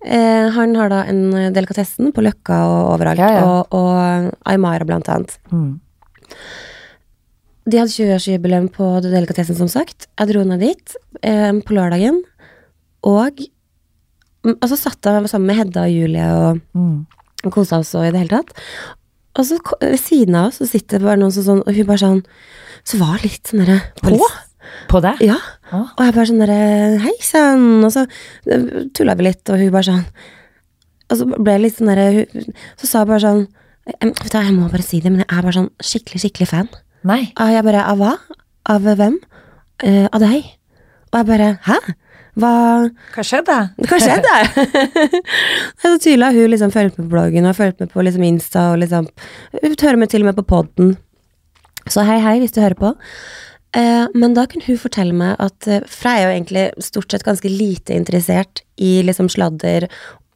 Eh, 0.05 0.49
han 0.53 0.75
har 0.77 0.89
da 0.93 1.03
en 1.09 1.23
eh, 1.37 1.51
delikatessen 1.53 2.09
på 2.13 2.23
Løkka 2.25 2.57
og 2.65 2.91
overalt, 2.95 3.21
Ja, 3.21 3.31
ja. 3.37 3.47
Og, 3.47 3.73
og 3.77 4.49
Aymara 4.49 4.85
blant 4.85 5.09
annet. 5.13 5.35
Mm. 5.53 5.79
De 7.69 7.77
hadde 7.77 7.93
20-årsjubileum 7.93 8.69
på 8.73 8.87
delikatessen, 9.05 9.57
som 9.57 9.69
sagt. 9.69 10.07
Jeg 10.17 10.31
dro 10.31 10.45
ned 10.45 10.61
dit 10.65 10.95
eh, 11.21 11.49
på 11.65 11.77
lørdagen, 11.77 12.21
og 13.05 13.41
Og 14.43 14.65
så 14.69 14.77
satt 14.79 15.05
jeg 15.05 15.29
sammen 15.29 15.47
med 15.51 15.59
Hedda 15.59 15.83
og 15.85 15.91
Julie 15.93 16.27
og 16.33 16.61
Mm. 16.73 17.05
kosa 17.51 17.79
oss 17.79 17.93
og 17.95 18.05
i 18.07 18.11
det 18.11 18.19
hele 18.23 18.37
tatt. 18.41 18.53
Og 19.37 19.45
så 19.45 19.57
ved 19.81 19.99
siden 19.99 20.35
av 20.35 20.47
oss 20.49 20.57
så 20.59 20.67
sitter 20.67 20.99
det 20.99 21.05
bare 21.07 21.17
noen 21.21 21.31
som 21.31 21.43
sånn, 21.43 21.63
og 21.65 21.73
hun 21.75 21.85
bare 21.85 21.97
sånn 22.01 22.23
Så 22.83 22.97
var 22.97 23.19
litt 23.21 23.45
sånn 23.47 23.61
derre 23.63 23.81
på. 24.01 24.17
På 24.89 24.99
deg? 25.01 25.21
Ja. 25.21 25.37
Ah. 25.71 25.91
Og 25.97 26.01
jeg 26.05 26.13
bare 26.15 26.25
sånn 26.25 26.41
derre 26.41 26.99
Hei 26.99 27.13
sann! 27.21 27.83
Og 27.85 27.91
så 27.91 28.05
tulla 28.93 29.15
vi 29.15 29.23
litt, 29.23 29.49
og 29.49 29.57
hun 29.61 29.71
bare 29.71 29.83
sånn 29.87 30.05
Og 31.11 31.17
så 31.17 31.25
ble 31.43 31.51
jeg 31.53 31.61
litt 31.61 31.77
sånn 31.77 31.91
derre 31.91 32.25
Så 32.77 32.87
sa 32.89 32.99
hun 33.05 33.07
bare 33.07 33.19
sånn 33.21 33.47
Jeg 34.33 34.53
må 34.57 34.69
bare 34.71 34.83
si 34.85 34.99
det, 35.01 35.11
men 35.11 35.21
jeg 35.23 35.29
er 35.29 35.41
bare 35.45 35.53
sånn 35.57 35.69
skikkelig, 35.81 36.21
skikkelig 36.25 36.47
fan. 36.49 36.69
Nei. 37.03 37.31
Og 37.37 37.49
jeg 37.53 37.63
bare 37.63 37.85
Av 37.85 37.97
hva? 38.01 38.13
Av 38.69 38.81
hvem? 38.81 39.17
Uh, 39.83 40.07
av 40.13 40.19
deg. 40.21 40.43
Og 41.11 41.17
jeg 41.21 41.25
bare 41.31 41.47
Hæ? 41.65 41.77
Hva 42.39 42.53
Hva 43.15 43.25
skjedde? 43.27 43.57
Hva 43.89 43.99
skjedde? 43.99 44.35
så 45.81 45.93
tydelig 45.97 46.29
at 46.29 46.37
hun 46.37 46.51
liksom 46.53 46.73
fulgte 46.73 47.01
med 47.01 47.09
på 47.09 47.13
bloggen 47.15 47.49
og 47.49 47.57
fulgte 47.57 47.85
med 47.85 47.93
på 47.93 48.05
liksom 48.07 48.25
Insta 48.27 48.69
og 48.71 48.81
liksom 48.83 49.09
hører 49.59 49.99
med 49.99 50.13
til 50.13 50.23
og 50.23 50.31
med 50.31 50.39
på 50.39 50.47
podden. 50.53 50.95
Så 51.89 52.05
hei, 52.07 52.19
hei, 52.23 52.37
hvis 52.39 52.53
du 52.55 52.61
hører 52.61 52.79
på. 52.79 52.93
Eh, 53.75 54.05
men 54.15 54.35
da 54.37 54.45
kunne 54.51 54.67
hun 54.67 54.79
fortelle 54.79 55.15
meg 55.15 55.37
at 55.39 55.67
eh, 55.71 55.83
For 55.87 56.11
jeg 56.11 56.19
er 56.19 56.25
jo 56.25 56.31
egentlig 56.33 56.63
stort 56.83 57.13
sett 57.13 57.23
ganske 57.23 57.47
lite 57.47 57.95
interessert 57.95 58.65
i 58.83 58.97
liksom 59.07 59.29
sladder 59.31 59.87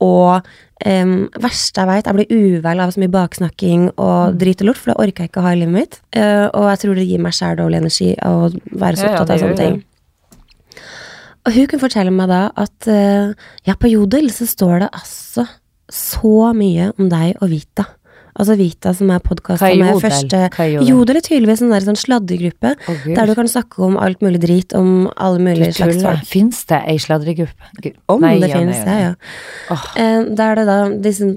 og 0.03 0.45
um, 0.86 1.13
verste 1.39 1.81
jeg 1.81 1.88
vet, 1.88 2.08
jeg 2.10 2.17
blir 2.17 2.58
uvel 2.60 2.81
av 2.84 2.91
så 2.91 3.01
mye 3.01 3.13
baksnakking 3.13 3.86
og 3.95 4.36
drit 4.39 4.60
og 4.63 4.69
lort, 4.69 4.81
for 4.81 4.91
det 4.91 4.97
orker 5.05 5.23
jeg 5.23 5.31
ikke 5.31 5.41
å 5.41 5.45
ha 5.45 5.53
i 5.55 5.60
livet 5.62 5.75
mitt. 5.75 5.99
Eh, 6.19 6.45
og 6.49 6.67
jeg 6.73 6.81
tror 6.84 6.99
det 6.99 7.05
gir 7.08 7.23
meg 7.23 7.36
sjæl 7.38 7.60
dårlig 7.62 7.79
energi 7.79 8.10
å 8.19 8.34
være 8.51 8.99
så 8.99 9.08
opptatt 9.08 9.31
av 9.38 9.43
sånne 9.43 9.60
ting. 9.62 9.77
Og 11.45 11.53
hun 11.53 11.67
kunne 11.69 11.84
fortelle 11.84 12.13
meg 12.13 12.31
da 12.31 12.47
at 12.58 12.88
eh, 12.89 13.36
ja, 13.67 13.75
på 13.77 13.91
Jodel 13.91 14.31
så 14.34 14.47
står 14.49 14.86
det 14.86 14.89
altså 14.97 15.45
så 15.91 16.49
mye 16.58 16.89
om 16.97 17.10
deg 17.12 17.38
og 17.43 17.51
Vita. 17.51 17.86
Altså 18.35 18.57
Vita 18.59 18.91
som 18.91 19.11
er 19.15 19.21
podkasta 19.23 19.69
med 19.79 20.01
første 20.03 20.39
er 20.49 20.73
Jodel? 20.83 21.21
Er 21.21 21.23
tydeligvis 21.23 21.61
en 21.63 21.71
der 21.71 21.85
sånn 21.85 21.99
sladregruppe 21.99 22.73
oh, 22.75 23.05
der 23.07 23.29
du 23.29 23.33
kan 23.37 23.47
snakke 23.47 23.79
om 23.85 23.95
alt 24.01 24.19
mulig 24.25 24.41
drit 24.43 24.75
om 24.75 25.05
alle 25.15 25.39
mulige 25.39 25.71
slags 25.77 26.01
folk. 26.03 26.25
Fins 26.27 26.59
det 26.67 26.81
ei 26.91 26.97
sladregruppe? 26.99 27.93
Om 28.11 28.25
Nei, 28.25 28.33
det 28.43 28.49
ja, 28.51 28.59
finnes, 28.59 28.81
ja, 28.83 28.97
ja. 28.99 29.13
Oh. 29.71 29.85
Eh, 29.95 30.27
Der 30.35 30.51
er 30.51 30.59
det 30.59 30.65
da 30.67 30.77
liksom 30.91 31.31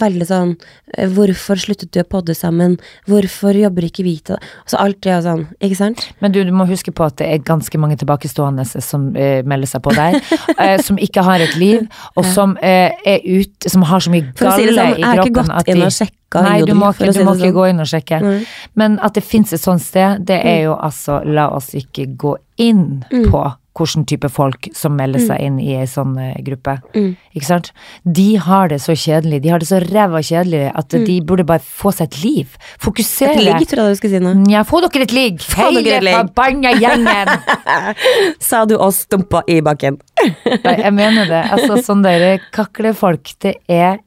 veldig 0.00 0.28
sånn 0.28 0.54
eh, 0.96 1.10
Hvorfor 1.12 1.60
sluttet 1.60 1.92
du 1.92 2.00
å 2.00 2.06
podde 2.08 2.34
sammen? 2.38 2.78
Hvorfor 3.10 3.58
jobber 3.58 3.90
ikke 3.90 4.06
Vita? 4.06 4.40
Altså 4.64 4.80
alt 4.80 5.02
det 5.04 5.12
og 5.18 5.26
sånn, 5.26 5.44
ikke 5.60 5.80
sant? 5.82 6.06
Men 6.24 6.32
du, 6.32 6.40
du 6.48 6.54
må 6.56 6.64
huske 6.70 6.96
på 6.96 7.06
at 7.10 7.18
det 7.20 7.28
er 7.28 7.44
ganske 7.44 7.82
mange 7.82 8.00
tilbakestående 8.00 8.64
som 8.72 9.10
eh, 9.20 9.44
melder 9.44 9.74
seg 9.74 9.84
på 9.84 9.92
der, 9.98 10.16
eh, 10.56 10.78
som 10.80 10.96
ikke 10.96 11.28
har 11.28 11.44
et 11.44 11.60
liv, 11.60 11.84
og 12.16 12.24
som 12.32 12.56
eh, 12.64 12.96
er 13.04 13.20
ute, 13.28 13.68
som 13.68 13.84
har 13.84 14.00
så 14.00 14.16
mye 14.16 14.32
si 14.32 14.40
galle 14.40 14.72
det 14.72 14.80
sånn, 14.80 14.96
i 14.96 15.02
jeg 15.02 15.08
har 15.10 15.20
ikke 15.20 15.30
kroppen 15.30 15.40
gått 15.42 15.56
at 15.60 15.72
inn 15.72 15.82
de 15.82 15.88
og 15.90 15.96
sjekka 16.00 16.21
Nei, 16.40 16.62
du 16.64 16.72
må 16.74 16.88
ikke, 16.94 17.12
du 17.12 17.24
må 17.24 17.34
ikke 17.36 17.50
sånn. 17.50 17.52
gå 17.60 17.68
inn 17.70 17.80
og 17.80 17.86
sjekke. 17.86 18.20
Nei. 18.22 18.44
Men 18.74 18.98
at 19.02 19.12
det 19.14 19.24
fins 19.24 19.52
et 19.52 19.60
sånt 19.60 19.82
sted, 19.82 20.24
det 20.24 20.40
er 20.44 20.62
jo 20.64 20.74
altså 20.80 21.20
La 21.28 21.50
oss 21.52 21.74
ikke 21.74 22.06
gå 22.16 22.36
inn 22.56 23.04
Mm. 23.12 23.28
på 23.30 23.52
hvilken 23.74 24.04
type 24.06 24.28
folk 24.28 24.68
som 24.76 24.92
melder 24.96 25.18
seg 25.18 25.40
inn 25.40 25.58
i 25.58 25.70
ei 25.80 25.86
sånn 25.88 26.18
eh, 26.20 26.34
gruppe. 26.44 26.74
Mm. 26.94 27.16
Ikke 27.34 27.46
sant? 27.46 27.70
De 28.04 28.36
har 28.36 28.68
det 28.68 28.80
så 28.84 28.92
kjedelig, 28.92 29.40
de 29.42 29.48
har 29.48 29.58
det 29.58 29.68
så 29.70 29.78
ræva 29.80 30.20
kjedelig 30.20 30.70
at 30.76 30.88
de 30.92 31.20
burde 31.24 31.46
bare 31.48 31.58
få 31.64 31.88
seg 31.90 32.10
et 32.10 32.18
liv. 32.22 32.56
Fokusere. 32.78 33.32
Mm. 33.32 33.38
Et 33.40 33.44
ligg, 33.48 33.68
tror 33.70 33.86
jeg 33.88 33.96
du 33.96 34.00
skulle 34.02 34.12
si 34.12 34.20
nå. 34.20 34.34
Ja, 34.52 34.62
få 34.68 34.82
dere 34.84 35.02
et 35.08 35.12
ligg! 35.16 35.40
Hele 35.56 36.12
forbanna 36.12 36.74
gjengen! 36.76 37.32
Sa 38.38 38.64
du 38.68 38.76
og 38.76 38.92
stumpa 38.92 39.40
i 39.48 39.60
bakken. 39.64 39.96
Nei, 40.20 40.76
jeg 40.84 40.92
mener 40.92 41.26
det. 41.32 41.42
Altså, 41.56 41.80
sånne 41.88 42.12
der 42.20 42.44
kaklefolk, 42.52 43.32
det 43.40 43.56
er 43.72 43.98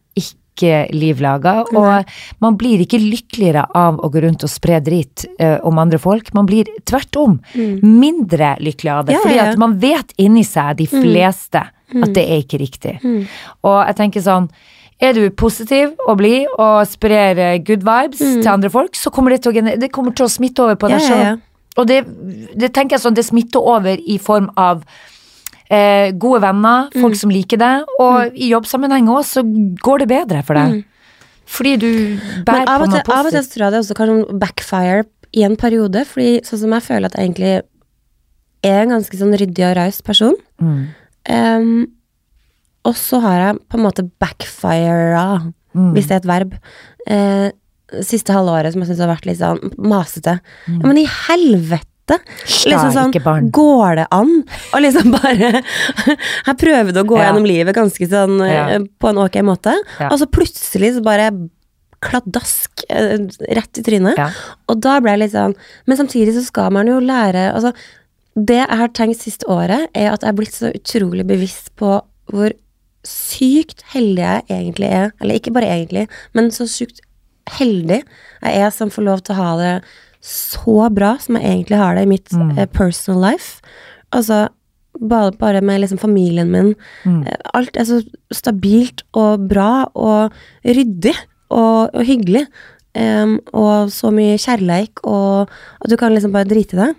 ikke 0.56 0.86
liv 0.96 1.22
laga. 1.24 1.60
Og 1.76 2.16
man 2.44 2.58
blir 2.60 2.82
ikke 2.86 3.00
lykkeligere 3.02 3.68
av 3.76 4.00
å 4.00 4.10
gå 4.12 4.24
rundt 4.26 4.46
og 4.48 4.52
spre 4.52 4.80
drit 4.84 5.28
uh, 5.38 5.60
om 5.68 5.82
andre 5.82 6.00
folk. 6.02 6.32
Man 6.38 6.48
blir 6.50 6.70
tvert 6.88 7.20
om 7.22 7.38
mindre 7.56 8.56
lykkelig 8.64 8.94
av 8.96 9.10
det. 9.10 9.18
Ja, 9.18 9.26
fordi 9.26 9.38
ja, 9.38 9.50
at 9.52 9.62
man 9.62 9.78
vet 9.84 10.16
inni 10.22 10.46
seg, 10.48 10.80
de 10.80 10.88
fleste, 10.90 11.68
at 11.96 12.16
det 12.16 12.24
er 12.24 12.42
ikke 12.42 12.62
riktig. 12.64 12.98
Og 13.66 13.78
jeg 13.84 14.00
tenker 14.00 14.26
sånn 14.26 14.50
er 15.04 15.12
du 15.12 15.26
positiv 15.36 15.92
og 16.08 16.22
blid 16.22 16.46
og 16.56 16.86
sprer 16.88 17.40
eh, 17.42 17.58
good 17.60 17.84
vibes 17.84 18.22
til 18.22 18.48
andre 18.48 18.70
folk, 18.72 18.96
så 18.96 19.12
kommer 19.12 19.36
det 19.36 19.42
til 19.44 19.52
å, 19.52 19.74
det 19.76 19.92
kommer 19.92 20.16
til 20.16 20.24
å 20.24 20.32
smitte 20.32 20.64
over 20.64 20.80
på 20.80 20.88
deg 20.92 21.04
sjøl. 21.04 21.24
ja. 21.26 21.36
Og 21.76 21.90
det, 21.90 22.06
det 22.56 22.70
tenker 22.72 22.96
jeg 22.96 23.04
sånn, 23.04 23.18
det 23.18 23.26
smitter 23.28 23.60
over 23.60 24.00
i 24.00 24.16
form 24.22 24.48
av 24.56 24.86
eh, 25.70 26.12
gode 26.12 26.42
venner, 26.42 26.90
Mm. 26.94 27.02
folk 27.02 27.16
som 27.16 27.30
liker 27.30 27.58
deg, 27.58 27.84
og 28.00 28.34
i 28.36 28.50
jobbsammenheng 28.52 29.08
òg, 29.10 29.24
så 29.26 29.42
går 29.82 30.00
det 30.00 30.08
bedre 30.10 30.44
for 30.46 30.54
deg. 30.56 30.84
Fordi 31.46 31.78
du 31.78 32.18
bærer 32.46 32.66
Mm. 32.66 32.82
På 32.82 32.86
noe 32.90 33.02
positivt. 33.04 33.10
av 33.16 33.26
og 33.26 33.32
til 33.32 33.42
så 33.44 33.54
tror 33.54 33.64
jeg 33.66 33.72
det 33.72 33.80
også 33.84 33.96
kan 33.96 34.40
backfire 34.40 35.06
i 35.34 35.44
en 35.44 35.56
periode, 35.56 36.06
fordi 36.06 36.42
sånn 36.42 36.60
som 36.60 36.72
jeg 36.72 36.82
føler 36.84 37.06
at 37.06 37.14
jeg 37.14 37.30
egentlig 37.30 37.62
er 38.64 38.82
en 38.82 38.90
ganske 38.90 39.16
sånn 39.18 39.38
ryddig 39.38 39.66
og 39.72 39.76
raus 39.78 40.02
person. 40.02 40.36
Mm. 40.62 40.88
Em, 41.28 41.88
og 42.86 42.94
så 42.96 43.20
har 43.22 43.38
jeg 43.54 43.60
på 43.70 43.78
en 43.78 43.84
måte 43.86 44.10
backfira, 44.20 45.52
Mm. 45.76 45.94
hvis 45.94 46.08
det 46.08 46.12
er 46.12 46.16
et 46.16 46.26
verb, 46.26 46.54
eh, 47.08 47.52
siste 48.02 48.32
halvåret 48.34 48.72
som 48.74 48.82
jeg 48.82 48.90
syns 48.90 49.00
har 49.06 49.16
vært 49.16 49.26
litt 49.26 49.38
sånn 49.40 49.76
masete. 49.78 50.40
Mm. 50.68 50.82
Ja, 50.82 50.88
men 50.88 50.98
i 50.98 51.06
helvete! 51.06 51.86
Liksom 52.10 52.92
sånn, 52.94 53.50
går 53.52 53.96
det 53.98 54.06
an 54.14 54.44
Og 54.74 54.82
liksom 54.84 55.12
bare 55.16 55.50
Jeg 56.48 56.58
prøvde 56.62 57.02
å 57.02 57.08
gå 57.10 57.18
Ja. 57.18 57.32
gjennom 57.32 57.48
livet 57.50 57.76
ganske 57.76 58.08
sånn 58.12 58.36
eh, 58.46 58.54
Ja. 58.54 58.80
på 59.02 59.10
en 59.10 59.18
ok 59.18 59.40
måte, 59.42 59.74
Ja. 60.00 60.10
og 60.12 60.20
så 60.22 60.28
plutselig 60.30 60.94
så 60.98 61.04
bare 61.04 61.32
kladdask 62.06 62.84
eh, 62.90 63.18
rett 63.58 63.80
i 63.80 63.82
trynet. 63.82 64.20
Og 64.70 64.80
da 64.84 65.00
ble 65.02 65.16
jeg 65.16 65.20
litt 65.24 65.34
sånn 65.34 65.56
Men 65.88 65.98
samtidig 65.98 66.36
så 66.36 66.44
skal 66.46 66.70
man 66.76 66.86
jo 66.92 67.00
lære 67.00 67.48
Altså, 67.56 67.74
det 68.36 68.58
jeg 68.68 68.78
har 68.78 68.90
tenkt 68.90 69.22
siste 69.24 69.48
året, 69.48 69.88
er 69.96 70.12
at 70.12 70.22
jeg 70.22 70.30
er 70.30 70.36
blitt 70.38 70.54
så 70.54 70.70
utrolig 70.76 71.26
bevisst 71.26 71.72
på 71.80 72.02
hvor 72.30 72.52
sykt 73.06 73.82
heldig 73.94 74.26
jeg 74.26 74.44
egentlig 74.50 74.90
er. 74.92 75.12
Eller 75.22 75.36
ikke 75.40 75.54
bare 75.56 75.70
egentlig, 75.72 76.08
men 76.34 76.50
så 76.52 76.66
sykt 76.68 77.00
heldig 77.56 78.02
jeg 78.44 78.62
er 78.66 78.72
som 78.74 78.90
får 78.90 79.06
lov 79.06 79.22
til 79.24 79.36
å 79.36 79.38
ha 79.38 79.52
det 79.62 79.74
så 80.26 80.88
bra 80.94 81.14
som 81.22 81.38
jeg 81.38 81.46
egentlig 81.52 81.78
har 81.78 81.96
det 81.96 82.06
i 82.08 82.10
mitt 82.10 82.32
Mm. 82.34 82.58
eh, 82.58 82.66
personal 82.66 83.22
life. 83.32 83.62
Altså 84.12 84.48
bare, 85.00 85.32
bare 85.38 85.62
med 85.62 85.82
liksom 85.82 86.00
familien 86.00 86.50
min. 86.52 86.74
Mm. 87.06 87.22
Eh, 87.28 87.38
Alt 87.54 87.78
er 87.78 87.84
så 87.86 88.02
stabilt 88.34 89.04
og 89.14 89.48
bra 89.50 89.86
og 89.94 90.32
ryddig 90.66 91.14
og, 91.52 91.90
og 91.94 92.04
hyggelig. 92.08 92.46
Um, 92.96 93.42
og 93.54 93.90
så 93.92 94.08
mye 94.10 94.38
kjærleik, 94.40 95.02
og 95.04 95.50
at 95.84 95.90
du 95.92 95.98
kan 96.00 96.14
liksom 96.16 96.32
bare 96.32 96.48
drite 96.48 96.78
i 96.78 96.80
det. 96.80 96.96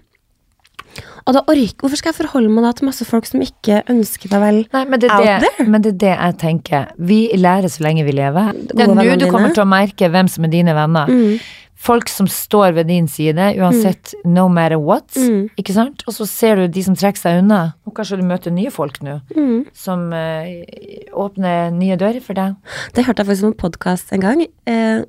Og 1.27 1.35
da 1.35 1.43
orker 1.47 1.83
Hvorfor 1.83 1.97
skal 2.01 2.13
jeg 2.13 2.19
forholde 2.23 2.49
meg 2.53 2.65
da 2.67 2.73
til 2.79 2.87
masse 2.89 3.05
folk 3.09 3.27
som 3.29 3.43
ikke 3.45 3.83
ønsker 3.93 4.31
deg 4.33 4.41
vel? 4.43 4.59
Nei, 4.73 4.85
men 4.87 5.01
det, 5.03 5.11
Out 5.11 5.27
er 5.27 5.41
det, 5.45 5.51
there. 5.57 5.69
men 5.69 5.83
det 5.85 5.93
er 5.95 6.01
det 6.05 6.15
jeg 6.17 6.39
tenker. 6.43 6.89
Vi 6.99 7.21
lærer 7.37 7.69
så 7.73 7.83
lenge 7.87 8.05
vi 8.07 8.13
lever. 8.17 8.53
Det 8.73 8.81
er 8.87 8.93
nå 8.95 9.07
du 9.21 9.29
kommer 9.31 9.53
til 9.55 9.65
å 9.65 9.69
merke 9.69 10.09
hvem 10.11 10.29
som 10.31 10.45
er 10.49 10.53
dine 10.53 10.75
venner. 10.77 11.07
Mm. 11.11 11.39
Folk 11.87 12.09
som 12.09 12.27
står 12.27 12.73
ved 12.79 12.89
din 12.89 13.05
side, 13.07 13.37
uansett 13.61 14.15
no 14.25 14.47
matter 14.49 14.79
what. 14.81 15.11
Mm. 15.15 15.51
Ikke 15.61 15.75
sant? 15.77 16.03
Og 16.09 16.15
så 16.17 16.25
ser 16.27 16.57
du 16.57 16.69
de 16.73 16.83
som 16.83 16.97
trekker 16.97 17.21
seg 17.21 17.43
unna. 17.43 17.75
Og 17.87 17.93
kanskje 17.95 18.17
du 18.19 18.25
møter 18.27 18.51
nye 18.55 18.71
folk 18.73 18.97
nå, 19.05 19.19
Mm. 19.37 19.67
som 19.77 20.07
eh, 20.17 20.65
åpner 21.13 21.71
nye 21.77 21.99
dører 22.01 22.23
for 22.25 22.35
deg. 22.39 22.57
Det 22.97 23.05
hørte 23.07 23.23
jeg 23.23 23.29
faktisk 23.29 23.45
på 23.45 23.53
en 23.53 23.61
podkast 23.67 24.13
en 24.17 24.25
gang. 24.25 24.47
Eh, 24.67 25.05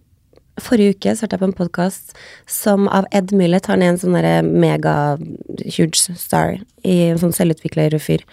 forrige 0.61 0.95
uke 0.95 1.13
så 1.13 1.25
hørte 1.25 1.37
jeg 1.37 1.41
på 1.41 1.47
en 1.49 1.57
podkast 1.57 2.15
som 2.49 2.87
av 2.93 3.07
Ed 3.15 3.33
Millett. 3.35 3.69
Han 3.71 3.83
er 3.83 3.93
en 3.93 3.99
sånn 4.01 4.15
derre 4.17 4.39
mega-huge 4.45 6.17
star 6.17 6.57
i 6.87 6.97
en 7.09 7.19
sånn 7.21 7.35
selvutviklerfyr. 7.35 8.23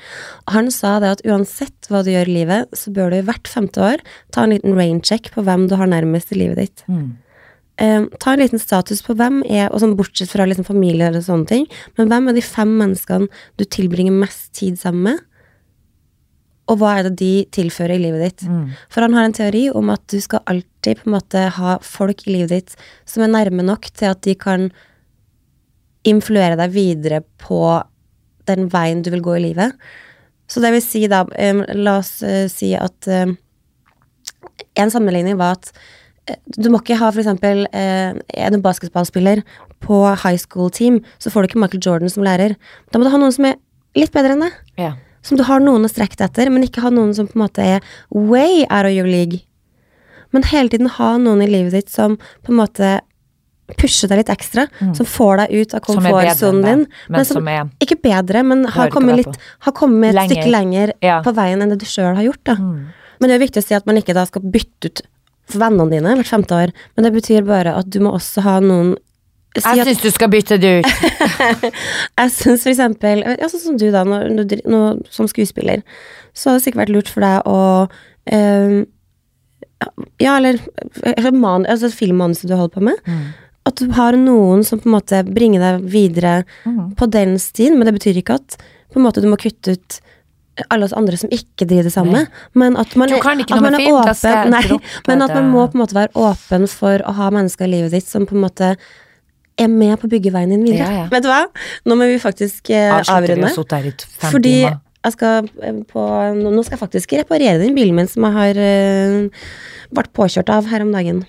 Han 0.55 0.71
sa 0.75 0.97
det 1.03 1.13
at 1.17 1.25
uansett 1.29 1.91
hva 1.91 2.05
du 2.05 2.13
gjør 2.15 2.31
i 2.31 2.39
livet, 2.41 2.73
så 2.77 2.95
bør 2.95 3.13
du 3.13 3.21
hvert 3.29 3.51
femte 3.51 3.83
år 3.83 4.05
ta 4.35 4.45
en 4.45 4.55
liten 4.55 4.77
raincheck 4.79 5.33
på 5.35 5.45
hvem 5.45 5.69
du 5.71 5.77
har 5.81 5.91
nærmest 5.91 6.33
i 6.33 6.41
livet 6.41 6.63
ditt. 6.63 6.87
Mm. 6.89 7.13
Eh, 7.83 8.09
ta 8.23 8.33
en 8.33 8.43
liten 8.43 8.63
status 8.63 9.03
på 9.03 9.17
hvem 9.19 9.43
er, 9.49 9.69
og 9.71 9.83
sånn 9.83 9.97
bortsett 9.99 10.31
fra 10.31 10.47
liksom 10.47 10.67
familie 10.69 11.09
eller 11.11 11.25
sånne 11.25 11.51
ting, 11.51 11.69
men 11.99 12.11
hvem 12.11 12.31
er 12.31 12.37
de 12.37 12.45
fem 12.47 12.71
menneskene 12.79 13.27
du 13.59 13.65
tilbringer 13.67 14.15
mest 14.15 14.53
tid 14.55 14.79
sammen 14.81 15.11
med? 15.11 15.25
Og 16.73 16.79
hva 16.81 16.95
er 16.97 17.09
det 17.09 17.19
de 17.21 17.33
tilfører 17.53 17.99
i 17.99 18.03
livet 18.07 18.23
ditt? 18.25 18.45
Mm. 18.49 18.73
For 18.93 19.05
han 19.05 19.17
har 19.17 19.29
en 19.29 19.37
teori 19.37 19.67
om 19.77 19.91
at 19.93 20.05
du 20.09 20.17
skal 20.25 20.45
alltid 20.49 21.03
på 21.03 21.11
en 21.11 21.17
måte 21.19 21.43
ha 21.59 21.77
folk 21.85 22.25
i 22.25 22.39
livet 22.39 22.55
ditt 22.55 22.77
som 23.09 23.25
er 23.25 23.33
nærme 23.33 23.67
nok 23.67 23.91
til 23.93 24.13
at 24.15 24.23
de 24.25 24.37
kan 24.39 24.71
influere 26.09 26.57
deg 26.61 26.73
videre 26.73 27.21
på 27.41 27.61
den 28.49 28.69
veien 28.73 29.03
du 29.05 29.11
vil 29.13 29.25
gå 29.25 29.37
i 29.39 29.45
livet. 29.47 29.77
Så 30.49 30.61
det 30.61 30.75
vil 30.75 30.85
si 30.85 31.05
da, 31.09 31.25
um, 31.25 31.63
la 31.81 31.99
oss 32.03 32.19
uh, 32.25 32.45
si 32.53 32.75
at 32.77 33.09
em, 33.09 33.37
en 34.81 34.93
sammenligning 34.93 35.39
var 35.41 35.57
at 35.57 35.71
uh, 36.29 36.37
du 36.61 36.69
må 36.73 36.83
ikke 36.83 36.99
ha 37.01 37.11
for 37.11 37.21
eksempel 37.21 37.67
eh, 37.77 38.17
en 38.17 38.63
basketballspiller 38.65 39.43
på 39.85 39.99
high 40.23 40.39
school 40.41 40.71
team, 40.73 41.03
så 41.21 41.29
får 41.29 41.45
du 41.45 41.49
ikke 41.51 41.61
Michael 41.61 41.83
Jordan 41.85 42.13
som 42.13 42.25
lærer. 42.25 42.55
Da 42.89 43.01
må 43.01 43.05
du 43.05 43.13
ha 43.13 43.21
noen 43.21 43.35
som 43.35 43.45
er 43.49 43.59
litt 43.99 44.13
bedre 44.15 44.33
enn 44.33 44.47
deg. 44.47 44.55
Ja. 44.81 44.95
Som 45.25 45.39
du 45.41 45.45
har 45.49 45.63
noen 45.65 45.87
å 45.87 45.91
strekke 45.91 46.19
deg 46.21 46.29
etter, 46.29 46.51
men 46.53 46.67
ikke 46.67 46.83
ha 46.85 46.91
noen 46.93 47.15
som 47.17 47.27
på 47.31 47.39
en 47.39 47.47
måte 47.47 47.65
er 47.65 47.81
way 48.13 48.63
out 48.69 48.85
of 48.85 48.93
your 48.93 49.09
league. 49.09 49.41
Men 50.35 50.45
hele 50.51 50.69
tiden 50.73 50.91
ha 50.99 51.15
noen 51.23 51.41
i 51.45 51.49
livet 51.49 51.73
ditt 51.79 51.93
som 51.93 52.19
på 52.45 52.53
en 52.53 52.59
måte 52.61 53.01
pusher 53.81 54.11
deg 54.11 54.21
litt 54.21 54.33
ekstra, 54.35 54.67
som 54.93 55.07
får 55.09 55.39
deg 55.41 55.55
ut 55.63 55.75
av 55.75 55.81
Mm. 55.81 55.87
Som 55.87 56.03
komfortsonen 56.05 56.63
din. 56.67 56.87
men 57.09 57.25
som 57.25 57.49
er 57.49 57.71
Ikke 57.81 57.97
bedre, 58.03 58.43
men 58.45 58.65
har 58.67 58.91
kommet, 58.91 59.17
litt, 59.25 59.39
har 59.61 59.73
kommet 59.73 60.11
et 60.11 60.15
Lenger. 60.15 60.35
stykke 60.35 60.51
lenger 60.53 60.93
Ja. 61.01 61.21
Mm. 61.21 61.25
på 61.25 61.35
veien 61.35 61.63
enn 61.63 61.71
det 61.71 61.79
du 61.81 61.87
sjøl 61.87 62.15
har 62.15 62.23
gjort. 62.25 62.45
Da. 62.45 62.55
Men 62.57 63.31
det 63.31 63.31
er 63.41 63.47
viktig 63.47 63.63
å 63.63 63.65
si 63.65 63.75
at 63.75 63.87
man 63.87 63.97
ikke 63.97 64.13
da 64.13 64.27
skal 64.27 64.43
bytte 64.43 64.85
ut 64.91 65.03
vennene 65.55 65.91
dine 65.91 66.15
hvert 66.17 66.29
femte 66.29 66.53
år, 66.53 66.73
men 66.97 67.05
det 67.05 67.13
betyr 67.15 67.47
bare 67.47 67.75
at 67.79 67.89
du 67.89 68.01
må 68.01 68.13
også 68.13 68.43
ha 68.43 68.61
noen 68.61 68.97
si 69.63 69.77
Jeg 69.79 69.87
syns 69.87 70.03
du 70.03 70.11
skal 70.11 70.31
bytte 70.33 70.57
det 70.59 70.73
ut. 70.81 70.89
Jeg 72.21 72.33
syns 72.35 72.65
for 72.65 72.73
eksempel 72.73 73.23
ja, 73.23 73.49
Sånn 73.53 73.63
som 73.63 73.77
du, 73.79 73.87
da, 73.95 74.03
når, 74.09 74.27
når, 74.35 74.57
når, 74.67 74.99
som 75.15 75.29
skuespiller, 75.31 75.85
så 76.35 76.51
hadde 76.51 76.59
det 76.61 76.65
sikkert 76.67 76.83
vært 76.85 76.95
lurt 76.97 77.13
for 77.13 77.23
deg 77.27 77.47
å 77.47 77.59
eh, 78.35 78.81
Ja, 80.23 80.37
eller, 80.39 80.59
eller 81.15 81.33
man, 81.37 81.67
altså 81.71 81.91
filmmanuset 81.93 82.49
du 82.51 82.57
holder 82.57 82.75
på 82.75 82.85
med. 82.89 82.99
Mm. 83.07 83.25
At 83.69 83.81
du 83.81 83.93
har 83.97 84.17
noen 84.19 84.65
som 84.67 84.81
på 84.81 84.89
en 84.91 84.97
måte 84.99 85.23
bringer 85.29 85.63
deg 85.63 85.87
videre 85.93 86.35
Mm. 86.65 86.95
på 86.97 87.07
den 87.13 87.39
stien, 87.39 87.79
men 87.79 87.87
det 87.89 87.95
betyr 87.99 88.19
ikke 88.21 88.39
at 88.41 88.57
på 88.93 88.99
en 89.01 89.05
måte 89.07 89.21
du 89.23 89.29
må 89.29 89.37
kutte 89.41 89.75
ut 89.77 90.01
alle 90.71 90.87
oss 90.87 90.93
andre 90.95 91.17
som 91.19 91.31
ikke 91.35 91.67
driver 91.67 91.89
det 91.89 91.93
samme, 91.93 92.21
men 92.55 92.77
at 92.79 92.93
man, 92.97 93.11
at 93.11 93.51
man 93.51 93.75
er 93.75 93.81
film, 93.83 93.97
åpen, 93.99 94.53
nei, 94.53 94.79
men 95.09 95.25
at 95.25 95.33
man 95.35 95.49
må 95.51 95.65
på 95.67 95.75
en 95.75 95.83
måte 95.83 95.97
være 95.97 96.13
åpen 96.15 96.69
for 96.71 97.03
å 97.03 97.15
ha 97.17 97.31
mennesker 97.35 97.67
i 97.67 97.73
livet 97.73 97.97
ditt 97.97 98.07
som 98.07 98.23
på 98.29 98.37
en 98.37 98.45
måte 98.45 98.69
er 99.61 99.71
med 99.71 99.99
på 100.03 100.11
byggeveien 100.11 100.51
din 100.55 100.65
videre. 100.67 100.89
Ja, 100.89 101.05
ja. 101.05 101.11
Vet 101.13 101.27
du 101.27 101.31
hva? 101.31 101.45
Nå 101.87 101.99
må 101.99 102.09
vi 102.11 102.19
faktisk 102.23 102.73
eh, 102.75 102.91
avrunde. 102.91 103.53
Fordi 104.25 104.57
timer. 104.65 104.81
jeg 105.05 105.17
skal 105.17 105.49
eh, 105.63 105.79
på 105.91 106.09
Nå 106.41 106.65
skal 106.65 106.77
jeg 106.77 106.83
faktisk 106.83 107.17
reparere 107.21 107.61
den 107.63 107.77
bilen 107.77 107.97
min 107.99 108.11
som 108.11 108.27
jeg 108.29 108.39
har 108.39 108.61
eh, 108.61 109.47
vært 109.95 110.13
påkjørt 110.17 110.53
av 110.53 110.71
her 110.73 110.85
om 110.87 110.93
dagen. 110.95 111.25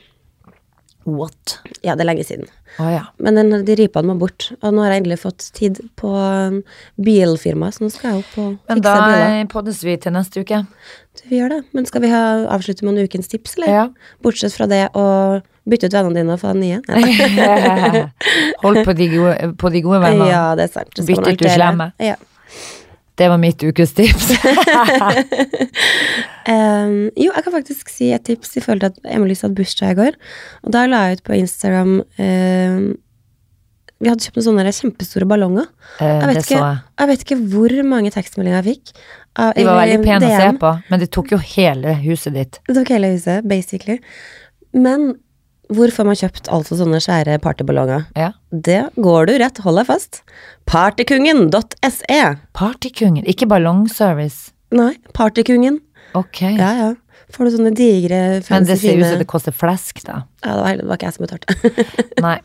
What? 1.06 1.60
Ja, 1.86 1.94
det 1.94 2.02
er 2.02 2.10
lenge 2.10 2.26
siden. 2.26 2.48
Ah, 2.82 2.90
ja. 2.90 3.02
Men 3.22 3.38
den, 3.38 3.60
de 3.68 3.76
ripene 3.78 4.10
må 4.10 4.16
bort. 4.20 4.48
Og 4.58 4.74
nå 4.74 4.82
har 4.82 4.96
jeg 4.96 5.04
endelig 5.04 5.20
fått 5.22 5.52
tid 5.56 5.78
på 6.00 6.10
bilfirmaet, 6.10 6.64
bilfirma, 7.06 7.70
så 7.72 7.86
nå 7.86 7.92
skal 7.94 8.10
jeg 8.10 8.24
opp 8.24 8.40
og 8.42 8.72
Men 8.72 8.82
da 8.84 8.96
poddes 9.52 9.84
vi 9.86 9.96
til 10.02 10.16
neste 10.18 10.42
uke. 10.42 10.64
Vi 11.30 11.40
gjør 11.40 11.56
det. 11.56 11.62
Men 11.78 11.88
skal 11.90 12.04
vi 12.04 12.12
ha, 12.12 12.24
avslutte 12.54 12.86
med 12.86 12.98
noen 12.98 13.10
ukens 13.10 13.32
tips, 13.32 13.58
eller? 13.60 13.74
Ja. 13.74 13.86
Bortsett 14.26 14.56
fra 14.56 14.68
det 14.70 14.84
å 14.98 15.06
bytte 15.66 15.90
ut 15.90 15.98
vennene 15.98 16.22
dine 16.22 16.36
og 16.36 16.42
få 16.42 16.54
nye. 16.58 16.82
Hold 18.64 18.84
på 18.86 18.96
de 18.98 19.10
gode, 19.16 19.52
på 19.62 19.74
de 19.74 19.84
gode 19.86 20.02
vennene. 20.06 20.30
Ja, 20.32 20.48
det 20.58 20.70
er 20.70 20.74
sant. 20.80 20.94
Bytt 21.00 21.26
ut 21.26 21.42
du 21.42 21.50
slemme. 21.50 21.92
Ja. 22.04 22.18
Det 23.16 23.30
var 23.32 23.40
mitt 23.40 23.64
ukes 23.64 23.96
tips. 23.96 24.34
Um, 26.46 27.08
jo, 27.18 27.32
jeg 27.34 27.42
kan 27.42 27.54
faktisk 27.56 27.90
si 27.90 28.12
et 28.14 28.22
tips 28.28 28.52
i 28.54 28.62
forhold 28.62 28.84
til 28.84 28.92
at 28.92 29.16
Emily 29.16 29.34
hadde 29.40 29.56
bursdag 29.58 29.96
i 29.96 29.98
går. 29.98 30.18
Og 30.62 30.74
da 30.76 30.84
la 30.86 31.00
jeg 31.08 31.18
ut 31.18 31.24
på 31.26 31.40
Instagram 31.40 31.96
um, 32.20 32.84
Vi 34.06 34.12
hadde 34.14 34.22
kjøpt 34.28 34.38
noen 34.38 34.46
sånne 34.52 34.74
kjempestore 34.78 35.26
ballonger. 35.28 35.66
Eh, 36.00 36.06
Jeg 36.22 36.30
vet, 36.30 36.46
ikke, 36.46 36.64
jeg. 37.00 37.08
vet 37.10 37.26
ikke 37.26 37.38
hvor 37.52 37.76
mange 37.90 38.12
tekstmeldinger 38.14 38.62
jeg 38.62 38.68
fikk. 38.76 38.96
av- 39.36 39.54
De 39.58 39.64
var 39.66 39.82
veldig 39.82 40.04
pene 40.06 40.30
å 40.30 40.38
se 40.40 40.58
på, 40.62 40.72
men 40.92 41.00
det 41.02 41.10
tok 41.12 41.32
jo 41.34 41.38
hele 41.42 41.96
huset 42.06 42.34
ditt. 42.38 42.60
Det 42.68 42.76
tok 42.78 42.88
hele 42.94 43.10
huset, 43.16 43.44
basically. 43.50 43.98
Men 44.74 45.16
hvor 45.74 45.90
får 45.90 46.06
man 46.06 46.16
kjøpt 46.16 46.48
altså 46.54 46.78
sånne 46.78 47.02
svære 47.02 47.40
partyballonger? 47.42 48.06
Ja. 48.16 48.32
Det 48.54 48.94
går 49.02 49.26
du 49.28 49.34
rett, 49.42 49.58
hold 49.66 49.78
deg 49.82 49.88
fast. 49.88 50.22
Partykungen.se. 50.68 52.22
Partykungen, 52.54 53.26
ikke 53.26 53.48
ballongservice. 53.50 54.52
Nei, 54.72 54.94
Partykungen. 55.14 55.80
Ok. 56.16 56.42
Ja, 56.42 56.72
ja. 56.80 56.94
Får 57.34 57.48
du 57.48 57.56
sånne 57.56 57.72
digre, 57.76 58.22
Men 58.50 58.68
det 58.68 58.78
ser 58.80 59.00
ut 59.00 59.08
som 59.08 59.22
det 59.22 59.28
koster 59.30 59.56
flesk, 59.56 60.04
da. 60.06 60.24
Ja, 60.46 60.54
det 60.54 60.62
var, 60.62 60.76
det 60.78 60.86
var 60.86 61.00
ikke 61.00 61.08
jeg 61.08 61.16
som 61.16 61.26
betalte. 61.26 61.86
Nei. 62.26 62.36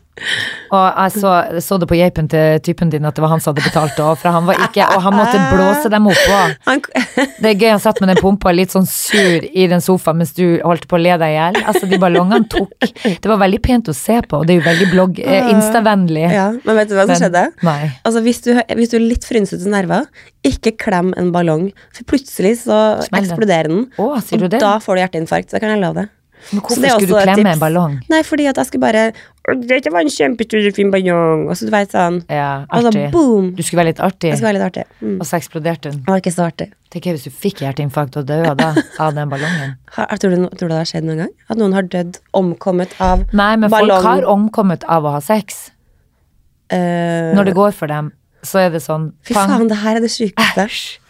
Og 0.73 0.85
jeg 0.85 1.21
så, 1.21 1.31
så 1.63 1.77
det 1.81 1.87
på 1.89 1.97
geipen 1.97 2.27
til 2.29 2.59
typen 2.65 2.89
din 2.93 3.05
at 3.07 3.15
det 3.17 3.23
var 3.23 3.31
han 3.31 3.41
som 3.41 3.53
hadde 3.53 3.63
betalt 3.65 3.99
òg, 4.01 4.17
for 4.21 4.33
han 4.33 4.45
var 4.45 4.59
ikke 4.67 4.85
Og 4.95 5.03
han 5.05 5.15
måtte 5.17 5.39
blåse 5.51 5.91
dem 5.93 6.09
opp 6.11 6.33
òg. 6.35 6.89
Det 7.41 7.51
er 7.51 7.55
gøy, 7.55 7.69
han 7.71 7.81
satt 7.83 8.01
med 8.01 8.11
den 8.11 8.21
pumpa 8.21 8.53
litt 8.53 8.73
sånn 8.73 8.87
sur 8.89 9.45
i 9.45 9.67
den 9.71 9.83
sofaen 9.83 10.19
mens 10.21 10.33
du 10.37 10.59
holdt 10.65 10.87
på 10.89 10.97
å 10.97 11.01
le 11.01 11.13
deg 11.21 11.35
i 11.35 11.37
hjel. 11.37 11.61
Altså, 11.61 11.89
de 11.89 12.01
ballongene 12.01 12.49
tok 12.51 12.73
Det 13.05 13.29
var 13.31 13.41
veldig 13.41 13.61
pent 13.65 13.91
å 13.91 13.95
se 13.97 14.19
på, 14.25 14.41
og 14.41 14.49
det 14.49 14.55
er 14.57 14.61
jo 14.61 14.67
veldig 14.67 14.89
blogg... 14.91 15.21
Eh, 15.21 15.49
Instavennlig. 15.51 16.27
ja, 16.31 16.49
men 16.65 16.77
vet 16.77 16.91
du 16.91 16.97
hva 16.97 17.07
som 17.09 17.17
skjedde? 17.21 17.47
Nei. 17.65 17.91
Altså, 18.07 18.21
hvis 18.25 18.43
du, 18.45 18.53
hvis 18.77 18.93
du 18.93 18.97
er 18.99 19.05
litt 19.05 19.25
frynsete 19.27 19.69
nerver, 19.71 20.07
ikke 20.47 20.73
klem 20.79 21.11
en 21.21 21.29
ballong. 21.33 21.67
For 21.93 22.07
plutselig 22.09 22.55
så 22.63 22.77
Smell 23.05 23.25
eksploderer 23.25 23.69
den. 23.69 23.83
Å, 24.01 24.07
sier 24.25 24.41
du 24.41 24.49
det? 24.49 24.61
Da 24.71 24.79
får 24.81 24.97
du 24.97 25.03
hjerteinfarkt. 25.05 25.53
Det 25.53 25.61
kan 25.63 25.75
jeg 25.75 25.83
love 25.83 26.01
deg. 26.01 26.17
Men 26.49 26.61
hvorfor 26.65 26.81
det 26.81 26.91
skulle 26.95 27.07
du 27.07 27.21
klemme 27.21 27.51
en 27.53 27.59
ballong? 27.61 27.97
Nei, 28.09 28.19
fordi 28.25 28.47
at 28.49 28.57
jeg 28.57 28.69
skulle 28.71 28.81
bare 28.81 29.01
«Å, 29.11 29.53
Dette 29.57 29.91
var 29.93 30.01
en 30.01 30.09
kjempestor, 30.09 30.65
fin 30.73 30.89
ballong. 30.93 31.43
Og 31.49 31.57
så 31.57 31.67
du 31.67 31.71
vet 31.73 31.93
sånn. 31.93 32.17
Ja, 32.29 32.63
artig. 32.65 32.87
Altså, 32.89 33.03
boom. 33.13 33.51
Du 33.57 33.61
skulle 33.61 33.81
være 33.83 33.91
litt 33.91 34.01
artig, 34.01 34.31
Jeg 34.31 34.39
skulle 34.39 34.49
være 34.49 34.57
litt 34.57 34.67
artig. 34.67 34.85
Mm. 35.01 35.19
og 35.19 35.27
så 35.29 35.37
eksploderte 35.37 35.91
hun. 35.93 35.99
Det 36.05 36.13
var 36.13 36.23
ikke 36.23 36.33
så 36.33 36.47
artig. 36.49 36.67
Tenk 36.93 37.07
hvis 37.11 37.27
du 37.29 37.33
fikk 37.43 37.61
hjerteinfarkt 37.63 38.17
og 38.19 38.25
døde 38.29 38.55
da 38.57 38.71
av 39.05 39.13
den 39.17 39.29
ballongen. 39.31 39.75
Har, 39.97 40.17
tror, 40.21 40.33
du, 40.33 40.47
tror 40.57 40.71
du 40.71 40.73
det 40.73 40.79
har 40.81 40.89
skjedd 40.89 41.07
noen 41.09 41.23
gang? 41.25 41.35
At 41.47 41.61
noen 41.61 41.77
har 41.77 41.85
dødd, 41.93 42.17
omkommet 42.41 42.97
av 43.01 43.27
Nei, 43.31 43.51
men 43.61 43.69
ballong? 43.69 44.01
folk 44.01 44.09
har 44.09 44.27
omkommet 44.33 44.87
av 44.97 45.05
å 45.05 45.13
ha 45.17 45.21
sex. 45.25 45.67
Uh, 46.73 47.31
Når 47.37 47.51
det 47.51 47.55
går 47.57 47.73
for 47.75 47.91
dem, 47.91 48.11
så 48.43 48.59
er 48.63 48.69
det 48.73 48.81
sånn 48.83 49.11
Fy 49.27 49.33
faen, 49.35 49.69
det 49.69 49.77
her 49.83 49.99
er 49.99 50.03
det 50.03 50.11
sykeste. 50.13 50.65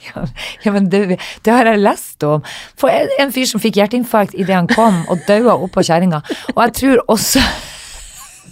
Ja, 0.05 0.25
ja, 0.65 0.71
men 0.73 0.89
det, 0.91 1.17
det 1.45 1.53
har 1.53 1.65
jeg 1.69 1.79
lest 1.81 2.23
om. 2.27 2.41
For 2.79 2.87
en, 2.91 3.09
en 3.21 3.33
fyr 3.33 3.47
som 3.49 3.59
fikk 3.63 3.75
hjerteinfarkt 3.79 4.33
idet 4.35 4.55
han 4.57 4.69
kom, 4.71 4.95
og 5.11 5.17
daua 5.27 5.53
oppå 5.61 5.79
kjerringa. 5.85 6.19
Og 6.55 6.61
jeg 6.65 6.73
tror 6.81 6.97
også 7.15 7.41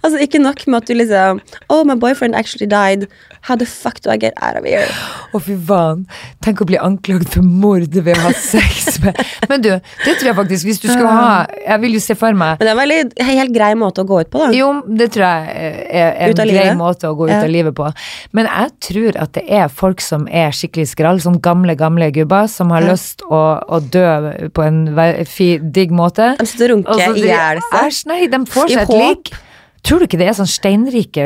Altså, 0.02 0.18
ikke 0.24 0.40
nok 0.42 0.64
med 0.66 0.82
at 0.82 0.88
du 0.88 0.94
liksom 0.98 1.40
Oh, 1.68 1.84
my 1.84 1.94
boyfriend 1.94 2.34
actually 2.34 2.66
died. 2.66 3.06
How 3.42 3.56
the 3.58 3.66
fuck 3.66 4.00
do 4.02 4.10
I 4.10 4.16
get 4.16 4.34
out 4.42 4.56
of 4.56 4.64
here? 4.64 4.86
Å, 5.34 5.40
fy 5.42 5.56
faen. 5.66 6.04
Tenk 6.44 6.60
å 6.62 6.66
bli 6.68 6.78
anklagd 6.78 7.28
for 7.32 7.42
mord 7.42 7.90
ved 7.94 8.14
å 8.16 8.20
ha 8.28 8.32
sex 8.38 9.00
med 9.02 9.18
Men 9.50 9.62
du, 9.64 9.70
det 10.04 10.14
tror 10.20 10.30
jeg 10.30 10.36
faktisk, 10.38 10.68
hvis 10.68 10.80
du 10.82 10.88
skal 10.90 11.06
ha 11.08 11.30
Jeg 11.58 11.80
vil 11.82 11.96
jo 11.98 12.02
se 12.04 12.14
for 12.18 12.36
meg 12.38 12.60
Men 12.60 12.66
det 12.66 12.70
er 12.70 12.76
en 12.76 12.82
veldig 12.82 13.26
helt 13.32 13.54
grei 13.56 13.72
måte 13.78 14.04
å 14.04 14.08
gå 14.08 14.20
ut 14.22 14.30
på, 14.32 14.42
da. 14.44 14.50
Jo, 14.56 14.68
det 14.86 15.10
tror 15.14 15.26
jeg 15.26 15.84
er 15.90 16.22
en 16.28 16.36
grei 16.38 16.48
livet? 16.52 16.78
måte 16.78 17.10
å 17.10 17.16
gå 17.18 17.26
ut 17.28 17.32
Ja. 17.32 17.40
av 17.42 17.50
livet 17.50 17.74
på. 17.74 17.86
Men 18.36 18.46
jeg 18.50 18.70
tror 18.86 19.16
at 19.24 19.32
det 19.38 19.44
er 19.48 19.68
folk 19.72 20.02
som 20.04 20.26
er 20.30 20.52
skikkelig 20.54 20.88
skrall, 20.92 21.20
sånn 21.22 21.40
gamle, 21.42 21.74
gamle 21.78 22.10
gubber 22.14 22.46
som 22.50 22.70
har 22.74 22.82
Ja. 22.84 22.92
lyst 22.92 23.22
å, 23.26 23.42
å 23.66 23.80
dø 23.80 24.48
på 24.52 24.66
en 24.66 24.84
digg 25.72 25.90
måte. 25.94 26.34
De 26.38 26.46
sitter 26.46 26.72
og 26.74 26.84
runker 26.84 27.16
i 27.16 27.26
hjel 27.26 27.62
seg. 27.62 27.80
Æsj, 27.86 28.02
nei, 28.10 28.20
de 28.32 28.38
får 28.46 28.68
seg 28.68 28.82
et 28.84 28.94
lik. 29.02 29.32
Tror 29.82 29.98
du 29.98 30.04
ikke 30.06 30.18
det 30.20 30.28
er 30.30 30.34
sånn 30.38 30.46
steinrike 30.46 31.22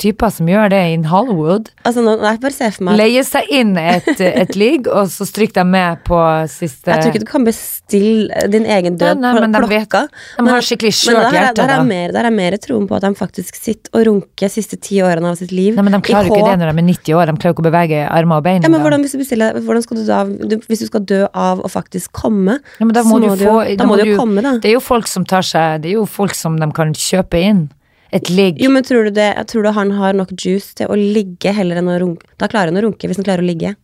typer 0.00 0.30
som 0.32 0.48
gjør 0.48 0.70
det 0.72 0.78
in 0.94 1.02
Hollywood? 1.10 1.66
Altså, 1.84 2.00
nå, 2.00 2.14
jeg 2.24 2.40
bare 2.40 2.54
ser 2.56 2.70
for 2.72 2.86
meg 2.88 2.96
Leier 2.96 3.26
seg 3.28 3.50
inn 3.52 3.74
et, 3.76 4.08
et 4.24 4.54
ligg, 4.56 4.88
og 4.88 5.10
så 5.12 5.26
stryker 5.28 5.58
de 5.60 5.64
med 5.68 6.00
på 6.06 6.16
siste 6.48 6.88
Jeg 6.88 7.02
tror 7.02 7.12
ikke 7.12 7.20
du 7.20 7.28
kan 7.28 7.44
bestille 7.44 8.46
din 8.48 8.64
egen 8.64 8.96
død 8.96 9.20
Nei, 9.20 9.32
nei, 9.34 9.42
men 9.44 9.52
de 9.52 9.60
på 9.60 9.68
vet- 9.74 9.96
de 10.38 10.46
har 10.48 10.64
skikkelig 10.64 10.92
skjørt 10.96 11.20
er- 11.28 11.36
hjerte, 11.36 11.60
Der 11.68 11.74
er 11.76 11.84
mer, 11.84 12.14
der 12.16 12.30
er 12.30 12.34
mer 12.38 12.56
troen 12.64 12.88
på 12.88 12.96
at 12.96 13.04
de 13.04 13.12
faktisk 13.18 13.60
sitter 13.60 13.92
og 14.00 14.06
runker 14.08 14.48
siste 14.56 14.80
ti 14.80 15.02
årene 15.04 15.28
av 15.34 15.36
sitt 15.42 15.52
liv. 15.52 15.76
Nei, 15.76 15.84
men 15.84 15.92
de 15.98 16.00
klarer 16.08 16.32
jo 16.32 16.34
ikke 16.40 16.48
det 16.48 16.58
når 16.64 16.72
de 16.72 16.82
er 16.82 16.88
90 16.88 17.14
år. 17.20 17.26
De 17.28 17.36
klarer 17.36 17.52
jo 17.52 17.56
ikke 17.58 17.66
å 17.66 17.70
bevege 17.70 18.02
armer 18.08 18.40
og 18.40 18.44
bein. 18.48 18.62
Ja, 18.64 18.72
men 18.72 18.80
hvordan, 18.84 19.04
hvis 19.04 19.12
du 19.12 19.20
bestiller, 19.20 19.52
hvordan 19.60 19.84
skal 19.84 20.00
du 20.00 20.04
da 20.08 20.24
du, 20.24 20.56
Hvis 20.68 20.80
du 20.80 20.86
skal 20.88 21.04
dø 21.04 21.26
av 21.34 21.60
å 21.60 21.68
faktisk 21.68 22.12
komme, 22.16 22.56
Ja, 22.80 22.84
men 22.88 22.94
da 22.96 23.02
så 23.04 23.12
må 23.12 23.20
du 23.20 23.84
må 23.84 23.96
du- 24.00 24.04
jo 24.14 24.16
komme, 24.16 24.40
da. 24.42 24.56
Det 24.58 24.72
er 24.72 24.78
jo 24.78 24.80
folk 24.80 25.06
som 25.06 25.24
tar 25.28 25.42
seg 25.44 25.82
Det 25.82 25.90
er 25.92 25.98
jo 26.00 26.06
folk 26.06 26.34
som 26.34 26.56
de 26.58 26.72
kan 26.72 26.92
kjøpe 26.94 27.36
inn. 27.44 27.68
Et 28.16 28.30
ligg. 28.32 28.56
Jo, 28.62 28.70
men 28.72 28.84
tror 28.86 29.08
du, 29.08 29.10
det, 29.18 29.28
tror 29.50 29.66
du 29.66 29.70
han 29.76 29.90
har 29.98 30.16
nok 30.16 30.32
juice 30.32 30.72
til 30.78 30.88
å 30.88 30.96
ligge 30.96 31.52
heller 31.52 31.80
enn 31.82 31.90
å 31.92 31.98
runke? 32.00 32.26
Da 32.40 32.48
klarer 32.48 32.72
han 32.72 32.80
å 32.80 32.86
runke, 32.86 33.08
hvis 33.10 33.20
han 33.20 33.26
klarer 33.26 33.44
å 33.44 33.48
ligge. 33.48 33.74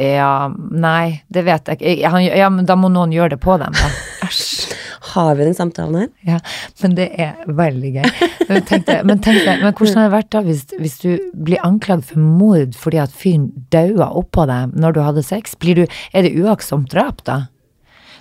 Ja, 0.00 0.50
nei, 0.70 1.22
det 1.32 1.42
vet 1.48 1.70
jeg 1.72 1.80
ikke. 1.80 2.10
Han, 2.12 2.24
ja, 2.24 2.50
men 2.52 2.68
da 2.68 2.76
må 2.78 2.90
noen 2.92 3.14
gjøre 3.14 3.34
det 3.34 3.40
på 3.42 3.56
dem, 3.60 3.72
da. 3.74 3.88
Æsj. 4.28 4.76
Har 5.10 5.32
vi 5.34 5.46
den 5.48 5.56
samtalen 5.56 5.96
her? 5.96 6.08
Ja, 6.28 6.36
men 6.84 6.92
det 6.94 7.06
er 7.18 7.38
veldig 7.48 7.90
gøy. 7.96 8.04
Men 8.50 8.66
tenk 8.68 8.84
deg, 8.86 9.00
men, 9.08 9.18
men 9.24 9.72
hvordan 9.72 9.96
hadde 9.96 10.04
det 10.04 10.12
vært 10.12 10.28
da 10.36 10.42
hvis, 10.46 10.60
hvis 10.78 10.98
du 11.02 11.08
blir 11.34 11.62
anklagd 11.66 12.04
for 12.12 12.20
mord 12.22 12.76
fordi 12.78 13.00
at 13.02 13.14
fyren 13.16 13.48
daua 13.74 14.10
oppå 14.20 14.44
deg 14.50 14.76
når 14.78 14.94
du 14.94 15.00
hadde 15.02 15.24
sex? 15.26 15.56
Blir 15.58 15.80
du, 15.80 15.82
er 16.14 16.28
det 16.28 16.34
uaktsomt 16.38 16.92
drap, 16.92 17.24
da? 17.26 17.40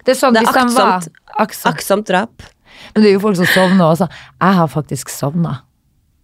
Det 0.07 0.15
er 0.15 0.17
sånn, 0.17 0.33
Det 0.33 0.41
er 0.47 0.49
han 0.55 0.73
var 0.73 0.95
aktsomt. 0.95 1.21
aktsomt. 1.35 1.69
Aktsomt 1.75 2.09
drap. 2.09 2.47
Men 2.93 3.03
det 3.03 3.09
er 3.11 3.17
jo 3.17 3.23
folk 3.23 3.39
som 3.39 3.49
sovner 3.53 3.85
også. 3.85 4.09
Jeg 4.39 4.59
har 4.59 4.71
faktisk 4.71 5.11
sovna. 5.13 5.59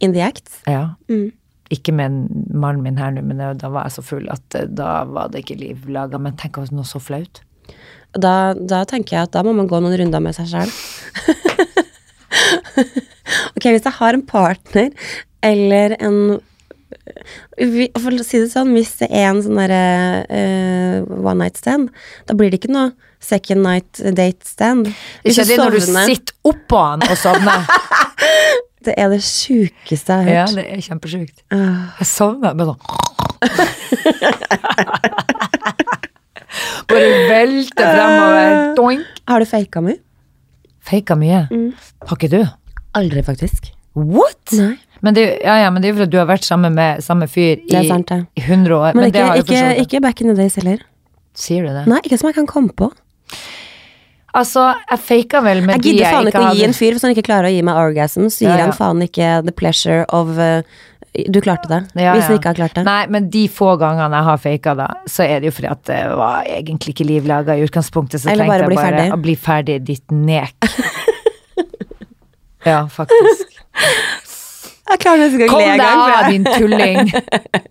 In 0.04 0.14
the 0.16 0.24
act. 0.26 0.62
Ja. 0.68 0.96
Mm. 1.10 1.32
Ikke 1.74 1.94
med 1.96 2.30
mannen 2.54 2.84
min 2.86 3.00
her 3.02 3.14
nå, 3.16 3.24
men 3.26 3.42
da 3.58 3.72
var 3.74 3.88
jeg 3.88 3.98
så 3.98 4.06
full 4.06 4.28
at 4.34 4.58
eh, 4.58 4.68
da 4.70 5.04
var 5.10 5.32
det 5.34 5.44
ikke 5.44 5.60
liv 5.62 5.88
laga. 5.90 6.20
Men 6.22 6.38
tenk 6.40 6.60
om 6.62 6.68
noe 6.76 6.88
så 6.88 7.02
flaut. 7.02 7.42
Da, 8.16 8.54
da 8.56 8.84
tenker 8.88 9.18
jeg 9.18 9.28
at 9.28 9.34
da 9.36 9.44
må 9.44 9.56
man 9.56 9.68
gå 9.68 9.80
noen 9.84 9.98
runder 10.00 10.24
med 10.24 10.36
seg 10.38 10.52
sjøl. 10.52 10.72
ok, 13.56 13.66
hvis 13.66 13.88
jeg 13.88 13.98
har 13.98 14.16
en 14.16 14.26
partner 14.28 14.92
eller 15.46 15.98
en 16.00 16.20
For 18.02 18.12
å 18.16 18.26
si 18.26 18.40
det 18.42 18.50
sånn, 18.52 18.74
hvis 18.76 18.96
det 19.02 19.10
er 19.12 19.30
en 19.30 19.42
sånn 19.46 19.60
derre 19.60 19.82
uh, 20.26 21.18
one 21.22 21.38
night 21.44 21.60
stand, 21.62 21.92
da 22.26 22.36
blir 22.38 22.50
det 22.52 22.60
ikke 22.64 22.74
noe 22.74 22.94
second 23.24 23.62
night 23.66 24.02
date 24.18 24.46
stand. 24.48 24.90
Hvis 25.24 25.38
Ikke 25.38 25.48
det 25.52 25.58
når 25.62 25.78
du 25.78 25.82
sitter 25.86 26.34
oppå 26.52 26.82
han 26.82 27.06
og 27.06 27.18
sovner. 27.20 27.66
Det 28.86 28.94
er 29.02 29.08
det 29.10 29.24
sjukeste 29.26 30.14
jeg 30.14 30.28
har 30.28 30.36
ja, 30.36 30.42
det 30.54 30.62
er 30.70 30.82
kjempesjukt. 30.86 31.40
Ah. 31.50 31.96
Jeg 31.98 32.06
sovner 32.06 32.54
med 32.54 32.70
sånn 32.70 32.78
Bare 36.86 37.08
velter 37.32 37.90
fremover. 37.96 38.76
Doink. 38.78 39.08
Har 39.26 39.42
du 39.42 39.48
faka 39.50 39.82
mye? 39.82 39.98
Faka 40.86 41.18
mye. 41.18 41.42
Har 42.06 42.20
ikke 42.20 42.30
du? 42.30 42.44
Aldri, 42.96 43.26
faktisk. 43.26 43.72
What? 43.98 44.54
Nei. 44.54 44.76
Men 45.02 45.18
det, 45.18 45.26
ja, 45.44 45.58
ja, 45.64 45.72
men 45.72 45.82
det 45.82 45.90
er 45.90 45.94
jo 45.94 46.00
for 46.00 46.08
at 46.08 46.14
du 46.14 46.18
har 46.22 46.30
vært 46.30 46.48
sammen 46.48 46.76
med 46.78 47.04
samme 47.04 47.28
fyr 47.32 47.58
i, 47.58 47.68
Det 47.72 47.86
sant, 47.90 48.12
ja. 48.12 48.24
i 48.38 48.44
100 48.46 48.76
år. 48.78 48.96
Men, 48.96 49.08
Men, 49.08 49.14
det 49.16 49.26
ikke, 49.44 49.60
ikke, 49.60 49.86
ikke 49.86 50.02
back 50.06 50.22
in 50.22 50.32
the 50.32 50.38
days 50.38 50.56
heller. 50.60 50.80
Sier 51.36 51.68
du 51.68 51.74
det? 51.76 51.86
Nei, 51.92 52.00
ikke 52.06 52.20
som 52.22 52.32
jeg 52.32 52.38
kan 52.40 52.48
komme 52.50 52.72
på. 52.76 52.92
Altså, 54.36 54.66
jeg 54.90 55.00
faka 55.00 55.40
vel 55.46 55.62
med 55.64 55.78
Jeg 55.78 55.84
de 55.84 55.92
gidder 55.94 56.04
jeg 56.04 56.16
faen 56.16 56.28
ikke 56.28 56.40
ikke 56.42 56.50
å 56.50 56.58
gi 56.58 56.66
en 56.68 56.76
fyr 56.76 56.96
hvis 56.96 57.06
han 57.08 57.14
ikke 57.16 57.24
klarer 57.30 57.48
å 57.48 57.54
gi 57.54 57.62
meg 57.64 57.80
orgasm. 57.80 58.28
Så 58.28 58.44
gir 58.44 58.52
Ja, 58.52 58.58
ja. 58.60 58.66
han 58.68 58.76
faen 58.76 59.04
ikke 59.06 59.30
the 59.48 59.54
pleasure 59.56 60.04
of 60.16 60.34
uh, 60.36 60.60
Du 61.32 61.40
klarte 61.40 61.70
det. 61.72 61.80
Ja, 61.96 62.16
hvis 62.18 62.28
han 62.28 62.36
ja. 62.36 62.42
ikke 62.42 62.52
har 62.52 62.60
klart 62.60 62.76
det. 62.76 62.84
Nei, 62.88 63.06
men 63.16 63.30
de 63.32 63.46
få 63.48 63.78
gangene 63.80 64.20
jeg 64.20 64.28
har 64.28 64.42
faka, 64.44 64.74
da, 64.82 64.90
så 65.08 65.24
er 65.24 65.40
det 65.40 65.52
jo 65.52 65.56
fordi 65.56 65.72
at 65.72 65.86
det 65.88 66.02
var 66.20 66.50
egentlig 66.58 66.96
ikke 66.98 67.08
liv 67.08 67.30
laga 67.32 67.56
i 67.56 67.64
utgangspunktet. 67.64 68.24
Så 68.26 68.34
Eller 68.34 68.44
tenkte 68.44 68.52
bare 68.52 68.68
jeg 68.68 68.82
bare 68.82 68.90
ferdig. 68.90 69.08
å 69.16 69.22
bli 69.24 69.38
ferdig, 69.40 69.78
ditt 69.88 70.12
nek. 70.12 70.68
ja, 72.72 72.82
faktisk. 72.92 73.56
Jeg 74.86 75.00
klarer 75.02 75.22
nesten 75.24 75.42
ikke 75.42 75.56
å 75.56 75.60
le 75.60 75.72
engang. 75.74 75.98
Kom 75.98 76.06
deg 76.06 76.16
av, 76.16 76.26
din 76.30 76.46
tulling! 76.46 77.00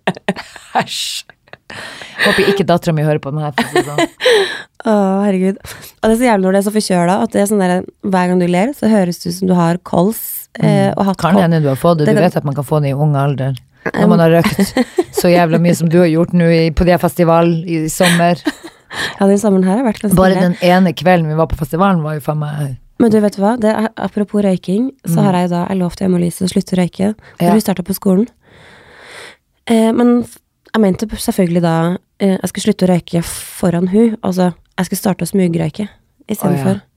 Æsj. 0.81 1.23
Håper 2.25 2.49
ikke 2.51 2.65
dattera 2.67 2.93
mi 2.95 3.03
hører 3.05 3.19
på 3.23 3.31
den 3.33 3.41
her. 3.43 3.55
Sånn. 3.73 4.01
Å, 4.85 4.93
herregud. 5.25 5.57
Og 5.59 6.05
det 6.05 6.11
er 6.13 6.19
så 6.19 6.27
jævlig 6.27 6.45
når 6.45 6.55
det 6.55 6.59
er 6.61 6.65
så 6.67 6.73
forkjøla 6.75 7.15
at 7.25 7.33
det 7.33 7.41
er 7.41 7.47
sånn 7.49 7.63
der, 7.63 7.73
hver 8.05 8.29
gang 8.31 8.41
du 8.43 8.47
ler, 8.51 8.73
så 8.77 8.89
høres 8.91 9.19
det 9.23 9.31
ut 9.33 9.37
som 9.39 9.49
du 9.51 9.55
har 9.57 9.79
kols. 9.87 10.21
Eh, 10.59 10.91
og 10.93 11.07
hatt 11.09 11.19
Kan 11.23 11.39
hende 11.41 11.59
du 11.63 11.71
har 11.71 11.79
fått 11.79 11.99
det. 11.99 12.05
Det 12.09 12.13
Du 12.15 12.19
kan- 12.21 12.27
vet 12.29 12.37
at 12.41 12.45
man 12.47 12.55
kan 12.55 12.67
få 12.67 12.79
det 12.83 12.93
i 12.93 12.97
ung 13.07 13.15
alder. 13.19 13.55
Når 13.93 14.07
man 14.09 14.19
har 14.23 14.31
røkt 14.39 14.75
så 15.19 15.29
jævla 15.29 15.59
mye 15.61 15.75
som 15.77 15.89
du 15.91 15.99
har 15.99 16.07
gjort 16.09 16.31
nå 16.33 16.47
på 16.77 16.85
det 16.87 16.95
festival 17.01 17.51
i 17.69 17.83
sommer. 17.91 18.39
Ja, 19.19 19.27
den 19.27 19.37
sommeren 19.41 19.65
her 19.67 19.81
har 19.81 19.85
vært 19.89 19.99
ganske 20.05 20.15
Bare 20.17 20.37
den 20.39 20.55
ene 20.63 20.93
kvelden 20.95 21.27
vi 21.27 21.35
var 21.37 21.49
på 21.51 21.57
festivalen, 21.59 22.01
var 22.05 22.15
jo 22.17 22.23
faen 22.25 22.39
meg 22.41 22.77
Men 22.99 23.11
du 23.11 23.19
vet 23.19 23.35
hva, 23.35 23.57
det 23.59 23.71
er, 23.73 23.89
apropos 23.99 24.41
røyking, 24.45 24.91
så 25.05 25.21
har 25.25 25.33
jeg 25.35 25.49
jo 25.49 25.53
da 25.55 25.65
jeg 25.67 25.77
lovte 25.81 26.05
Emma 26.05 26.17
Lise 26.21 26.45
å 26.45 26.47
slutte 26.51 26.77
å 26.77 26.79
røyke 26.79 27.09
da 27.39 27.45
Ja. 27.45 27.51
hun 27.51 27.61
starta 27.61 27.83
på 27.83 27.93
skolen. 27.93 28.27
Eh, 29.67 29.91
men 29.91 30.23
jeg 30.73 30.81
mente 30.81 31.07
selvfølgelig 31.07 31.61
da 31.61 31.97
eh, 32.19 32.37
jeg 32.39 32.49
skulle 32.51 32.63
slutte 32.69 32.85
å 32.85 32.91
røyke 32.93 33.21
foran 33.25 33.87
hun, 33.91 34.15
altså 34.23 34.53
jeg 34.77 34.85
skulle 34.85 34.99
starte 34.99 35.23
å 35.25 35.27
smugrøyke 35.27 35.89
istedenfor. 36.29 36.79
Å 36.79 36.94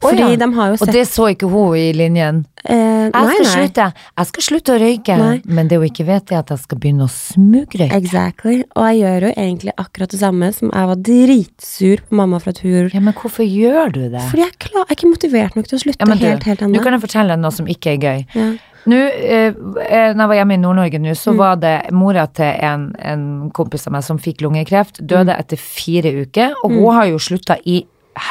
Fordi 0.00 0.22
ja. 0.22 0.36
de 0.38 0.48
har 0.54 0.68
jo 0.72 0.76
Og 0.80 0.92
det 0.94 1.04
så 1.08 1.24
ikke 1.34 1.48
hun 1.50 1.76
i 1.76 1.92
linjen. 1.92 2.44
eh, 2.64 2.76
Jeg 3.08 3.12
Nei, 3.12 3.34
skal 3.34 3.44
nei. 3.44 3.52
slutte 3.56 3.86
Jeg 4.18 4.26
skal 4.30 4.42
slutte 4.42 4.74
å 4.74 4.78
røyke, 4.82 5.16
Nei. 5.18 5.42
men 5.46 5.68
det 5.68 5.78
hun 5.78 5.86
ikke 5.88 6.06
vet, 6.06 6.32
er 6.32 6.38
at 6.38 6.48
jeg 6.54 6.58
skal 6.58 6.78
begynne 6.78 7.06
å 7.06 7.10
smugrøyke. 7.10 7.96
Exactly. 7.96 8.62
Og 8.76 8.84
jeg 8.88 9.00
gjør 9.02 9.26
jo 9.28 9.32
egentlig 9.36 9.72
akkurat 9.78 10.10
det 10.10 10.20
samme 10.20 10.52
som 10.54 10.70
jeg 10.74 10.86
var 10.92 10.96
dritsur 11.08 12.02
på 12.08 12.14
mamma 12.20 12.38
for 12.40 12.50
at 12.50 12.58
hun. 12.64 12.90
Ja, 12.94 13.00
men 13.00 13.14
hvorfor 13.14 13.44
gjør 13.46 13.92
du 13.92 14.00
det? 14.12 14.22
Fordi 14.30 14.44
jeg, 14.44 14.56
klar, 14.58 14.84
jeg 14.86 14.90
er 14.94 14.98
ikke 15.00 15.12
motivert 15.12 15.56
nok 15.56 15.66
til 15.70 15.78
å 15.78 15.82
slutte 15.82 15.98
Ja, 16.08 16.14
du, 16.14 16.24
helt, 16.26 16.44
helt 16.44 16.60
nå 16.68 16.82
kan 16.84 16.92
jeg 16.96 17.04
fortelle 17.04 17.34
deg 17.36 17.42
noe 17.44 17.54
som 17.54 17.66
ikke 17.66 17.94
er 17.96 17.98
gøy. 17.98 18.26
Ja. 18.38 18.48
Nå, 18.88 18.96
eh, 18.96 19.52
eh, 19.84 20.14
når 20.16 20.22
jeg 20.22 20.28
var 20.30 20.36
hjemme 20.38 20.54
i 20.54 20.60
Nord-Norge 20.62 20.98
nå, 21.02 21.08
Mm. 21.12 21.16
så 21.18 21.34
var 21.36 21.56
det 21.60 21.90
mora 21.92 22.26
til 22.32 22.44
en, 22.64 22.94
en 22.98 23.50
kompis 23.52 23.86
av 23.86 23.92
meg 23.92 24.02
som 24.06 24.18
fikk 24.18 24.40
lungekreft, 24.40 25.00
døde 25.04 25.34
Mm. 25.34 25.40
etter 25.40 25.58
fire 25.60 26.12
uker, 26.24 26.54
og 26.64 26.70
hun 26.72 26.94
har 26.94 27.06
jo 27.10 27.18
slutta 27.18 27.58
i 27.66 27.84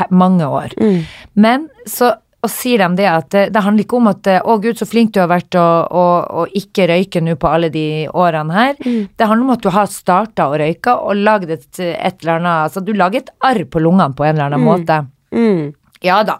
mange 0.09 0.47
år. 0.47 0.73
Mm. 0.81 1.03
Men 1.35 1.67
så 1.89 2.15
og 2.45 2.51
sier 2.53 2.83
de 2.83 2.99
det 2.99 3.07
at 3.09 3.29
det, 3.33 3.43
det 3.53 3.63
handler 3.65 3.83
ikke 3.83 3.97
om 3.97 4.09
at 4.11 4.27
eh, 4.29 4.43
'Å, 4.43 4.57
gud, 4.61 4.77
så 4.77 4.85
flink 4.87 5.13
du 5.15 5.19
har 5.23 5.29
vært 5.31 5.57
å, 5.57 5.65
å, 5.89 6.03
å 6.41 6.45
ikke 6.55 6.85
røyke 6.91 7.21
nå 7.23 7.33
på 7.41 7.49
alle 7.49 7.71
de 7.73 8.05
årene 8.13 8.53
her'. 8.53 8.77
Mm. 8.85 9.01
Det 9.17 9.27
handler 9.27 9.47
om 9.47 9.55
at 9.55 9.65
du 9.65 9.71
har 9.73 9.89
starta 9.91 10.47
å 10.51 10.59
røyke 10.61 10.93
og 10.93 11.17
lagd 11.17 11.51
et, 11.57 11.67
et 11.81 12.21
eller 12.21 12.37
annet 12.37 12.67
Altså, 12.67 12.83
du 12.85 12.93
lager 12.93 13.25
et 13.25 13.33
arr 13.41 13.63
på 13.65 13.81
lungene 13.81 14.15
på 14.15 14.27
en 14.27 14.35
eller 14.35 14.51
annen 14.51 14.63
måte. 14.63 15.01
Mm. 15.33 15.73
Ja 16.05 16.21
da. 16.23 16.37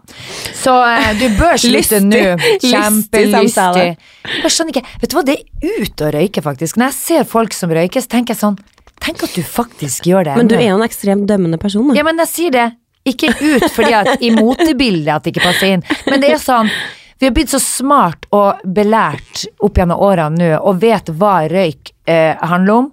Så 0.53 0.77
eh, 0.85 1.11
du 1.17 1.27
bør 1.39 1.57
slutte 1.65 1.99
nå. 2.05 2.23
Kjempelystig. 2.61 3.89
Jeg 4.37 4.53
skjønner 4.53 4.75
ikke 4.75 4.85
Vet 5.01 5.11
du 5.11 5.17
hva, 5.17 5.25
det 5.27 5.37
er 5.39 5.81
ut 5.81 6.05
å 6.05 6.11
røyke, 6.13 6.45
faktisk. 6.45 6.77
Når 6.77 6.91
jeg 6.91 6.99
ser 7.01 7.29
folk 7.29 7.57
som 7.57 7.73
røyker, 7.73 8.05
så 8.05 8.17
tenker 8.17 8.35
jeg 8.37 8.43
sånn 8.45 8.59
Tenk 8.97 9.21
at 9.27 9.35
du 9.37 9.43
faktisk 9.45 10.07
gjør 10.09 10.25
det. 10.25 10.35
Men 10.39 10.47
du 10.49 10.55
er 10.57 10.71
jo 10.71 10.79
en 10.79 10.85
ekstremt 10.85 11.27
dømmende 11.29 11.59
person, 11.61 11.85
da. 11.89 11.93
Ja, 11.99 12.03
men 12.05 12.17
jeg 12.23 12.31
sier 12.31 12.53
det. 12.55 12.65
Ikke 13.13 13.31
ut 13.33 13.67
fordi 13.73 13.93
at 14.03 14.21
i 14.21 14.31
motebildet 14.35 15.13
at 15.15 15.23
det 15.27 15.35
ikke 15.35 15.47
passer 15.49 15.77
inn, 15.77 15.83
men 16.09 16.23
det 16.23 16.35
er 16.35 16.41
sånn 16.43 16.71
vi 17.19 17.25
har 17.25 17.33
blitt 17.33 17.49
så 17.49 17.57
smart 17.57 18.27
og 18.29 18.59
belært 18.77 19.47
opp 19.65 19.79
gjennom 19.79 19.97
årene 20.05 20.37
nå, 20.37 20.49
og 20.61 20.75
vet 20.83 21.07
hva 21.17 21.47
røyk 21.49 21.89
eh, 22.05 22.37
handler 22.45 22.73
om. 22.83 22.89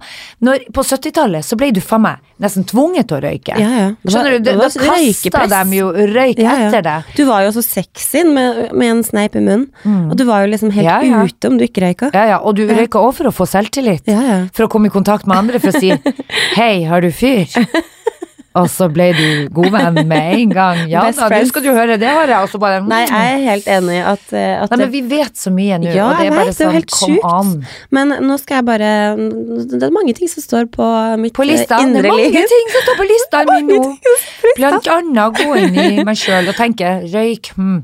Når, 0.48 0.62
på 0.72 0.80
70-tallet 0.80 1.44
så 1.44 1.58
ble 1.60 1.68
du 1.76 1.80
faen 1.84 2.06
meg 2.06 2.22
nesten 2.40 2.64
tvunget 2.64 3.10
til 3.10 3.18
å 3.18 3.20
røyke. 3.20 3.58
Ja, 3.60 3.68
ja. 3.68 3.90
Var- 4.00 4.14
Skjønner 4.14 4.38
du? 4.38 4.46
Da, 4.48 4.54
da 4.56 4.70
kasta 5.36 5.60
de 5.68 5.76
jo 5.76 5.90
røyk 5.92 6.40
Ja, 6.40 6.54
ja. 6.56 6.70
etter 6.70 6.86
deg. 6.88 7.12
Du 7.18 7.22
var 7.28 7.44
jo 7.44 7.52
så 7.58 7.66
sexy 7.66 8.24
med, 8.24 8.62
med 8.72 8.94
en 8.94 9.04
sneip 9.04 9.36
i 9.36 9.44
munnen. 9.44 9.68
Og 10.08 10.16
du 10.16 10.24
var 10.24 10.46
jo 10.46 10.54
liksom 10.54 10.72
helt 10.72 11.28
ute 11.34 11.50
om 11.52 11.60
du 11.60 11.66
ikke 11.68 11.84
røyka. 11.84 12.08
Ja, 12.16 12.24
ja, 12.32 12.38
og 12.40 12.56
du 12.56 12.64
røyka 12.70 13.04
òg 13.04 13.12
for 13.20 13.28
å 13.28 13.34
få 13.42 13.44
selvtillit. 13.52 14.08
Ja, 14.08 14.22
ja. 14.24 14.38
For 14.56 14.64
å 14.64 14.72
komme 14.72 14.88
i 14.88 14.94
kontakt 14.94 15.28
med 15.28 15.36
andre, 15.36 15.60
for 15.60 15.68
å 15.68 15.84
si 15.84 15.92
'hei, 16.56 16.86
har 16.88 17.04
du 17.04 17.12
fyr?' 17.12 17.52
Og 18.55 18.68
så 18.70 18.86
ble 18.86 19.09
du 19.16 19.48
god 19.55 19.72
venn 19.74 19.96
med 20.07 20.28
en 20.36 20.52
gang. 20.55 20.80
Ja 20.86 21.00
Best 21.09 21.18
da, 21.18 21.26
nå 21.26 21.30
friends. 21.32 21.50
skal 21.50 21.64
du 21.64 21.70
høre, 21.74 21.96
det 21.98 22.07
har 22.07 22.30
jeg. 22.30 22.61
Bare 22.62 22.82
mm. 22.84 22.90
Nei, 22.90 23.00
jeg 23.02 23.32
er 23.32 23.40
helt 23.48 23.70
enig 23.74 23.96
at, 24.07 24.26
eh, 24.30 24.52
at 24.62 24.70
Nei, 24.70 24.78
men 24.84 24.92
vi 24.92 25.00
vet 25.11 25.40
så 25.40 25.50
mye 25.50 25.78
nå, 25.82 25.88
Ja, 25.90 26.05
og 26.12 26.20
det 26.20 26.28
er 26.28 26.36
bare 26.36 26.44
vet, 26.46 26.55
det 26.55 26.61
sånn, 26.61 26.74
helt 26.76 26.94
kom 26.94 27.11
sjukt. 27.16 27.26
an. 27.26 27.50
Men 27.98 28.14
nå 28.22 28.36
skal 28.38 28.61
jeg 28.61 28.66
bare 28.68 28.90
Det 29.74 29.80
er 29.88 29.94
mange 29.94 30.14
ting 30.14 30.30
som 30.30 30.44
står 30.44 30.68
på 30.70 30.86
mitt 31.18 31.34
På 31.34 31.42
eh, 31.42 31.50
lista, 31.50 31.80
det 31.82 32.05
er 32.05 32.07
mange 32.07 32.44
ting 32.55 32.70
som 32.76 32.86
står 32.86 33.00
på 33.00 33.09
lista 33.11 33.42
mi 33.48 33.59
nå. 33.72 33.80
Blant 34.61 34.90
annet 34.94 35.40
gå 35.40 35.59
inn 35.59 35.80
i 35.82 36.07
meg 36.07 36.20
sjøl 36.20 36.52
og 36.52 36.55
tenke 36.59 36.94
røyk, 37.11 37.50
hm. 37.59 37.82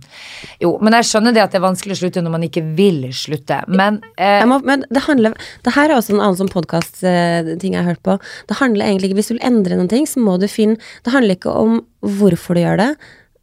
Jo, 0.62 0.74
men 0.84 0.94
jeg 1.00 1.08
skjønner 1.08 1.34
det 1.34 1.42
at 1.42 1.54
det 1.54 1.58
er 1.58 1.66
vanskelig 1.66 1.96
å 1.96 2.00
slutte 2.04 2.22
når 2.22 2.34
man 2.36 2.46
ikke 2.46 2.62
vil 2.78 3.02
slutte, 3.16 3.62
men 3.66 3.98
eh, 4.20 4.44
må, 4.46 4.60
men 4.62 4.84
det 4.92 5.02
handler 5.06 5.34
Det 5.64 5.74
her 5.74 5.88
er 5.88 5.96
også 5.96 6.14
en 6.14 6.22
annen 6.22 6.38
sånn 6.38 6.52
podkast-ting 6.52 7.74
jeg 7.74 7.80
har 7.80 7.88
hørt 7.88 8.02
på. 8.06 8.18
Det 8.46 8.58
handler 8.60 8.86
egentlig 8.86 9.10
ikke 9.10 9.20
Hvis 9.22 9.30
du 9.32 9.34
vil 9.34 9.46
endre 9.50 9.78
noen 9.78 9.88
ting, 9.90 10.06
så 10.06 10.20
må 10.22 10.36
du 10.38 10.46
finne 10.46 10.59
Det 11.04 11.12
handler 11.14 11.36
ikke 11.38 11.54
om 11.56 11.80
hvorfor 12.00 12.54
du 12.54 12.60
gjør 12.62 12.76
det. 12.82 12.90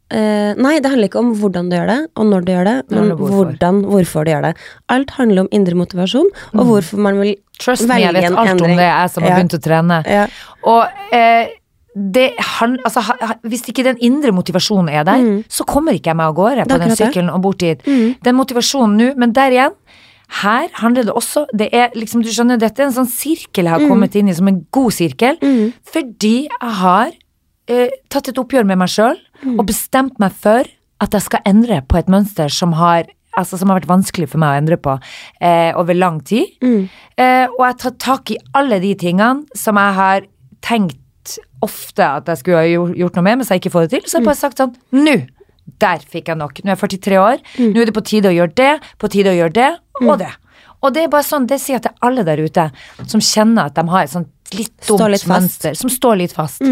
Uh, 0.08 0.54
nei, 0.56 0.78
det 0.80 0.88
handler 0.88 1.10
ikke 1.10 1.20
om 1.20 1.34
hvordan 1.36 1.66
du 1.68 1.76
gjør 1.76 1.86
det, 1.90 1.98
og 2.16 2.26
når 2.30 2.44
du 2.46 2.52
gjør 2.54 2.64
det, 2.64 2.76
men 2.96 3.10
hvorfor. 3.12 3.34
hvordan, 3.36 3.80
hvorfor 3.84 4.24
du 4.24 4.30
gjør 4.32 4.46
det. 4.46 4.54
Alt 4.88 5.10
handler 5.18 5.40
om 5.44 5.48
indre 5.52 5.74
motivasjon, 5.76 6.30
og 6.54 6.64
hvorfor 6.70 6.96
man 7.04 7.20
vil 7.20 7.34
trust 7.60 7.84
me, 7.90 7.98
jeg 8.00 8.14
vet 8.16 8.24
alt 8.30 8.38
alt 8.54 8.62
om 8.62 8.72
det, 8.72 8.86
jeg 8.88 9.10
som 9.10 9.22
har 9.22 9.30
Ja. 9.30 9.36
begynt 9.36 9.56
å 9.58 9.60
trene. 9.60 9.98
Ja. 10.08 10.26
Og 10.64 10.86
uh, 11.12 11.44
det 11.98 12.30
han, 12.38 12.78
altså, 12.86 13.00
ha, 13.02 13.34
hvis 13.42 13.64
ikke 13.68 13.82
den 13.84 13.96
indre 14.00 14.30
motivasjonen 14.32 14.88
er 14.88 15.04
der, 15.04 15.42
så 15.50 15.64
kommer 15.66 15.92
ikke 15.92 16.12
jeg 16.12 16.16
meg 16.16 16.26
av 16.30 16.34
gårde 16.36 16.64
Mm. 16.64 16.68
På 16.68 16.78
den. 16.78 16.88
Mm. 16.88 16.96
sykkelen 16.96 17.30
og 17.34 17.42
bort 17.42 17.58
dit. 17.58 17.82
Den 18.24 18.34
motivasjonen 18.38 18.96
nå, 18.96 19.08
men 19.18 19.32
der 19.34 19.50
igjen 19.50 19.74
her 20.28 20.68
handler 20.74 21.04
det 21.08 21.12
også 21.16 21.46
Det 21.56 21.68
er 21.72 21.90
liksom, 21.96 22.22
du 22.22 22.28
skjønner, 22.28 22.58
dette 22.60 22.82
er 22.82 22.86
en 22.90 22.92
sånn 22.92 23.08
sirkel 23.08 23.64
jeg 23.64 23.72
har 23.72 23.80
Mm. 23.80 23.88
kommet 23.88 24.14
inn 24.16 24.28
i, 24.28 24.34
som 24.34 24.48
en 24.48 24.66
god 24.70 24.92
sirkel, 24.92 25.38
fordi 25.90 26.48
jeg 26.48 26.74
har 26.82 27.12
eh, 27.68 27.88
tatt 28.10 28.28
et 28.28 28.38
oppgjør 28.38 28.64
med 28.66 28.78
meg 28.78 28.88
sjøl 28.88 29.16
Mm. 29.44 29.58
og 29.60 29.66
bestemt 29.66 30.18
meg 30.18 30.32
for 30.32 30.64
at 31.00 31.10
jeg 31.12 31.22
skal 31.22 31.40
endre 31.46 31.80
på 31.86 31.96
et 31.98 32.06
mønster 32.08 32.48
som 32.50 32.72
har 32.72 33.04
Altså 33.38 33.56
som 33.56 33.68
har 33.68 33.78
vært 33.78 33.86
vanskelig 33.86 34.28
for 34.28 34.38
meg 34.42 34.48
å 34.50 34.58
endre 34.58 34.76
på 34.82 35.00
eh, 35.40 35.70
over 35.78 35.94
lang 35.94 36.16
tid. 36.26 36.48
Mm. 36.60 36.88
Eh, 37.16 37.46
og 37.46 37.60
jeg 37.68 37.76
tar 37.78 37.90
tak 37.90 38.30
i 38.32 38.36
alle 38.52 38.80
de 38.80 38.94
tingene 38.96 39.44
som 39.54 39.76
jeg 39.78 39.94
har 39.94 40.22
tenkt 40.60 41.38
ofte 41.62 42.02
at 42.02 42.26
jeg 42.26 42.38
skulle 42.40 42.56
ha 42.56 42.66
gjort, 42.96 43.14
noe 43.14 43.22
med, 43.22 43.38
mens 43.38 43.48
jeg 43.52 43.60
ikke 43.62 43.70
får 43.76 43.86
det 43.86 43.90
til. 43.90 44.08
Så 44.10 44.16
har 44.18 44.22
jeg 44.24 44.26
bare 44.32 44.40
sagt 44.42 44.58
sånn 44.58 44.74
Nå! 44.90 45.14
Der 45.78 45.98
fikk 46.02 46.26
jeg 46.32 46.36
nok. 46.40 46.58
Nå 46.64 46.72
er 46.72 46.74
jeg 46.74 46.98
43 46.98 47.18
år. 47.22 47.38
Nå 47.60 47.78
er 47.82 47.84
det 47.84 47.94
på 47.94 48.02
tide 48.02 48.30
å 48.32 48.34
gjøre 48.34 48.54
det, 48.56 48.80
på 48.98 49.08
tide 49.12 49.30
å 49.30 49.36
gjøre 49.38 49.52
det, 49.54 49.70
og 50.04 50.18
det. 50.18 50.30
Og 50.82 50.92
det 50.94 51.02
er 51.04 51.08
bare 51.10 51.26
sånn, 51.26 51.46
det 51.50 51.58
sier 51.60 51.78
jeg 51.78 51.82
til 51.88 51.96
alle 52.06 52.22
der 52.26 52.38
ute 52.38 52.68
som 53.10 53.20
kjenner 53.20 53.66
at 53.66 53.74
de 53.74 53.82
har 53.90 54.04
et 54.06 54.12
sånt 54.12 54.54
litt 54.54 54.76
dumt 54.86 55.10
litt 55.10 55.26
mønster, 55.26 55.74
som 55.74 55.90
står 55.90 56.20
litt 56.20 56.32
fast. 56.36 56.62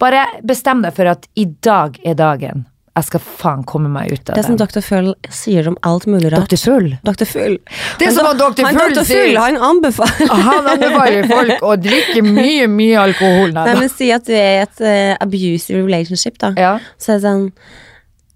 Bare 0.00 0.24
bestem 0.42 0.82
deg 0.82 0.94
for 0.96 1.06
at 1.12 1.28
i 1.38 1.44
dag 1.46 1.98
er 2.04 2.14
dagen. 2.18 2.66
Jeg 2.98 3.06
skal 3.06 3.20
faen 3.22 3.60
komme 3.64 3.88
meg 3.88 4.10
ut 4.10 4.30
av 4.32 4.34
Det 4.34 4.42
det. 4.42 4.44
som 4.48 4.56
Dr. 4.58 4.80
Full 4.82 5.12
sier 5.30 5.68
om 5.70 5.76
alt 5.86 6.08
mulig 6.10 6.32
rart. 6.32 6.50
Dr. 6.50 6.58
Full. 6.58 6.88
Dr. 7.06 7.24
Full. 7.24 7.54
Det 8.00 8.06
Han 8.08 8.14
som 8.16 8.26
da- 8.26 8.32
Dr. 8.50 8.64
han 8.66 8.74
Full 8.80 8.94
Dr. 8.96 9.04
sier. 9.06 9.26
Full, 9.28 9.36
han 9.38 9.56
anbefaler 9.56 10.28
Han 10.50 10.66
anbefaler 10.74 11.28
folk 11.30 11.62
å 11.62 11.76
drikke 11.80 12.24
mye, 12.26 12.66
mye 12.68 12.98
alkohol. 12.98 13.52
Nei, 13.54 13.74
men 13.78 13.88
Si 13.88 14.10
at 14.12 14.26
du 14.26 14.32
er 14.34 14.58
i 14.58 14.62
et 14.66 14.80
uh, 14.82 15.16
abusive 15.22 15.84
relationship, 15.86 16.36
da. 16.42 16.50
Ja. 16.58 16.72
Så 16.98 17.14
er 17.14 17.20
det 17.20 17.28
sånn 17.28 17.46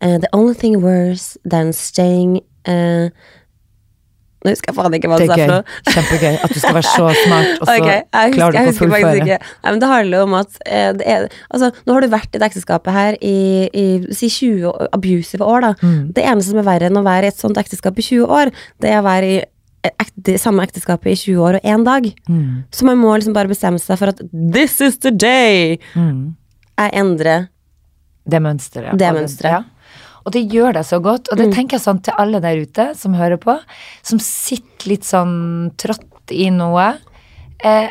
uh, 0.04 0.18
The 0.22 0.30
only 0.32 0.54
thing 0.54 0.78
worse 0.80 1.36
than 1.44 1.72
staying 1.72 2.38
eh, 2.64 3.10
Nå 4.44 4.52
husker 4.52 4.68
jeg 4.70 4.76
faen 4.76 4.94
ikke 4.98 5.08
hva 5.08 5.18
det 5.22 5.26
sa 5.30 5.36
for 5.40 5.50
noe. 5.54 5.76
Kjempegøy 5.88 6.34
at 6.44 6.52
du 6.52 6.58
skal 6.60 6.74
være 6.76 6.88
så 6.90 7.06
smart, 7.24 7.52
og 7.60 7.66
så 7.70 7.76
Ok, 7.78 7.86
jeg 7.88 8.02
husker, 8.04 8.34
klarer 8.36 8.52
du 8.52 8.58
ikke 8.58 8.74
å 8.74 8.78
fullføre. 8.82 9.14
ikke. 9.22 9.38
Nei, 9.64 9.70
men 9.72 9.80
det 9.80 9.88
handler 9.88 10.24
om 10.26 10.34
at 10.40 10.58
eh, 10.66 10.90
det 11.00 11.06
er, 11.14 11.24
altså, 11.48 11.70
Nå 11.86 11.96
har 11.96 12.04
du 12.04 12.08
vært 12.12 12.36
i 12.36 12.42
det 12.42 12.48
ekteskapet 12.50 12.92
her 12.98 13.16
i, 13.24 13.34
i 13.72 13.86
si 14.12 14.28
20 14.28 14.68
år- 14.68 14.92
abusive 14.98 15.48
år. 15.48 15.60
da. 15.64 15.72
Mm. 15.80 16.12
Det 16.18 16.26
eneste 16.28 16.50
som 16.52 16.60
er 16.60 16.68
verre 16.68 16.90
enn 16.92 17.00
å 17.00 17.04
være 17.06 17.30
i 17.30 17.32
et 17.32 17.40
sånt 17.40 17.56
ekteskap 17.64 17.98
i 17.98 18.04
20 18.04 18.28
år, 18.40 18.52
det 18.84 18.92
er 18.92 19.00
å 19.00 19.06
være 19.08 19.32
i 19.32 19.40
ekte, 19.84 20.38
samme 20.40 20.64
ekteskapet 20.64 21.12
i 21.12 21.16
20 21.20 21.40
år 21.44 21.58
og 21.58 21.66
én 21.74 21.82
dag. 21.84 22.06
Mm. 22.28 22.62
Så 22.72 22.86
man 22.88 22.96
må 23.00 23.16
liksom 23.16 23.34
bare 23.36 23.50
bestemme 23.50 23.80
seg 23.80 23.98
for 24.00 24.12
at 24.12 24.20
this 24.32 24.78
is 24.80 24.96
the 25.04 25.10
day 25.12 25.78
Mm. 25.96 26.34
jeg 26.78 26.90
endrer 27.00 27.48
Det 28.28 28.40
mønsteret. 28.40 28.96
Det 28.96 29.10
mønsteret. 29.12 29.52
Ja. 29.52 29.62
Og 30.26 30.32
det 30.32 30.48
gjør 30.50 30.72
deg 30.74 30.84
så 30.84 31.00
godt. 31.02 31.28
Og 31.30 31.36
det 31.36 31.48
Mm. 31.48 31.52
tenker 31.54 31.76
jeg 31.76 31.80
sånn 31.84 32.02
til 32.02 32.14
alle 32.18 32.40
der 32.40 32.56
ute 32.56 32.94
som 32.96 33.12
hører 33.14 33.36
på, 33.36 33.58
som 34.02 34.18
sitter 34.18 34.88
litt 34.88 35.02
sånn 35.04 35.70
trått 35.76 36.30
i 36.32 36.48
noe. 36.50 36.98
Eh, 37.62 37.88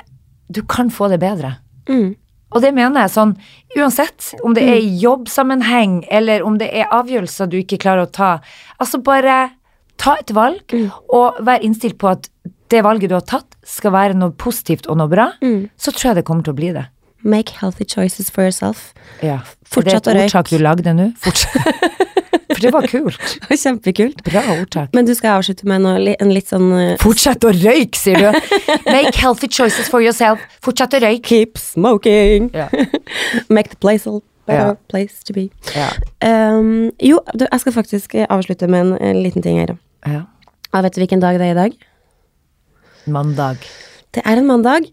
du 0.52 0.62
kan 0.64 0.90
få 0.90 1.10
det 1.10 1.20
bedre. 1.20 1.58
mm. 1.88 2.16
Og 2.54 2.62
det 2.62 2.72
mener 2.76 3.02
jeg 3.02 3.10
sånn, 3.10 3.36
uansett 3.76 4.36
om 4.44 4.54
det 4.54 4.62
er 4.62 4.76
i 4.78 5.00
jobbsammenheng, 5.02 6.06
eller 6.12 6.44
om 6.46 6.60
det 6.60 6.70
er 6.72 6.86
avgjørelser 6.92 7.50
du 7.50 7.58
ikke 7.58 7.80
klarer 7.82 8.06
å 8.06 8.12
ta. 8.12 8.42
Altså 8.80 9.02
bare 9.04 9.52
ta 9.98 10.14
et 10.20 10.28
valg, 10.32 10.62
Mm. 10.68 10.92
og 11.12 11.38
vær 11.42 11.60
innstilt 11.64 11.98
på 11.98 12.12
at 12.12 12.30
det 12.70 12.84
valget 12.84 13.10
du 13.10 13.16
har 13.16 13.22
tatt, 13.22 13.56
skal 13.64 13.92
være 13.92 14.14
noe 14.16 14.30
positivt 14.32 14.86
og 14.88 14.98
noe 14.98 15.08
bra. 15.08 15.32
Mm. 15.42 15.70
Så 15.78 15.92
tror 15.94 16.14
jeg 16.14 16.16
det 16.16 16.26
kommer 16.26 16.44
til 16.44 16.54
å 16.54 16.56
bli 16.56 16.72
det. 16.74 16.86
Make 17.24 17.54
healthy 17.60 17.86
choices 17.86 18.30
for 18.30 18.44
yourself. 18.44 18.92
Ja. 19.24 19.40
Fortsatt 19.64 20.06
det 20.06 20.14
er 20.14 20.20
et 20.20 20.26
ordtak 20.28 20.52
du 20.52 20.58
lagde 20.62 20.94
nå. 20.96 21.12
For 22.54 22.60
det 22.62 22.72
var 22.74 22.88
kult. 22.92 23.38
Kjempekult. 23.64 24.22
Bra 24.28 24.44
ordtak. 24.58 24.92
Men 24.94 25.08
du 25.08 25.14
skal 25.18 25.40
avslutte 25.40 25.68
med 25.70 25.84
noe, 25.86 26.16
en 26.20 26.34
litt 26.36 26.52
sånn 26.52 26.68
uh... 26.70 26.84
Fortsett 27.02 27.48
å 27.48 27.54
røyke, 27.56 27.98
sier 27.98 28.20
du. 28.20 28.60
Make 28.90 29.16
healthy 29.18 29.50
choices 29.50 29.90
for 29.92 30.04
yourself. 30.06 30.44
Fortsett 30.66 30.98
å 30.98 31.02
røyke. 31.04 31.24
Keep 31.32 31.62
smoking. 31.62 32.52
Yeah. 32.54 32.70
Make 33.54 33.74
the 33.74 33.80
place 33.80 34.06
a 34.10 34.20
better 34.46 34.76
yeah. 34.76 34.82
place 34.92 35.24
to 35.24 35.34
be. 35.34 35.50
Yeah. 35.74 35.96
Um, 36.22 36.92
jo, 37.02 37.22
du, 37.34 37.48
jeg 37.48 37.64
skal 37.64 37.76
faktisk 37.80 38.16
eh, 38.16 38.28
avslutte 38.30 38.68
med 38.68 38.88
en, 38.88 38.94
en 39.00 39.24
liten 39.24 39.46
ting 39.46 39.60
her. 39.62 39.78
ja. 40.06 40.26
Vet 40.74 40.96
du 40.96 41.04
hvilken 41.04 41.22
dag 41.22 41.38
det 41.38 41.48
er 41.48 41.54
i 41.54 41.58
dag? 41.60 41.74
Mandag. 43.06 43.66
Det 44.16 44.24
er 44.26 44.40
en 44.42 44.48
mandag, 44.48 44.88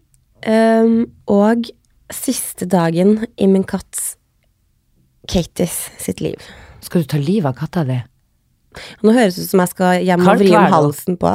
um, 0.45 1.07
og 1.25 1.71
siste 2.15 2.67
dagen 2.69 3.25
i 3.37 3.47
min 3.51 3.63
katt 3.67 3.99
Katies 5.29 5.89
sitt 6.01 6.19
liv. 6.23 6.41
Skal 6.81 7.03
du 7.03 7.11
ta 7.11 7.19
livet 7.21 7.51
av 7.51 7.57
katta 7.59 7.83
di? 7.85 7.99
Nå 9.03 9.11
høres 9.13 9.35
det 9.35 9.43
ut 9.45 9.51
som 9.51 9.61
jeg 9.61 9.71
skal 9.73 10.05
hjem 10.07 10.23
og 10.31 10.39
vri 10.39 10.51
om 10.55 10.69
halsen 10.71 11.17
på, 11.19 11.33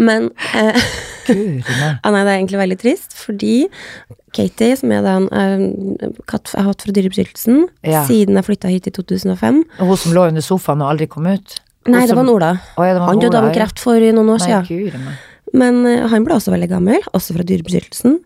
men 0.00 0.30
eh, 0.56 0.78
Ah, 2.04 2.10
nei, 2.12 2.20
det 2.24 2.30
er 2.32 2.38
egentlig 2.38 2.58
veldig 2.60 2.76
trist, 2.80 3.14
fordi 3.16 3.66
Katie, 4.36 4.74
som 4.76 4.90
er 4.92 5.04
da 5.04 5.14
en 5.20 5.28
eh, 6.00 6.16
katt 6.28 6.50
jeg 6.52 6.60
har 6.60 6.70
hatt 6.72 6.84
fra 6.84 6.94
Dyrebeskyttelsen 6.96 7.62
Ja. 7.84 8.02
siden 8.08 8.36
jeg 8.40 8.48
flytta 8.48 8.72
hit 8.72 8.88
i 8.90 8.94
2005 8.96 9.60
Og 9.78 9.92
Hun 9.92 10.00
som 10.00 10.16
lå 10.16 10.26
under 10.32 10.44
sofaen 10.44 10.82
og 10.84 10.90
aldri 10.94 11.08
kom 11.12 11.28
ut? 11.30 11.58
Hun 11.86 11.96
Nei, 11.96 12.06
det 12.08 12.16
var 12.16 12.28
Ola. 12.32 12.50
Å, 12.76 12.84
ja, 12.88 12.96
det 12.96 13.00
var 13.04 13.12
Han 13.12 13.22
døde 13.22 13.40
av 13.44 13.50
kreft 13.56 13.80
for 13.84 14.00
noen 14.16 14.34
år 14.34 14.40
siden. 14.40 15.04
Nei. 15.04 15.16
Men 15.54 15.84
eh, 15.86 16.04
han 16.10 16.26
ble 16.26 16.36
også 16.36 16.54
veldig 16.54 16.70
gammel, 16.72 17.08
også 17.14 17.36
fra 17.36 17.46
Dyrebeskyttelsen. 17.46 18.18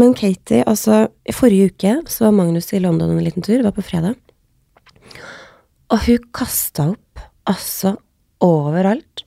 Men 0.00 0.14
Katie, 0.18 0.64
altså 0.66 1.06
I 1.28 1.34
forrige 1.36 1.72
uke 1.72 1.96
så 2.10 2.26
var 2.26 2.38
Magnus 2.40 2.72
i 2.74 2.82
London 2.82 3.14
en 3.14 3.24
liten 3.24 3.44
tur, 3.44 3.58
det 3.60 3.66
var 3.68 3.76
på 3.76 3.86
fredag. 3.86 4.18
Og 5.92 6.08
hun 6.08 6.32
kasta 6.34 6.92
opp 6.94 7.28
altså 7.48 7.96
overalt. 8.42 9.26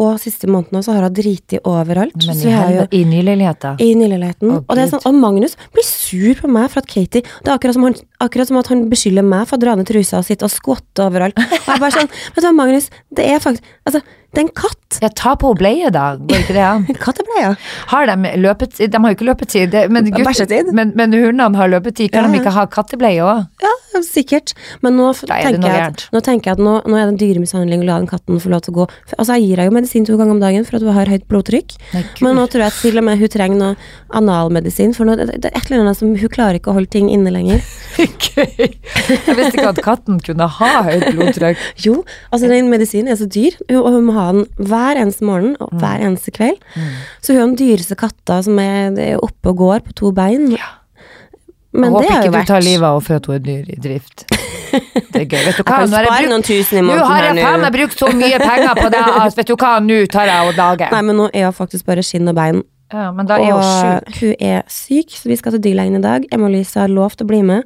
Og 0.00 0.16
siste 0.16 0.48
måneden 0.48 0.78
også 0.78 0.94
har 0.96 1.04
hun 1.04 1.14
driti 1.14 1.58
overalt. 1.68 2.16
Men 2.16 2.38
så 2.38 2.52
jo 2.72 2.84
i 2.96 3.02
nyleiligheta? 3.04 3.74
i 3.78 3.90
nyleiligheten. 3.98 4.48
Oh, 4.48 4.62
og, 4.64 4.72
det 4.78 4.86
sånn, 4.88 5.04
og 5.08 5.18
Magnus 5.20 5.56
blir 5.74 5.84
sur 5.84 6.40
på 6.40 6.48
meg 6.48 6.70
for 6.72 6.80
at 6.80 6.88
Katie 6.88 7.20
Det 7.20 7.50
er 7.50 7.58
akkurat 7.58 7.76
som, 7.76 7.84
han, 7.84 7.98
akkurat 8.24 8.48
som 8.48 8.60
at 8.62 8.72
han 8.72 8.86
beskylder 8.88 9.26
meg 9.26 9.44
for 9.50 9.58
å 9.58 9.64
dra 9.66 9.76
ned 9.76 9.88
trusa 9.90 10.22
og 10.22 10.26
sitte 10.28 10.48
og 10.48 10.54
skvatte 10.54 11.04
overalt. 11.04 11.36
Og 11.36 11.68
jeg 11.68 11.84
bare 11.84 11.92
sånn 11.98 12.10
Vet 12.32 12.40
du 12.40 12.48
hva, 12.48 12.54
Magnus, 12.56 12.88
det 13.12 13.28
er 13.28 13.44
faktisk 13.44 13.68
Altså, 13.84 14.00
det 14.32 14.40
er 14.40 14.46
en 14.46 14.54
katt. 14.56 14.78
Ja, 15.02 15.08
ta 15.16 15.34
på 15.40 15.48
henne 15.50 15.60
bleie, 15.60 15.90
da. 15.92 16.04
Går 16.20 16.42
ikke 16.44 16.54
det 16.56 16.64
an? 16.64 16.86
Kattebleie. 17.04 17.54
Har 17.92 18.08
de 18.10 18.32
løpetid? 18.40 18.90
De 18.92 19.00
har 19.00 19.12
jo 19.12 19.16
ikke 19.18 19.28
løpetid, 19.28 19.76
men, 19.92 20.08
gutt- 20.12 20.72
men, 20.76 20.92
men 20.96 21.12
hundene 21.16 21.56
har 21.60 21.68
løpetid. 21.72 22.10
Kan 22.12 22.26
Ja, 22.26 22.32
de 22.32 22.40
ikke 22.42 22.52
ha 22.56 22.66
kattebleie 22.72 23.22
òg? 23.24 23.46
Ja, 23.64 23.72
sikkert. 24.02 24.54
Men 24.84 24.96
nå, 24.96 25.10
er 25.12 25.44
tenker 25.52 25.68
jeg 25.68 25.82
at, 25.92 26.04
nå 26.14 26.20
tenker 26.24 26.50
jeg 26.52 26.56
at 26.58 26.62
nå, 26.64 26.78
nå 26.88 26.96
er 26.96 27.04
det 27.10 27.12
en 27.12 27.18
dyremishandling 27.20 27.82
å 27.84 27.88
la 27.90 27.98
den 28.00 28.08
katten 28.08 28.40
få 28.40 28.52
lov 28.52 28.62
til 28.64 28.72
å 28.72 28.76
gå. 28.80 28.86
Altså, 29.18 29.36
jeg 29.36 29.46
gir 29.50 29.60
deg 29.60 29.68
jo 29.68 29.74
medisin 29.76 30.06
to 30.08 30.16
ganger 30.20 30.32
om 30.36 30.40
dagen 30.42 30.64
for 30.68 30.78
at 30.78 30.84
du 30.86 30.88
har 30.96 31.10
høyt 31.12 31.26
blodtrykk. 31.28 31.74
Nei, 31.92 32.02
Men 32.24 32.38
nå 32.40 32.46
tror 32.52 32.64
jeg 32.66 32.76
til 32.78 33.00
og 33.02 33.06
med 33.08 33.20
hun 33.20 33.32
trenger 33.32 33.60
noe 33.60 33.76
analmedisin, 34.16 34.94
for 34.96 35.08
nå, 35.08 35.16
det, 35.20 35.28
det 35.44 35.50
er 35.52 35.58
et 35.60 35.68
eller 35.70 35.84
annet 35.84 35.98
som 36.00 36.12
hun 36.16 36.32
klarer 36.32 36.58
ikke 36.60 36.72
å 36.72 36.76
holde 36.78 36.92
ting 36.92 37.10
inne 37.12 37.32
lenger. 37.34 37.60
Gøy. 38.32 38.70
Jeg 38.72 39.36
visste 39.36 39.52
ikke 39.60 39.68
at 39.74 39.82
katten 39.84 40.20
kunne 40.24 40.48
ha 40.58 40.72
høyt 40.88 41.08
blodtrykk. 41.16 41.62
Jo, 41.84 41.98
altså 42.32 42.48
den 42.52 42.70
medisinen 42.72 43.12
er 43.12 43.20
så 43.20 43.28
dyr, 43.28 43.58
og 43.76 43.90
hun 43.92 44.08
må 44.08 44.16
ha 44.16 44.21
den 44.30 44.46
hver 44.68 45.00
eneste 45.00 45.24
morgen 45.26 45.56
Mm. 45.56 45.64
og 45.66 45.72
hver 45.82 46.04
eneste 46.06 46.30
kveld. 46.30 46.58
Så 47.20 47.32
hun 47.34 47.40
er 47.42 47.46
den 47.46 47.56
dyreste 47.58 47.96
katta 47.98 48.42
som 48.42 48.58
er, 48.62 49.16
oppe 49.18 49.50
og 49.50 49.56
går 49.56 49.80
på 49.88 49.92
to 49.98 50.12
bein. 50.12 50.50
Ja. 50.54 50.70
Men 51.72 51.92
jeg 51.94 52.02
det 52.02 52.10
håper 52.10 52.14
er 52.14 52.22
ikke 52.28 52.40
du 52.44 52.52
tar 52.52 52.60
livet 52.60 52.84
av 52.84 53.00
for 53.02 53.14
at 53.16 53.26
hun 53.26 53.34
er 53.34 53.38
dyr 53.46 53.64
i 53.72 53.78
drift. 53.80 54.26
Det 55.12 55.20
er 55.20 55.24
gøy. 55.28 55.42
Vet 55.44 55.56
du 55.58 55.62
hva, 55.64 55.76
kan 55.82 55.90
nå 55.90 55.96
har 55.96 56.04
jeg 56.06 56.28
brukt 56.28 56.46
tusen 56.48 56.78
i 56.78 56.82
nå 56.86 56.94
har 57.04 57.24
jeg 57.26 57.44
faen 57.44 57.60
meg 57.60 57.72
brukt 57.74 57.98
så 58.00 58.06
mye 58.16 58.38
penger 58.40 58.74
på 58.78 58.86
det 58.92 59.00
at 59.04 59.34
vet 59.36 59.46
du 59.50 59.54
hva, 59.60 59.72
nå 59.84 59.98
tar 60.08 60.24
jeg 60.30 60.48
og 60.48 60.54
dager. 60.56 60.92
Nei, 60.94 61.02
men 61.02 61.16
nå 61.20 61.26
er 61.32 61.44
hun 61.50 61.52
faktisk 61.52 61.84
bare 61.88 62.04
skinn 62.06 62.28
og 62.32 62.34
bein. 62.38 62.62
Ja, 62.92 63.10
men 63.12 63.26
da 63.28 63.36
er 63.36 63.52
hun 63.52 64.00
hun 64.20 64.34
er 64.40 64.62
syk, 64.72 65.12
så 65.16 65.28
vi 65.28 65.36
skal 65.36 65.52
til 65.52 65.60
dyrlegen 65.68 65.96
i 65.96 66.02
dag. 66.04 66.24
Emma-Lise 66.32 66.80
har 66.80 66.88
lovt 66.92 67.20
å 67.20 67.28
bli 67.28 67.42
med 67.44 67.64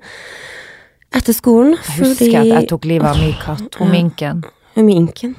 etter 1.15 1.33
skolen. 1.35 1.77
Jeg 1.79 2.03
husker 2.03 2.39
at 2.41 2.47
jeg 2.47 2.69
tok 2.71 2.85
livet 2.91 3.07
av 3.11 3.19
min 3.23 3.35
katt, 3.43 3.79
hun 3.79 3.91
Minken. 3.95 4.43
Hun 4.75 4.87
Minken. 4.87 5.37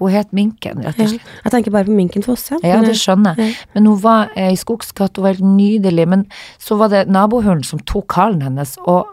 Hun 0.00 0.10
het 0.10 0.32
Minken, 0.32 0.80
rett 0.82 0.96
og 0.98 1.04
Ja. 1.04 1.06
slett. 1.12 1.20
Jeg 1.44 1.52
tenker 1.52 1.70
bare 1.70 1.84
på 1.84 1.94
Minken 1.94 2.22
Fosse. 2.24 2.56
Ja, 2.62 2.76
Ja, 2.76 2.80
det 2.80 2.96
skjønner 2.96 3.36
jeg. 3.36 3.54
Men 3.74 3.86
hun 3.86 3.98
var 4.00 4.30
ei 4.36 4.54
skogskatt, 4.56 5.16
hun 5.16 5.22
var 5.24 5.34
helt 5.34 5.44
nydelig. 5.44 6.08
Men 6.08 6.26
så 6.58 6.76
var 6.80 6.88
det 6.88 7.06
nabohunden 7.08 7.64
som 7.64 7.78
tok 7.80 8.12
halen 8.16 8.40
hennes 8.42 8.76
og 8.86 9.06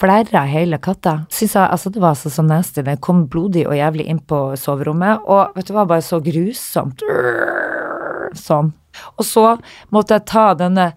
flerra 0.00 0.44
hele 0.50 0.78
katta. 0.78 1.26
Synes 1.30 1.52
jeg, 1.54 1.68
altså 1.70 1.92
Det 1.92 2.00
var 2.02 2.10
altså 2.14 2.30
så 2.30 2.42
nasty. 2.42 2.82
Det 2.82 3.00
kom 3.00 3.28
blodig 3.28 3.66
og 3.68 3.74
jævlig 3.74 4.06
inn 4.08 4.18
på 4.18 4.56
soverommet. 4.58 5.20
Og 5.28 5.52
vet 5.54 5.66
du 5.66 5.72
hva, 5.74 5.86
bare 5.86 6.02
så 6.02 6.20
grusomt. 6.20 7.00
Sånn. 8.34 8.72
Og 9.18 9.24
så 9.24 9.44
måtte 9.92 10.16
jeg 10.18 10.26
ta 10.26 10.54
denne 10.58 10.92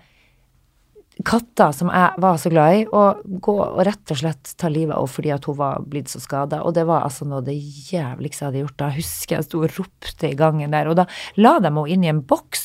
katta 1.26 1.70
som 1.74 1.90
jeg 1.94 2.10
var 2.24 2.38
så 2.42 2.50
glad 2.52 2.76
i, 2.78 2.80
og 2.92 3.08
gå 3.44 3.56
og 3.64 3.82
rett 3.88 4.12
og 4.14 4.18
slett 4.20 4.46
ta 4.60 4.68
livet 4.72 4.96
av 4.98 5.08
fordi 5.12 5.32
at 5.36 5.46
hun 5.50 5.58
var 5.60 5.76
blitt 5.90 6.10
så 6.12 6.20
skada. 6.24 6.58
Og 6.68 6.72
det 6.78 6.86
var 6.90 7.00
altså 7.08 7.24
noe 7.30 7.42
det 7.46 7.56
jævligste 7.58 8.42
jeg 8.44 8.48
hadde 8.50 8.64
gjort. 8.64 8.78
Da 8.80 8.88
husker 8.96 9.34
jeg 9.38 9.46
sto 9.48 9.58
og 9.64 9.70
ropte 9.78 10.26
i 10.30 10.38
gangen 10.40 10.74
der, 10.76 10.86
og 10.92 10.96
da 11.00 11.06
la 11.40 11.54
de 11.64 11.68
henne 11.72 11.88
inn 11.96 12.04
i 12.06 12.12
en 12.14 12.24
boks 12.28 12.64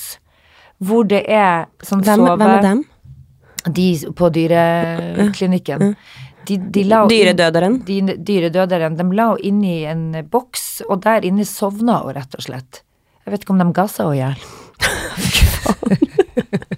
hvor 0.79 1.03
det 1.11 1.25
er 1.27 1.67
sånn 1.83 2.03
Hvem, 2.07 2.21
sove 2.23 2.37
hvem 2.39 2.53
er 2.55 2.63
dem? 2.63 2.81
De 3.75 3.87
på 4.15 4.29
dyreklinikken. 4.37 5.81
De, 6.47 6.55
de 6.57 6.83
la 6.87 6.97
henne 7.03 7.11
inn- 7.11 7.17
Dyredøderen? 7.17 7.75
de 7.85 7.97
dyredøderen, 8.31 8.95
de 8.97 9.05
la 9.19 9.27
henne 9.33 9.43
inn 9.51 9.61
i 9.67 9.79
en 9.91 10.05
boks, 10.31 10.65
og 10.89 10.97
der 11.05 11.27
inne 11.27 11.45
sovna 11.49 11.97
hun 12.05 12.15
rett 12.17 12.33
og 12.39 12.43
slett. 12.47 12.73
Jeg 13.27 13.31
vet 13.35 13.43
ikke 13.45 13.55
om 13.57 13.63
de 13.65 13.69
gassa 13.77 14.01
henne 14.07 14.15
i 14.15 14.23
hjel. 14.23 14.39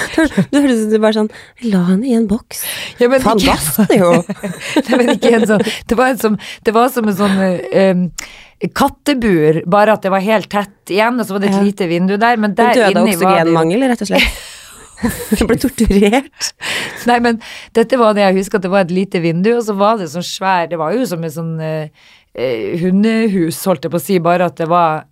Du 0.52 0.58
høres 0.60 0.84
ut 0.86 0.94
som 0.94 1.02
bare 1.02 1.16
sånn 1.16 1.30
La 1.72 1.82
henne 1.90 2.08
i 2.08 2.14
en 2.16 2.28
boks. 2.30 2.62
Ja, 3.00 3.08
men 3.12 3.22
Faen, 3.24 3.40
det 3.40 3.98
jo! 3.98 4.12
Nei, 4.88 4.96
men 5.00 5.12
ikke 5.16 5.34
en 5.38 5.46
sånn 5.50 5.66
Det 5.88 5.98
var, 5.98 6.14
en 6.14 6.22
som, 6.22 6.38
det 6.64 6.74
var 6.76 6.88
som 6.94 7.08
en 7.10 7.18
sånn 7.18 7.36
um, 7.42 8.06
kattebur, 8.78 9.62
bare 9.66 9.96
at 9.96 10.04
det 10.06 10.12
var 10.14 10.22
helt 10.22 10.46
tett 10.52 10.92
igjen, 10.94 11.18
og 11.18 11.26
så 11.26 11.34
var 11.34 11.42
det 11.42 11.48
et 11.50 11.56
Ja. 11.58 11.62
lite 11.66 11.88
vindu 11.90 12.16
der, 12.16 12.36
men 12.38 12.54
der 12.54 12.74
døde 12.76 12.90
inni 12.92 13.16
var 13.16 13.18
det 13.18 13.26
oksygenmangel, 13.26 13.86
rett 13.90 14.04
og 14.04 14.10
slett. 14.12 14.42
Hun 15.40 15.48
ble 15.50 15.56
torturert. 15.58 16.50
Nei, 17.10 17.18
men 17.24 17.40
dette 17.74 17.98
var 17.98 18.14
det 18.14 18.22
jeg 18.22 18.36
husker 18.38 18.60
at 18.60 18.66
det 18.68 18.70
var 18.70 18.84
et 18.86 18.94
lite 18.94 19.18
vindu, 19.24 19.50
og 19.56 19.64
så 19.66 19.74
var 19.74 19.98
det 19.98 20.06
sånn 20.12 20.22
svær 20.22 20.68
Det 20.70 20.78
var 20.78 20.94
jo 20.94 21.06
som 21.10 21.24
et 21.26 21.34
sånn 21.34 21.56
eh, 21.58 21.88
eh, 22.38 22.78
hundehus, 22.84 23.58
holdt 23.66 23.88
jeg 23.88 23.94
på 23.94 23.98
å 23.98 24.04
si, 24.04 24.20
bare 24.22 24.46
at 24.46 24.62
det 24.62 24.68
var 24.70 25.08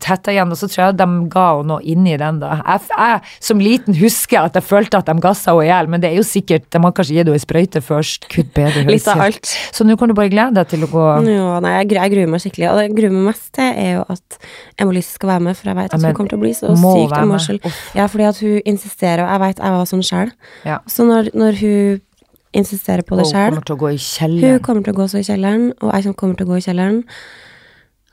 tetta 0.00 0.32
igjen, 0.32 0.50
og 0.50 0.58
så 0.58 0.66
tror 0.66 0.80
jeg 0.82 0.96
de 0.98 1.06
ga 1.30 1.44
henne 1.58 1.68
noe 1.68 1.84
inni 1.86 2.14
den, 2.18 2.38
da. 2.40 2.54
Jeg, 2.64 2.86
jeg 2.90 3.44
som 3.48 3.60
liten 3.62 3.96
husker 3.98 4.48
at 4.48 4.56
jeg 4.58 4.64
følte 4.64 4.98
at 4.98 5.10
de 5.10 5.14
gassa 5.22 5.52
henne 5.52 5.66
i 5.66 5.68
hjel, 5.68 5.90
men 5.92 6.02
det 6.02 6.10
er 6.10 6.16
jo 6.18 6.24
sikkert 6.26 6.64
De 6.72 6.80
har 6.82 6.94
kanskje 6.96 7.18
gitt 7.18 7.28
henne 7.28 7.38
ei 7.38 7.42
sprøyte 7.42 7.82
først. 7.84 8.26
Gud 8.32 8.50
bedre. 8.56 8.84
Litt 8.88 9.08
av 9.12 9.20
alt. 9.26 9.52
Så 9.76 9.86
nå 9.86 9.96
kan 10.00 10.10
du 10.10 10.16
bare 10.18 10.32
glede 10.32 10.56
deg 10.56 10.70
til 10.72 10.86
å 10.86 10.90
gå 10.90 11.04
Ja, 11.28 11.58
nei, 11.64 11.74
jeg, 11.76 11.90
jeg 11.98 12.14
gruer 12.14 12.32
meg 12.32 12.44
skikkelig. 12.44 12.70
Og 12.70 12.80
det 12.80 12.86
jeg 12.88 12.94
gruer 12.96 13.14
meg 13.18 13.26
mest 13.28 13.50
til, 13.58 13.68
er 13.84 13.92
jo 13.98 14.06
at 14.16 14.38
Emma-Lise 14.80 15.18
skal 15.18 15.34
være 15.34 15.46
med, 15.48 15.58
for 15.60 15.72
jeg 15.72 15.78
vet 15.82 15.90
at 15.90 15.98
Ja, 15.98 16.00
men 16.00 16.14
hun 16.14 16.18
kommer 16.20 16.34
til 16.34 16.40
å 16.40 16.44
bli 16.46 16.54
så 16.56 16.72
sykt. 17.44 17.68
Uff. 17.68 17.82
Ja, 17.98 18.08
fordi 18.14 18.28
at 18.30 18.40
hun 18.42 18.72
insisterer, 18.74 19.26
og 19.26 19.34
jeg 19.36 19.44
vet 19.44 19.62
jeg 19.62 19.76
var 19.76 19.92
sånn 19.92 20.06
sjøl. 20.08 20.34
Ja. 20.68 20.80
Så 20.90 21.06
når, 21.06 21.30
når 21.36 21.60
hun 21.60 22.02
insisterer 22.56 23.04
på 23.06 23.16
det 23.20 23.28
Hun 23.28 23.38
kommer 23.52 23.68
til 23.68 23.76
å 23.76 23.80
gå 23.80 23.94
i 23.94 24.00
Hun 24.42 24.60
kommer 24.64 24.84
til 24.84 24.96
å 24.96 25.00
gå 25.02 25.08
så 25.08 25.20
i 25.20 25.26
kjelleren, 25.28 25.72
og 25.80 25.92
jeg 25.94 26.16
kommer 26.16 26.40
til 26.40 26.48
å 26.48 26.52
gå 26.52 26.60
i 26.60 26.64
kjelleren. 26.66 27.02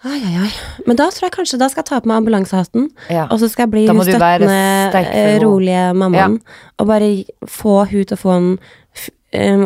Ai, 0.08 0.22
ai, 0.24 0.36
ai. 0.46 0.52
Men 0.88 0.96
da 0.96 1.10
tror 1.12 1.28
jeg 1.28 1.34
kanskje 1.36 1.58
da 1.60 1.68
skal 1.68 1.84
jeg 1.84 1.90
ta 1.90 2.00
på 2.00 2.08
meg 2.08 2.22
ambulansehatten, 2.22 2.90
Ja. 3.12 3.26
og 3.28 3.40
så 3.42 3.50
skal 3.52 3.66
jeg 3.68 3.72
bli 3.74 3.88
hun 3.88 4.00
støttende, 4.00 4.96
eh, 4.96 5.40
rolige 5.44 5.94
mammaen, 5.94 6.40
og 6.80 6.88
bare 6.88 7.26
få 7.46 7.82
hun 7.90 8.06
til 8.06 8.16
å 8.16 8.20
få 8.20 8.36
en 8.38 8.60
em, 9.34 9.66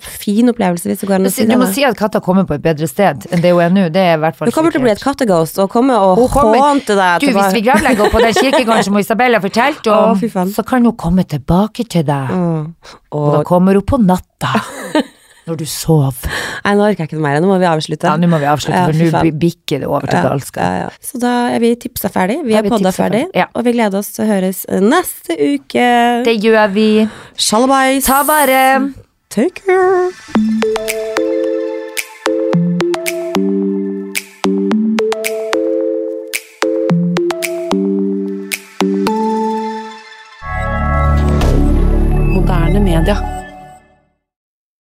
fin 0.00 0.48
opplevelse, 0.48 0.86
hvis 0.88 1.00
det 1.02 1.08
går 1.08 1.14
an 1.18 1.26
å 1.26 1.32
si 1.32 1.44
Du 1.44 1.56
må 1.58 1.66
si 1.68 1.82
at 1.84 1.96
katta 1.98 2.20
kommer 2.24 2.46
på 2.48 2.54
et 2.54 2.62
bedre 2.62 2.86
sted 2.88 3.26
enn 3.30 3.42
det 3.42 3.50
hun 3.52 3.60
er 3.60 3.70
nå. 3.70 3.92
Det 3.92 4.00
er 4.00 4.14
i 4.16 4.20
hvert 4.22 4.36
fall 4.38 4.48
Hun 4.48 4.52
kommer 4.52 4.72
til 4.72 4.80
å 4.80 4.84
bli 4.84 4.92
et 4.92 4.98
sikkert. 4.98 5.18
katteghost 5.18 5.58
og 5.58 5.68
komme 5.70 5.98
og 5.98 6.16
hånte 6.30 6.96
deg. 6.96 7.20
Du, 7.20 7.26
hvis 7.26 7.52
vi 7.52 7.60
gravlegger 7.66 8.06
henne 8.06 8.10
på 8.14 8.22
den 8.22 8.32
kirkegården 8.38 8.84
som 8.88 8.98
Isabella 8.98 9.40
fortalte 9.40 9.92
om, 9.92 10.16
oh, 10.16 10.46
så 10.48 10.64
kan 10.64 10.84
hun 10.84 10.96
komme 10.96 11.24
tilbake 11.28 11.84
til 11.88 12.06
deg. 12.08 12.30
Og 13.12 13.32
da 13.34 13.42
kommer 13.44 13.74
hun 13.74 13.82
på 13.82 14.00
natta. 14.00 14.54
Når 15.46 15.56
du 15.58 15.64
sover. 15.66 16.28
Nei, 16.62 16.74
nå 16.78 16.84
orker 16.86 17.02
jeg 17.02 17.08
ikke 17.10 17.16
noe 17.18 17.24
mer. 17.24 17.40
Nå 17.42 17.48
må 17.50 17.56
vi 17.58 17.66
avslutte. 17.66 18.06
Ja, 18.06 18.14
nå 18.20 18.28
må 18.30 18.38
vi 18.38 18.46
avslutte, 18.46 18.78
for 18.86 18.94
ja, 18.94 19.22
nå 19.26 19.32
bikker 19.42 19.82
det 19.82 19.88
over 19.90 20.06
til 20.06 20.20
Ja, 20.20 20.22
galskap. 20.28 20.62
ja, 20.62 20.84
ja. 20.84 20.90
Så 21.02 21.18
da 21.22 21.32
er 21.50 21.58
vi 21.64 21.72
tipsa 21.82 22.10
ferdig. 22.14 22.38
Vi 22.46 22.54
er 22.54 22.62
er 22.62 22.70
podda 22.70 22.92
ferdig, 22.94 23.24
ferdig, 23.26 23.40
ja. 23.42 23.48
og 23.54 23.66
vi 23.66 23.72
gleder 23.74 23.98
oss 23.98 24.12
til 24.14 24.24
å 24.24 24.30
høres 24.30 24.62
neste 24.70 25.34
uke. 25.40 25.88
Det 26.28 26.36
gjør 26.38 26.70
vi. 26.76 26.88
Shalabais. 27.36 28.06
Ta 28.06 28.22
vare. 28.28 28.92
Take 29.32 29.64
care. 29.66 30.10
Moderne 42.34 42.80
media. 42.80 43.41